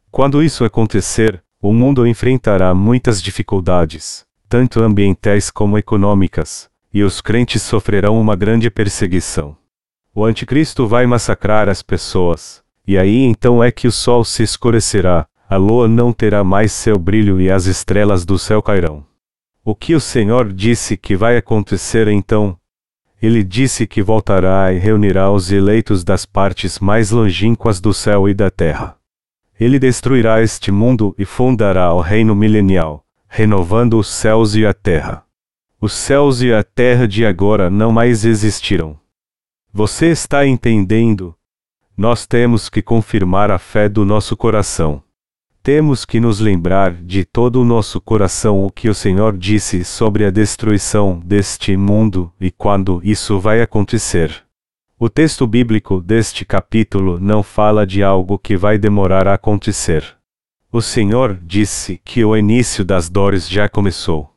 Quando 0.09 0.41
isso 0.41 0.65
acontecer, 0.65 1.43
o 1.61 1.71
mundo 1.71 2.07
enfrentará 2.07 2.73
muitas 2.73 3.21
dificuldades, 3.21 4.25
tanto 4.49 4.81
ambientais 4.81 5.51
como 5.51 5.77
econômicas, 5.77 6.71
e 6.91 7.03
os 7.03 7.21
crentes 7.21 7.61
sofrerão 7.61 8.19
uma 8.19 8.35
grande 8.35 8.67
perseguição. 8.71 9.55
O 10.11 10.25
Anticristo 10.25 10.87
vai 10.87 11.05
massacrar 11.05 11.69
as 11.69 11.83
pessoas, 11.83 12.63
e 12.85 12.97
aí 12.97 13.21
então 13.21 13.63
é 13.63 13.71
que 13.71 13.87
o 13.87 13.91
sol 13.91 14.25
se 14.25 14.41
escurecerá, 14.41 15.27
a 15.47 15.55
lua 15.55 15.87
não 15.87 16.11
terá 16.11 16.43
mais 16.43 16.71
seu 16.71 16.97
brilho 16.97 17.39
e 17.39 17.51
as 17.51 17.67
estrelas 17.67 18.25
do 18.25 18.39
céu 18.39 18.59
cairão. 18.59 19.05
O 19.63 19.75
que 19.75 19.93
o 19.93 19.99
Senhor 19.99 20.51
disse 20.51 20.97
que 20.97 21.15
vai 21.15 21.37
acontecer 21.37 22.07
então? 22.07 22.57
Ele 23.23 23.41
disse 23.41 23.87
que 23.87 24.03
voltará 24.03 24.73
e 24.73 24.77
reunirá 24.77 25.31
os 25.31 25.49
eleitos 25.49 26.03
das 26.03 26.25
partes 26.25 26.77
mais 26.77 27.09
longínquas 27.09 27.79
do 27.79 27.93
céu 27.93 28.27
e 28.27 28.33
da 28.33 28.51
terra. 28.51 28.97
Ele 29.57 29.79
destruirá 29.79 30.41
este 30.41 30.73
mundo 30.73 31.15
e 31.17 31.23
fundará 31.23 31.93
o 31.93 32.01
reino 32.01 32.35
milenial, 32.35 33.05
renovando 33.29 33.97
os 33.97 34.09
céus 34.09 34.55
e 34.55 34.65
a 34.65 34.73
terra. 34.73 35.23
Os 35.79 35.93
céus 35.93 36.41
e 36.41 36.51
a 36.51 36.65
terra 36.65 37.07
de 37.07 37.25
agora 37.25 37.69
não 37.69 37.93
mais 37.93 38.25
existirão. 38.25 38.99
Você 39.71 40.07
está 40.07 40.45
entendendo? 40.45 41.33
Nós 41.95 42.27
temos 42.27 42.67
que 42.67 42.81
confirmar 42.81 43.51
a 43.51 43.57
fé 43.57 43.87
do 43.87 44.03
nosso 44.03 44.35
coração. 44.35 45.01
Temos 45.63 46.03
que 46.03 46.19
nos 46.19 46.41
lembrar 46.41 46.91
de 46.91 47.23
todo 47.23 47.61
o 47.61 47.63
nosso 47.63 48.01
coração 48.01 48.65
o 48.65 48.69
que 48.69 48.89
o 48.89 48.93
Senhor 48.93 49.37
disse 49.37 49.85
sobre 49.85 50.25
a 50.25 50.29
destruição 50.29 51.21
deste 51.23 51.77
mundo 51.77 52.29
e 52.37 52.51
quando 52.51 52.99
isso 53.01 53.39
vai 53.39 53.61
acontecer. 53.61 54.43
O 54.99 55.07
texto 55.07 55.47
bíblico 55.47 56.01
deste 56.01 56.43
capítulo 56.43 57.17
não 57.17 57.41
fala 57.41 57.87
de 57.87 58.03
algo 58.03 58.37
que 58.37 58.57
vai 58.57 58.77
demorar 58.77 59.25
a 59.25 59.35
acontecer. 59.35 60.03
O 60.69 60.81
Senhor 60.81 61.39
disse 61.41 61.97
que 62.03 62.25
o 62.25 62.35
início 62.35 62.83
das 62.83 63.09
dores 63.09 63.49
já 63.49 63.69
começou. 63.69 64.35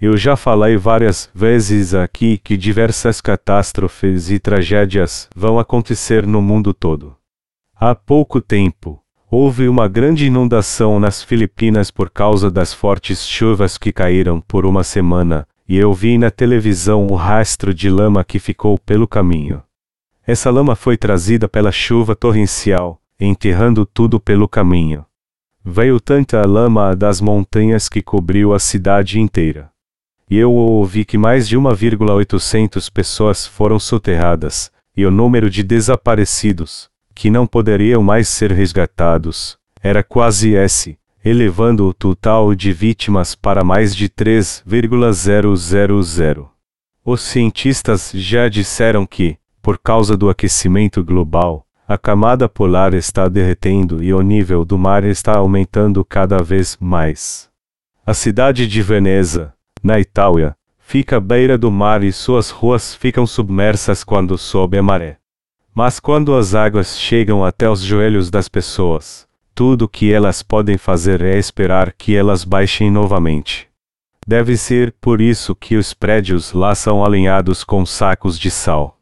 Eu 0.00 0.16
já 0.16 0.36
falei 0.36 0.76
várias 0.76 1.28
vezes 1.34 1.94
aqui 1.94 2.38
que 2.38 2.56
diversas 2.56 3.20
catástrofes 3.20 4.30
e 4.30 4.38
tragédias 4.38 5.28
vão 5.34 5.58
acontecer 5.58 6.24
no 6.24 6.40
mundo 6.40 6.72
todo. 6.72 7.16
Há 7.74 7.92
pouco 7.92 8.40
tempo, 8.40 9.02
houve 9.30 9.68
uma 9.68 9.86
grande 9.86 10.26
inundação 10.26 10.98
nas 10.98 11.22
Filipinas 11.22 11.88
por 11.88 12.10
causa 12.10 12.50
das 12.50 12.74
fortes 12.74 13.24
chuvas 13.24 13.78
que 13.78 13.92
caíram 13.92 14.40
por 14.40 14.66
uma 14.66 14.82
semana, 14.82 15.46
e 15.68 15.76
eu 15.76 15.94
vi 15.94 16.18
na 16.18 16.32
televisão 16.32 17.06
o 17.06 17.14
rastro 17.14 17.72
de 17.72 17.88
lama 17.88 18.24
que 18.24 18.40
ficou 18.40 18.76
pelo 18.76 19.06
caminho. 19.06 19.62
Essa 20.26 20.50
lama 20.50 20.74
foi 20.74 20.96
trazida 20.96 21.48
pela 21.48 21.70
chuva 21.70 22.16
torrencial, 22.16 23.00
enterrando 23.20 23.86
tudo 23.86 24.18
pelo 24.18 24.48
caminho. 24.48 25.06
Veio 25.64 26.00
tanta 26.00 26.44
lama 26.44 26.96
das 26.96 27.20
montanhas 27.20 27.88
que 27.88 28.02
cobriu 28.02 28.52
a 28.52 28.58
cidade 28.58 29.20
inteira. 29.20 29.70
E 30.28 30.36
eu 30.36 30.52
ouvi 30.52 31.04
que 31.04 31.16
mais 31.16 31.46
de 31.46 31.56
1,800 31.56 32.90
pessoas 32.90 33.46
foram 33.46 33.78
soterradas, 33.78 34.72
e 34.96 35.06
o 35.06 35.10
número 35.10 35.48
de 35.48 35.62
desaparecidos, 35.62 36.89
que 37.20 37.28
não 37.28 37.46
poderiam 37.46 38.02
mais 38.02 38.28
ser 38.28 38.50
resgatados, 38.50 39.58
era 39.82 40.02
quase 40.02 40.54
esse, 40.54 40.98
elevando 41.22 41.86
o 41.86 41.92
total 41.92 42.54
de 42.54 42.72
vítimas 42.72 43.34
para 43.34 43.62
mais 43.62 43.94
de 43.94 44.08
3,000. 44.08 46.48
Os 47.04 47.20
cientistas 47.20 48.10
já 48.14 48.48
disseram 48.48 49.04
que, 49.04 49.36
por 49.60 49.78
causa 49.78 50.16
do 50.16 50.30
aquecimento 50.30 51.04
global, 51.04 51.66
a 51.86 51.98
camada 51.98 52.48
polar 52.48 52.94
está 52.94 53.28
derretendo 53.28 54.02
e 54.02 54.14
o 54.14 54.22
nível 54.22 54.64
do 54.64 54.78
mar 54.78 55.04
está 55.04 55.36
aumentando 55.36 56.02
cada 56.02 56.42
vez 56.42 56.78
mais. 56.80 57.50
A 58.06 58.14
cidade 58.14 58.66
de 58.66 58.80
Veneza, 58.80 59.52
na 59.82 60.00
Itália, 60.00 60.56
fica 60.78 61.18
à 61.18 61.20
beira 61.20 61.58
do 61.58 61.70
mar 61.70 62.02
e 62.02 62.12
suas 62.12 62.48
ruas 62.48 62.94
ficam 62.94 63.26
submersas 63.26 64.02
quando 64.02 64.38
sobe 64.38 64.78
a 64.78 64.82
maré. 64.82 65.19
Mas 65.74 66.00
quando 66.00 66.34
as 66.34 66.54
águas 66.54 66.98
chegam 66.98 67.44
até 67.44 67.68
os 67.68 67.80
joelhos 67.80 68.30
das 68.30 68.48
pessoas, 68.48 69.26
tudo 69.54 69.84
o 69.84 69.88
que 69.88 70.12
elas 70.12 70.42
podem 70.42 70.76
fazer 70.76 71.20
é 71.22 71.38
esperar 71.38 71.92
que 71.92 72.16
elas 72.16 72.44
baixem 72.44 72.90
novamente. 72.90 73.68
Deve 74.26 74.56
ser 74.56 74.94
por 75.00 75.20
isso 75.20 75.54
que 75.54 75.76
os 75.76 75.94
prédios 75.94 76.52
lá 76.52 76.74
são 76.74 77.04
alinhados 77.04 77.64
com 77.64 77.86
sacos 77.86 78.38
de 78.38 78.50
sal. 78.50 78.98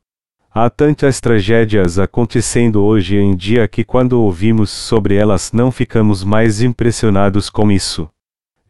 Há 0.51 0.69
tantas 0.69 1.21
tragédias 1.21 1.99
acontecendo 1.99 2.83
hoje 2.83 3.17
em 3.17 3.37
dia 3.37 3.69
que 3.69 3.85
quando 3.85 4.21
ouvimos 4.21 4.71
sobre 4.71 5.15
elas 5.15 5.53
não 5.53 5.71
ficamos 5.71 6.25
mais 6.25 6.61
impressionados 6.63 7.49
com 7.49 7.71
isso. 7.71 8.09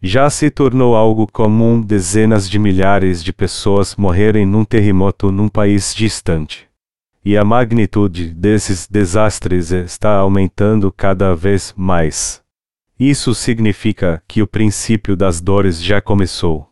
Já 0.03 0.31
se 0.31 0.51
tornou 0.51 0.95
algo 0.95 1.27
comum 1.27 1.81
dezenas 1.81 2.49
de 2.49 2.59
milhares 2.59 3.25
de 3.25 3.33
pessoas 3.33 3.97
morrerem 3.97 4.47
num 4.47 4.65
terremoto 4.65 5.33
num 5.33 5.49
país 5.49 5.95
distante. 5.95 6.68
E 7.29 7.37
a 7.37 7.45
magnitude 7.45 8.33
desses 8.33 8.89
desastres 8.89 9.71
está 9.71 10.17
aumentando 10.17 10.91
cada 10.91 11.35
vez 11.35 11.75
mais. 11.77 12.43
Isso 12.99 13.35
significa 13.35 14.23
que 14.27 14.41
o 14.41 14.47
princípio 14.47 15.15
das 15.15 15.39
dores 15.39 15.79
já 15.79 16.01
começou. 16.01 16.71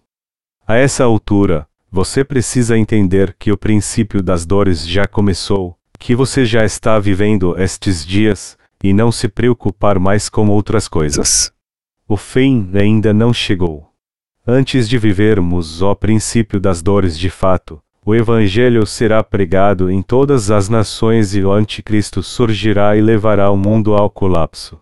A 0.66 0.74
essa 0.76 1.04
altura, 1.04 1.68
você 1.92 2.24
precisa 2.24 2.74
entender 2.74 3.36
que 3.38 3.52
o 3.52 3.58
princípio 3.58 4.22
das 4.22 4.46
dores 4.46 4.88
já 4.88 5.06
começou, 5.06 5.76
que 5.98 6.14
você 6.14 6.46
já 6.46 6.64
está 6.64 6.98
vivendo 6.98 7.54
estes 7.60 8.02
dias, 8.02 8.56
e 8.82 8.94
não 8.94 9.12
se 9.12 9.28
preocupar 9.28 9.98
mais 9.98 10.30
com 10.30 10.48
outras 10.48 10.88
coisas. 10.88 11.52
O 12.08 12.16
fim 12.16 12.70
ainda 12.72 13.12
não 13.12 13.30
chegou. 13.30 13.92
Antes 14.46 14.88
de 14.88 14.96
vivermos 14.96 15.82
o 15.82 15.94
princípio 15.94 16.58
das 16.58 16.80
dores 16.80 17.18
de 17.18 17.28
fato, 17.28 17.78
o 18.08 18.14
Evangelho 18.14 18.86
será 18.86 19.20
pregado 19.24 19.90
em 19.90 20.00
todas 20.00 20.48
as 20.48 20.68
nações 20.68 21.34
e 21.34 21.42
o 21.42 21.50
Anticristo 21.50 22.22
surgirá 22.22 22.96
e 22.96 23.00
levará 23.00 23.50
o 23.50 23.56
mundo 23.56 23.96
ao 23.96 24.08
colapso. 24.08 24.80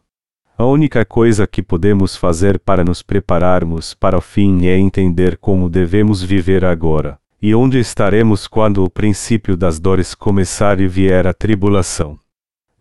A 0.58 0.66
única 0.66 1.06
coisa 1.06 1.46
que 1.46 1.62
podemos 1.62 2.14
fazer 2.14 2.58
para 2.58 2.84
nos 2.84 3.00
prepararmos 3.00 3.94
para 3.94 4.18
o 4.18 4.20
fim 4.20 4.66
é 4.66 4.76
entender 4.76 5.38
como 5.38 5.70
devemos 5.70 6.22
viver 6.22 6.66
agora, 6.66 7.18
e 7.40 7.54
onde 7.54 7.78
estaremos 7.78 8.46
quando 8.46 8.84
o 8.84 8.90
princípio 8.90 9.56
das 9.56 9.80
dores 9.80 10.14
começar 10.14 10.78
e 10.78 10.86
vier 10.86 11.26
a 11.26 11.32
tribulação. 11.32 12.18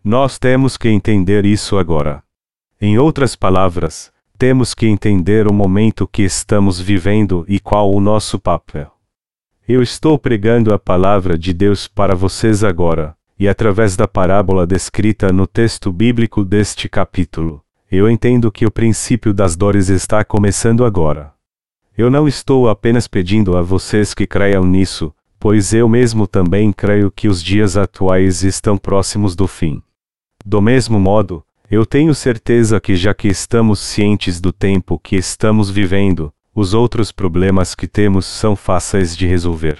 Nós 0.04 0.38
temos 0.38 0.76
que 0.76 0.90
entender 0.90 1.46
isso 1.46 1.78
agora. 1.78 2.22
Em 2.78 2.98
outras 2.98 3.34
palavras, 3.34 4.12
temos 4.36 4.74
que 4.74 4.86
entender 4.86 5.46
o 5.48 5.54
momento 5.54 6.06
que 6.06 6.22
estamos 6.22 6.78
vivendo 6.78 7.46
e 7.48 7.58
qual 7.58 7.90
o 7.90 7.98
nosso 7.98 8.38
papel. 8.38 8.93
Eu 9.66 9.82
estou 9.82 10.18
pregando 10.18 10.74
a 10.74 10.78
palavra 10.78 11.38
de 11.38 11.54
Deus 11.54 11.88
para 11.88 12.14
vocês 12.14 12.62
agora, 12.62 13.16
e 13.38 13.48
através 13.48 13.96
da 13.96 14.06
parábola 14.06 14.66
descrita 14.66 15.32
no 15.32 15.46
texto 15.46 15.90
bíblico 15.90 16.44
deste 16.44 16.86
capítulo, 16.86 17.64
eu 17.90 18.10
entendo 18.10 18.52
que 18.52 18.66
o 18.66 18.70
princípio 18.70 19.32
das 19.32 19.56
dores 19.56 19.88
está 19.88 20.22
começando 20.22 20.84
agora. 20.84 21.32
Eu 21.96 22.10
não 22.10 22.28
estou 22.28 22.68
apenas 22.68 23.08
pedindo 23.08 23.56
a 23.56 23.62
vocês 23.62 24.12
que 24.12 24.26
creiam 24.26 24.66
nisso, 24.66 25.14
pois 25.40 25.72
eu 25.72 25.88
mesmo 25.88 26.26
também 26.26 26.70
creio 26.70 27.10
que 27.10 27.26
os 27.26 27.42
dias 27.42 27.74
atuais 27.74 28.44
estão 28.44 28.76
próximos 28.76 29.34
do 29.34 29.46
fim. 29.46 29.82
Do 30.44 30.60
mesmo 30.60 31.00
modo, 31.00 31.42
eu 31.70 31.86
tenho 31.86 32.14
certeza 32.14 32.78
que 32.78 32.94
já 32.94 33.14
que 33.14 33.28
estamos 33.28 33.80
cientes 33.80 34.42
do 34.42 34.52
tempo 34.52 34.98
que 35.02 35.16
estamos 35.16 35.70
vivendo, 35.70 36.33
os 36.54 36.74
outros 36.74 37.10
problemas 37.10 37.74
que 37.74 37.86
temos 37.86 38.26
são 38.26 38.54
fáceis 38.54 39.16
de 39.16 39.26
resolver. 39.26 39.78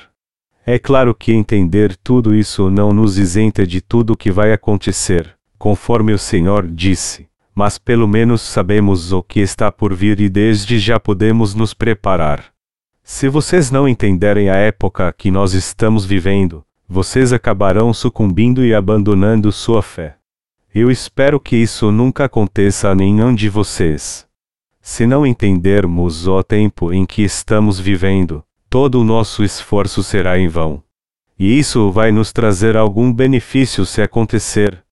É 0.67 0.79
claro 0.79 1.15
que 1.15 1.33
entender 1.33 1.97
tudo 1.97 2.35
isso 2.35 2.71
não 2.71 2.93
nos 2.93 3.19
isenta 3.19 3.67
de 3.67 3.81
tudo 3.81 4.15
o 4.15 4.17
que 4.17 4.31
vai 4.31 4.53
acontecer, 4.53 5.37
conforme 5.59 6.13
o 6.13 6.19
Senhor 6.19 6.67
disse 6.67 7.29
mas 7.55 7.79
pelo 7.79 8.09
menos 8.09 8.43
sabemos 8.43 9.13
o 9.13 9.23
que 9.23 9.39
está 9.39 9.71
por 9.71 9.95
vir 9.95 10.21
e 10.21 10.29
desde 10.29 10.79
já 10.79 10.99
podemos 10.99 11.55
nos 11.55 11.73
preparar. 11.73 12.47
Se 13.03 13.29
vocês 13.29 13.71
não 13.71 13.87
entenderem 13.87 14.51
a 14.51 14.57
época 14.57 15.15
que 15.17 15.31
nós 15.31 15.53
estamos 15.53 16.05
vivendo, 16.05 16.65
vocês 16.89 17.33
acabarão 17.33 17.95
sucumbindo 17.95 18.65
e 18.65 18.75
abandonando 18.75 19.53
sua 19.53 19.83
fé. 19.83 20.17
Eu 20.75 20.91
espero 20.91 21.39
que 21.39 21.55
isso 21.55 21.93
nunca 21.93 22.25
aconteça 22.25 22.91
a 22.91 22.95
nenhum 22.95 23.33
de 23.33 23.49
vocês. 23.49 24.27
Se 24.87 25.07
não 25.07 25.27
entendermos 25.27 26.29
o 26.29 26.43
tempo 26.43 26.93
em 26.93 27.07
que 27.07 27.23
estamos 27.23 27.81
vivendo, 27.81 28.45
todo 28.69 29.01
o 29.01 29.05
nosso 29.05 29.43
esforço 29.43 30.03
será 30.03 30.39
em 30.39 30.47
vão. 30.47 30.83
E 31.39 31.59
isso 31.59 31.91
vai 31.91 32.13
nos 32.13 32.35
trazer 32.35 32.77
algum 32.77 33.11
benefício 33.11 33.87
se 33.87 34.03
acontecer? 34.03 34.85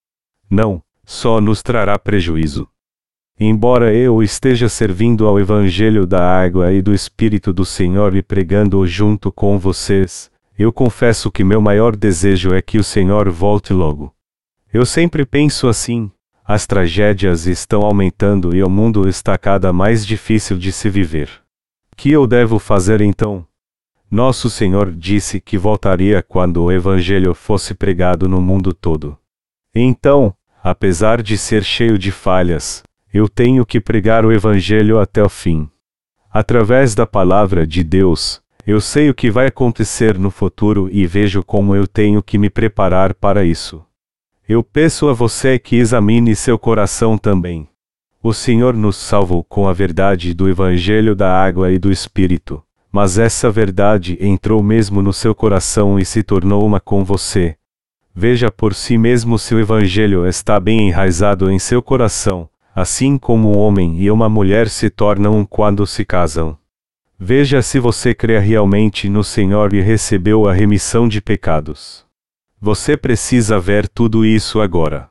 Não, 0.49 0.82
só 1.05 1.43
nos 1.43 1.62
trará 1.62 1.99
prejuízo. 1.99 2.66
Embora 3.38 3.93
eu 3.93 4.22
esteja 4.22 4.66
servindo 4.66 5.26
ao 5.26 5.38
Evangelho 5.38 6.07
da 6.07 6.43
Água 6.43 6.72
e 6.72 6.80
do 6.80 6.95
Espírito 6.95 7.53
do 7.53 7.66
Senhor 7.66 8.16
e 8.16 8.22
pregando-o 8.22 8.86
junto 8.86 9.30
com 9.30 9.59
vocês, 9.59 10.30
eu 10.59 10.72
confesso 10.72 11.30
que 11.30 11.45
meu 11.45 11.61
maior 11.61 11.95
desejo 11.95 12.55
é 12.55 12.62
que 12.62 12.78
o 12.78 12.84
Senhor 12.84 13.28
volte 13.28 13.74
logo. 13.74 14.11
Eu 14.72 14.86
sempre 14.86 15.26
penso 15.26 15.68
assim: 15.68 16.11
as 16.53 16.66
tragédias 16.66 17.46
estão 17.46 17.80
aumentando 17.80 18.55
e 18.55 18.62
o 18.62 18.68
mundo 18.68 19.09
está 19.09 19.38
cada 19.38 19.72
mais 19.72 20.05
difícil 20.05 20.59
de 20.59 20.70
se 20.70 20.90
viver. 20.90 21.30
Que 21.96 22.11
eu 22.11 22.26
devo 22.26 22.59
fazer 22.59 23.00
então? 23.00 23.46
Nosso 24.11 24.50
Senhor 24.50 24.92
disse 24.92 25.40
que 25.40 25.57
voltaria 25.57 26.22
quando 26.22 26.62
o 26.62 26.70
Evangelho 26.70 27.32
fosse 27.32 27.72
pregado 27.72 28.28
no 28.28 28.38
mundo 28.38 28.74
todo. 28.74 29.16
Então, 29.74 30.34
apesar 30.62 31.22
de 31.22 31.38
ser 31.38 31.64
cheio 31.64 31.96
de 31.96 32.12
falhas, 32.12 32.82
eu 33.14 33.30
tenho 33.30 33.64
que 33.64 33.80
pregar 33.80 34.26
o 34.26 34.30
Evangelho 34.30 35.00
até 35.00 35.22
o 35.22 35.30
fim. 35.30 35.70
Através 36.30 36.94
da 36.94 37.07
palavra 37.07 37.66
de 37.66 37.82
Deus, 37.82 38.42
eu 38.66 38.78
sei 38.78 39.09
o 39.09 39.14
que 39.14 39.30
vai 39.30 39.46
acontecer 39.46 40.18
no 40.18 40.30
futuro 40.30 40.90
e 40.92 41.07
vejo 41.07 41.42
como 41.42 41.74
eu 41.74 41.86
tenho 41.86 42.22
que 42.22 42.36
me 42.36 42.50
preparar 42.50 43.14
para 43.14 43.42
isso. 43.42 43.82
Eu 44.53 44.62
peço 44.62 45.09
a 45.09 45.14
você 45.14 45.59
que 45.59 45.76
examine 45.76 46.36
seu 46.36 46.59
coração 46.59 47.16
também. 47.16 47.66
O 48.22 48.34
Senhor 48.34 48.74
nos 48.74 48.96
salvou 48.96 49.42
com 49.42 49.66
a 49.66 49.72
verdade 49.72 50.34
do 50.34 50.46
Evangelho 50.46 51.14
da 51.14 51.34
água 51.42 51.72
e 51.72 51.78
do 51.78 51.90
Espírito, 51.90 52.62
mas 52.92 53.18
essa 53.18 53.50
verdade 53.50 54.18
entrou 54.20 54.62
mesmo 54.62 55.00
no 55.00 55.11
seu 55.11 55.34
coração 55.34 55.98
e 55.98 56.05
se 56.05 56.22
tornou 56.22 56.66
uma 56.66 56.78
com 56.80 57.03
você. 57.03 57.57
Veja 58.14 58.50
por 58.50 58.74
si 58.74 58.98
mesmo 58.98 59.38
se 59.38 59.55
o 59.55 59.59
Evangelho 59.59 60.26
está 60.26 60.61
bem 60.61 60.86
enraizado 60.86 61.50
em 61.50 61.59
seu 61.59 61.80
coração, 61.80 62.46
assim 62.76 63.16
como 63.16 63.53
um 63.53 63.59
homem 63.59 64.03
e 64.03 64.11
uma 64.11 64.28
mulher 64.28 64.68
se 64.68 64.90
tornam 64.90 65.46
quando 65.46 65.86
se 65.86 66.05
casam. 66.05 66.59
Veja 67.18 67.62
se 67.62 67.78
você 67.80 68.12
crê 68.12 68.38
realmente 68.38 69.09
no 69.09 69.24
Senhor 69.24 69.72
e 69.72 69.80
recebeu 69.80 70.46
a 70.46 70.53
remissão 70.53 71.09
de 71.09 71.22
pecados. 71.22 72.01
Você 72.64 72.96
precisa 72.96 73.58
ver 73.58 73.88
tudo 73.88 74.24
isso 74.24 74.60
agora. 74.60 75.10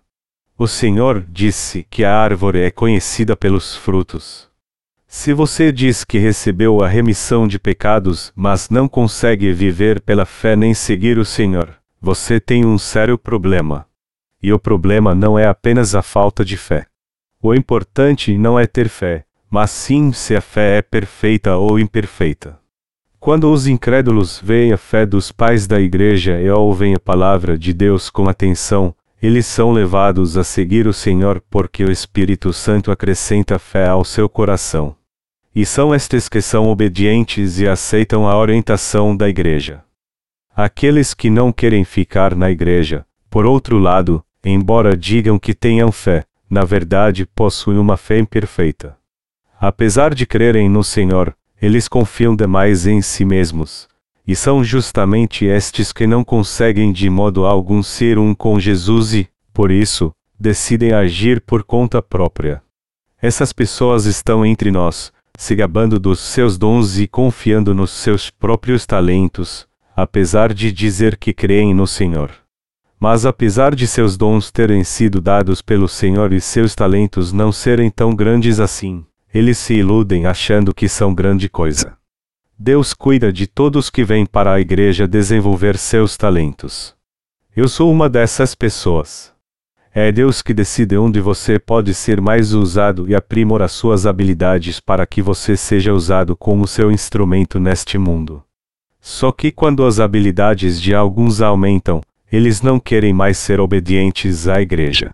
O 0.57 0.69
Senhor 0.69 1.21
disse 1.27 1.85
que 1.89 2.05
a 2.05 2.17
árvore 2.17 2.61
é 2.61 2.71
conhecida 2.71 3.35
pelos 3.35 3.75
frutos. 3.75 4.47
Se 5.05 5.33
você 5.33 5.69
diz 5.69 6.05
que 6.05 6.17
recebeu 6.17 6.81
a 6.81 6.87
remissão 6.87 7.45
de 7.45 7.59
pecados, 7.59 8.31
mas 8.33 8.69
não 8.69 8.87
consegue 8.87 9.51
viver 9.51 9.99
pela 9.99 10.25
fé 10.25 10.55
nem 10.55 10.73
seguir 10.73 11.17
o 11.17 11.25
Senhor, 11.25 11.75
você 11.99 12.39
tem 12.39 12.65
um 12.65 12.77
sério 12.77 13.17
problema. 13.17 13.85
E 14.41 14.53
o 14.53 14.57
problema 14.57 15.13
não 15.13 15.37
é 15.37 15.45
apenas 15.45 15.93
a 15.93 16.01
falta 16.01 16.45
de 16.45 16.55
fé. 16.55 16.85
O 17.43 17.53
importante 17.53 18.37
não 18.37 18.57
é 18.57 18.65
ter 18.65 18.87
fé, 18.87 19.25
mas 19.49 19.71
sim 19.71 20.13
se 20.13 20.37
a 20.37 20.39
fé 20.39 20.77
é 20.77 20.81
perfeita 20.81 21.57
ou 21.57 21.77
imperfeita. 21.77 22.60
Quando 23.21 23.53
os 23.53 23.67
incrédulos 23.67 24.41
veem 24.43 24.73
a 24.73 24.77
fé 24.77 25.05
dos 25.05 25.31
pais 25.31 25.67
da 25.67 25.79
igreja 25.79 26.41
e 26.41 26.49
ouvem 26.49 26.95
a 26.95 26.99
palavra 26.99 27.55
de 27.55 27.71
Deus 27.71 28.09
com 28.09 28.27
atenção, 28.27 28.95
eles 29.21 29.45
são 29.45 29.71
levados 29.71 30.37
a 30.37 30.43
seguir 30.43 30.87
o 30.87 30.91
Senhor 30.91 31.39
porque 31.47 31.83
o 31.83 31.91
Espírito 31.91 32.51
Santo 32.51 32.89
acrescenta 32.89 33.59
fé 33.59 33.87
ao 33.87 34.03
seu 34.03 34.27
coração. 34.27 34.95
E 35.53 35.67
são 35.67 35.93
estes 35.93 36.27
que 36.27 36.41
são 36.41 36.67
obedientes 36.67 37.59
e 37.59 37.67
aceitam 37.67 38.27
a 38.27 38.35
orientação 38.35 39.15
da 39.15 39.29
igreja. 39.29 39.83
Aqueles 40.55 41.13
que 41.13 41.29
não 41.29 41.51
querem 41.51 41.83
ficar 41.83 42.33
na 42.35 42.49
igreja, 42.49 43.05
por 43.29 43.45
outro 43.45 43.77
lado, 43.77 44.25
embora 44.43 44.97
digam 44.97 45.37
que 45.37 45.53
tenham 45.53 45.91
fé, 45.91 46.25
na 46.49 46.65
verdade 46.65 47.27
possuem 47.27 47.77
uma 47.77 47.97
fé 47.97 48.17
imperfeita. 48.17 48.97
Apesar 49.59 50.15
de 50.15 50.25
crerem 50.25 50.67
no 50.67 50.83
Senhor, 50.83 51.35
eles 51.61 51.87
confiam 51.87 52.35
demais 52.35 52.87
em 52.87 53.01
si 53.01 53.23
mesmos. 53.23 53.87
E 54.25 54.35
são 54.35 54.63
justamente 54.63 55.45
estes 55.45 55.93
que 55.93 56.07
não 56.07 56.23
conseguem 56.23 56.91
de 56.91 57.09
modo 57.09 57.45
algum 57.45 57.83
ser 57.83 58.17
um 58.17 58.33
com 58.33 58.59
Jesus 58.59 59.13
e, 59.13 59.27
por 59.53 59.69
isso, 59.69 60.11
decidem 60.39 60.91
agir 60.91 61.41
por 61.41 61.63
conta 61.63 62.01
própria. 62.01 62.63
Essas 63.21 63.53
pessoas 63.53 64.05
estão 64.05 64.43
entre 64.43 64.71
nós, 64.71 65.13
se 65.37 65.53
gabando 65.53 65.99
dos 65.99 66.19
seus 66.19 66.57
dons 66.57 66.97
e 66.97 67.07
confiando 67.07 67.75
nos 67.75 67.91
seus 67.91 68.31
próprios 68.31 68.85
talentos, 68.85 69.67
apesar 69.95 70.53
de 70.53 70.71
dizer 70.71 71.17
que 71.17 71.33
creem 71.33 71.73
no 71.73 71.85
Senhor. 71.85 72.31
Mas 72.99 73.25
apesar 73.25 73.75
de 73.75 73.87
seus 73.87 74.17
dons 74.17 74.51
terem 74.51 74.83
sido 74.83 75.21
dados 75.21 75.61
pelo 75.61 75.87
Senhor 75.87 76.33
e 76.33 76.41
seus 76.41 76.73
talentos 76.73 77.31
não 77.31 77.51
serem 77.51 77.89
tão 77.89 78.15
grandes 78.15 78.59
assim, 78.59 79.05
eles 79.33 79.57
se 79.57 79.73
iludem 79.75 80.25
achando 80.25 80.73
que 80.73 80.89
são 80.89 81.13
grande 81.13 81.47
coisa. 81.47 81.97
Deus 82.57 82.93
cuida 82.93 83.31
de 83.31 83.47
todos 83.47 83.89
que 83.89 84.03
vêm 84.03 84.25
para 84.25 84.53
a 84.53 84.59
igreja 84.59 85.07
desenvolver 85.07 85.77
seus 85.77 86.15
talentos. 86.17 86.93
Eu 87.55 87.67
sou 87.67 87.91
uma 87.91 88.09
dessas 88.09 88.53
pessoas. 88.53 89.31
É 89.93 90.11
Deus 90.11 90.41
que 90.41 90.53
decide 90.53 90.97
onde 90.97 91.19
você 91.19 91.59
pode 91.59 91.93
ser 91.93 92.21
mais 92.21 92.53
usado 92.53 93.09
e 93.09 93.15
aprimora 93.15 93.67
suas 93.67 94.05
habilidades 94.05 94.79
para 94.79 95.05
que 95.05 95.21
você 95.21 95.57
seja 95.57 95.93
usado 95.93 96.35
como 96.35 96.67
seu 96.67 96.91
instrumento 96.91 97.59
neste 97.59 97.97
mundo. 97.97 98.43
Só 99.01 99.31
que 99.31 99.51
quando 99.51 99.85
as 99.85 99.99
habilidades 99.99 100.79
de 100.79 100.93
alguns 100.93 101.41
aumentam, 101.41 102.01
eles 102.31 102.61
não 102.61 102.79
querem 102.79 103.11
mais 103.11 103.37
ser 103.37 103.59
obedientes 103.59 104.47
à 104.47 104.61
igreja. 104.61 105.13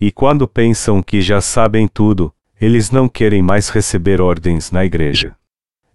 E 0.00 0.10
quando 0.10 0.48
pensam 0.48 1.02
que 1.02 1.20
já 1.20 1.40
sabem 1.40 1.86
tudo, 1.86 2.32
eles 2.60 2.90
não 2.90 3.08
querem 3.08 3.42
mais 3.42 3.68
receber 3.68 4.20
ordens 4.20 4.70
na 4.70 4.84
igreja. 4.84 5.36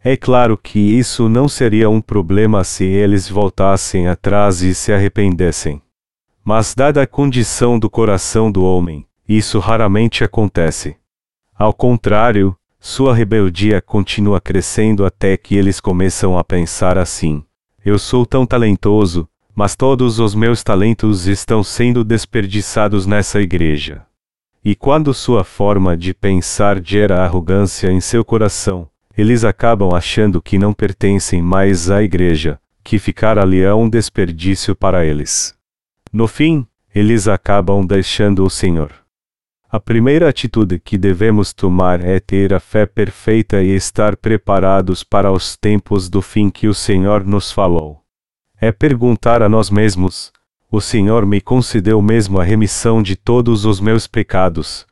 É 0.03 0.17
claro 0.17 0.57
que 0.57 0.79
isso 0.79 1.29
não 1.29 1.47
seria 1.47 1.89
um 1.89 2.01
problema 2.01 2.63
se 2.63 2.83
eles 2.83 3.29
voltassem 3.29 4.07
atrás 4.07 4.61
e 4.61 4.73
se 4.73 4.91
arrependessem. 4.91 5.81
Mas, 6.43 6.75
dada 6.75 7.01
a 7.01 7.07
condição 7.07 7.79
do 7.79 7.89
coração 7.89 8.51
do 8.51 8.63
homem, 8.65 9.05
isso 9.27 9.59
raramente 9.59 10.23
acontece. 10.23 10.97
Ao 11.57 11.73
contrário, 11.73 12.55
sua 12.79 13.13
rebeldia 13.13 13.81
continua 13.81 14.41
crescendo 14.41 15.05
até 15.05 15.37
que 15.37 15.55
eles 15.55 15.79
começam 15.79 16.37
a 16.37 16.43
pensar 16.43 16.97
assim: 16.97 17.43
eu 17.85 17.97
sou 17.97 18.25
tão 18.25 18.45
talentoso, 18.45 19.27
mas 19.55 19.75
todos 19.75 20.19
os 20.19 20.35
meus 20.35 20.63
talentos 20.63 21.27
estão 21.27 21.63
sendo 21.63 22.03
desperdiçados 22.03 23.05
nessa 23.05 23.41
igreja. 23.41 24.05
E 24.65 24.75
quando 24.75 25.13
sua 25.13 25.43
forma 25.43 25.97
de 25.97 26.13
pensar 26.13 26.81
gera 26.81 27.23
arrogância 27.23 27.91
em 27.91 27.99
seu 27.99 28.23
coração, 28.23 28.89
eles 29.17 29.43
acabam 29.43 29.93
achando 29.93 30.41
que 30.41 30.57
não 30.57 30.73
pertencem 30.73 31.41
mais 31.41 31.91
à 31.91 32.01
igreja, 32.01 32.59
que 32.83 32.97
ficar 32.97 33.37
ali 33.37 33.61
é 33.61 33.73
um 33.73 33.89
desperdício 33.89 34.75
para 34.75 35.05
eles. 35.05 35.53
No 36.11 36.27
fim, 36.27 36.65
eles 36.95 37.27
acabam 37.27 37.85
deixando 37.85 38.45
o 38.45 38.49
Senhor. 38.49 38.91
A 39.69 39.79
primeira 39.79 40.29
atitude 40.29 40.79
que 40.79 40.97
devemos 40.97 41.51
tomar 41.51 41.99
é 42.03 42.19
ter 42.19 42.53
a 42.53 42.59
fé 42.59 42.85
perfeita 42.85 43.61
e 43.61 43.75
estar 43.75 44.15
preparados 44.15 45.03
para 45.03 45.31
os 45.31 45.57
tempos 45.57 46.09
do 46.09 46.21
fim 46.21 46.49
que 46.49 46.67
o 46.67 46.73
Senhor 46.73 47.25
nos 47.25 47.51
falou 47.51 48.03
é 48.63 48.71
perguntar 48.71 49.43
a 49.43 49.49
nós 49.49 49.69
mesmos: 49.69 50.31
O 50.75 50.81
Senhor 50.81 51.23
me 51.23 51.39
concedeu 51.39 52.01
mesmo 52.01 52.39
a 52.39 52.43
remissão 52.43 53.03
de 53.03 53.15
todos 53.15 53.63
os 53.63 53.79
meus 53.79 54.07
pecados. 54.07 54.87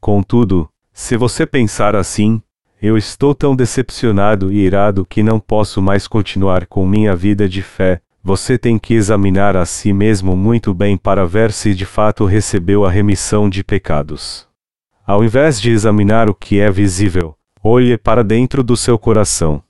Contudo, 0.00 0.68
se 0.92 1.16
você 1.16 1.44
pensar 1.44 1.96
assim, 1.96 2.40
eu 2.80 2.96
estou 2.96 3.34
tão 3.34 3.56
decepcionado 3.56 4.52
e 4.52 4.58
irado 4.58 5.04
que 5.04 5.24
não 5.24 5.40
posso 5.40 5.82
mais 5.82 6.06
continuar 6.06 6.66
com 6.66 6.86
minha 6.86 7.16
vida 7.16 7.48
de 7.48 7.60
fé. 7.60 8.00
Você 8.22 8.56
tem 8.56 8.78
que 8.78 8.94
examinar 8.94 9.56
a 9.56 9.66
si 9.66 9.92
mesmo 9.92 10.36
muito 10.36 10.72
bem 10.72 10.96
para 10.96 11.26
ver 11.26 11.50
se 11.50 11.74
de 11.74 11.84
fato 11.84 12.24
recebeu 12.24 12.84
a 12.84 12.90
remissão 12.92 13.50
de 13.50 13.64
pecados. 13.64 14.46
Ao 15.04 15.24
invés 15.24 15.60
de 15.60 15.72
examinar 15.72 16.30
o 16.30 16.34
que 16.36 16.60
é 16.60 16.70
visível, 16.70 17.34
olhe 17.64 17.98
para 17.98 18.22
dentro 18.22 18.62
do 18.62 18.76
seu 18.76 18.96
coração. 18.96 19.60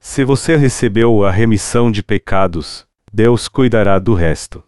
Se 0.00 0.24
você 0.24 0.56
recebeu 0.56 1.26
a 1.26 1.30
remissão 1.30 1.92
de 1.92 2.02
pecados, 2.02 2.86
Deus 3.12 3.48
cuidará 3.48 3.98
do 3.98 4.14
resto. 4.14 4.64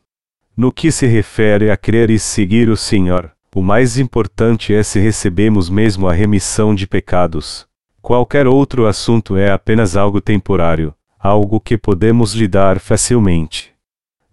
No 0.57 0.73
que 0.73 0.91
se 0.91 1.07
refere 1.07 1.71
a 1.71 1.77
crer 1.77 2.09
e 2.09 2.19
seguir 2.19 2.71
o 2.71 2.79
Senhor, 2.79 3.31
o 3.55 3.61
mais 3.61 3.99
importante 3.99 4.73
é 4.73 4.83
se 4.83 4.99
recebemos 4.99 5.69
mesmo 5.69 6.09
a 6.09 6.15
remissão 6.15 6.75
de 6.75 6.87
pecados. 6.87 7.67
Qualquer 8.01 8.47
outro 8.47 8.87
assunto 8.87 9.37
é 9.37 9.53
apenas 9.53 9.99
algo 9.99 10.19
temporário, 10.19 10.95
algo 11.19 11.61
que 11.61 11.77
podemos 11.77 12.33
lidar 12.33 12.81
facilmente. 12.81 13.75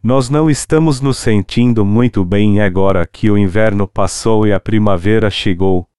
Nós 0.01 0.29
não 0.29 0.49
estamos 0.49 1.01
nos 1.01 1.17
sentindo 1.17 1.83
muito 1.83 2.23
bem 2.23 2.61
agora 2.61 3.05
que 3.05 3.29
o 3.29 3.37
inverno 3.37 3.85
passou 3.85 4.47
e 4.47 4.53
a 4.53 4.61
primavera 4.61 5.29
chegou. 5.29 5.89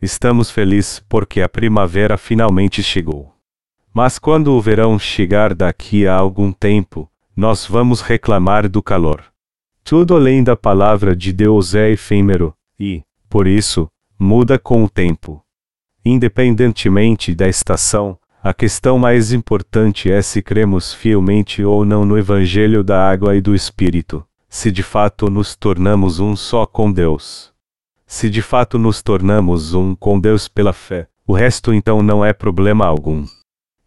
Estamos 0.00 0.48
felizes 0.48 1.04
porque 1.08 1.40
a 1.40 1.48
primavera 1.48 2.16
finalmente 2.16 2.84
chegou. 2.84 3.34
Mas 3.92 4.16
quando 4.16 4.52
o 4.52 4.60
verão 4.60 4.96
chegar 4.96 5.52
daqui 5.54 6.06
a 6.06 6.14
algum 6.14 6.52
tempo, 6.52 7.10
nós 7.36 7.66
vamos 7.66 8.00
reclamar 8.00 8.68
do 8.68 8.80
calor. 8.80 9.31
Tudo 9.84 10.14
além 10.14 10.44
da 10.44 10.56
palavra 10.56 11.14
de 11.14 11.32
Deus 11.32 11.74
é 11.74 11.90
efêmero, 11.90 12.54
e, 12.78 13.02
por 13.28 13.46
isso, 13.46 13.90
muda 14.18 14.58
com 14.58 14.84
o 14.84 14.88
tempo. 14.88 15.44
Independentemente 16.04 17.34
da 17.34 17.48
estação, 17.48 18.18
a 18.42 18.54
questão 18.54 18.98
mais 18.98 19.32
importante 19.32 20.10
é 20.10 20.20
se 20.22 20.42
cremos 20.42 20.92
fielmente 20.92 21.64
ou 21.64 21.84
não 21.84 22.04
no 22.04 22.18
Evangelho 22.18 22.82
da 22.82 23.08
água 23.08 23.36
e 23.36 23.40
do 23.40 23.54
Espírito, 23.54 24.24
se 24.48 24.70
de 24.70 24.82
fato 24.82 25.30
nos 25.30 25.54
tornamos 25.54 26.20
um 26.20 26.34
só 26.34 26.66
com 26.66 26.90
Deus. 26.90 27.52
Se 28.06 28.28
de 28.28 28.42
fato 28.42 28.78
nos 28.78 29.02
tornamos 29.02 29.74
um 29.74 29.94
com 29.94 30.18
Deus 30.18 30.48
pela 30.48 30.72
fé, 30.72 31.08
o 31.26 31.32
resto 31.32 31.72
então 31.72 32.02
não 32.02 32.24
é 32.24 32.32
problema 32.32 32.84
algum. 32.84 33.24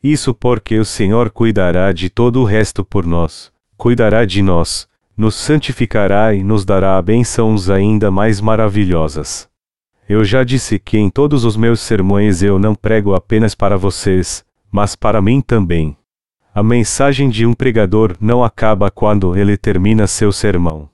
Isso 0.01 0.33
porque 0.33 0.77
o 0.77 0.85
Senhor 0.85 1.29
cuidará 1.31 1.91
de 1.91 2.09
todo 2.09 2.41
o 2.41 2.45
resto 2.45 2.83
por 2.83 3.05
nós, 3.05 3.51
cuidará 3.75 4.23
de 4.23 4.41
nós, 4.41 4.87
nos 5.17 5.35
santificará 5.35 6.33
e 6.33 6.43
nos 6.43 6.65
dará 6.65 7.01
bênçãos 7.01 7.69
ainda 7.69 8.11
mais 8.11 8.41
maravilhosas. 8.41 9.47
Eu 10.07 10.23
já 10.23 10.43
disse 10.43 10.77
que 10.77 10.97
em 10.97 11.09
todos 11.09 11.45
os 11.45 11.55
meus 11.57 11.79
sermões 11.79 12.43
eu 12.43 12.59
não 12.59 12.75
prego 12.75 13.15
apenas 13.15 13.55
para 13.55 13.77
vocês, 13.77 14.45
mas 14.71 14.95
para 14.95 15.21
mim 15.21 15.41
também. 15.41 15.97
A 16.53 16.61
mensagem 16.61 17.29
de 17.29 17.45
um 17.45 17.53
pregador 17.53 18.15
não 18.19 18.43
acaba 18.43 18.91
quando 18.91 19.35
ele 19.35 19.57
termina 19.57 20.05
seu 20.07 20.31
sermão. 20.31 20.89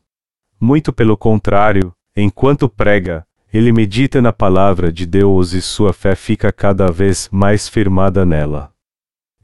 Muito 0.59 0.93
pelo 0.93 1.17
contrário, 1.17 1.93
enquanto 2.15 2.69
prega, 2.69 3.25
ele 3.53 3.73
medita 3.73 4.21
na 4.21 4.31
palavra 4.31 4.91
de 4.91 5.05
Deus 5.05 5.51
e 5.53 5.61
sua 5.61 5.91
fé 5.91 6.15
fica 6.15 6.51
cada 6.51 6.89
vez 6.89 7.27
mais 7.31 7.67
firmada 7.67 8.25
nela. 8.25 8.71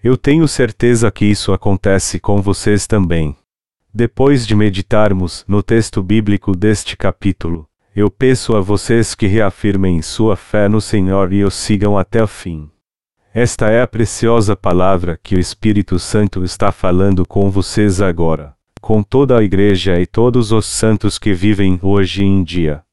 Eu 0.01 0.15
tenho 0.15 0.47
certeza 0.47 1.11
que 1.11 1.25
isso 1.25 1.51
acontece 1.51 2.19
com 2.19 2.41
vocês 2.41 2.88
também. 2.88 3.36
Depois 3.93 4.45
de 4.45 4.55
meditarmos 4.55 5.43
no 5.47 5.63
texto 5.63 6.03
bíblico 6.03 6.55
deste 6.55 6.95
capítulo, 6.95 7.67
eu 7.95 8.11
peço 8.11 8.55
a 8.55 8.61
vocês 8.61 9.15
que 9.15 9.25
reafirmem 9.25 10.01
sua 10.01 10.35
fé 10.35 10.69
no 10.69 10.79
Senhor 10.79 11.33
e 11.33 11.43
o 11.43 11.49
sigam 11.49 11.97
até 11.97 12.21
o 12.21 12.27
fim. 12.27 12.69
Esta 13.33 13.69
é 13.69 13.81
a 13.81 13.88
preciosa 13.88 14.55
palavra 14.55 15.19
que 15.21 15.35
o 15.35 15.39
Espírito 15.39 15.97
Santo 15.97 16.43
está 16.43 16.71
falando 16.71 17.25
com 17.25 17.49
vocês 17.49 18.01
agora, 18.01 18.53
com 18.81 19.01
toda 19.01 19.38
a 19.38 19.43
Igreja 19.43 19.99
e 19.99 20.05
todos 20.05 20.51
os 20.51 20.65
santos 20.65 21.17
que 21.17 21.33
vivem 21.33 21.79
hoje 21.81 22.23
em 22.23 22.43
dia. 22.43 22.83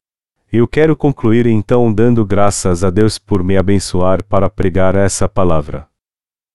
Eu 0.52 0.68
quero 0.68 0.96
concluir 0.96 1.46
então 1.46 1.92
dando 1.92 2.24
graças 2.24 2.84
a 2.84 2.88
Deus 2.88 3.18
por 3.18 3.42
me 3.42 3.56
abençoar 3.56 4.22
para 4.22 4.48
pregar 4.48 4.94
essa 4.94 5.28
palavra. 5.28 5.86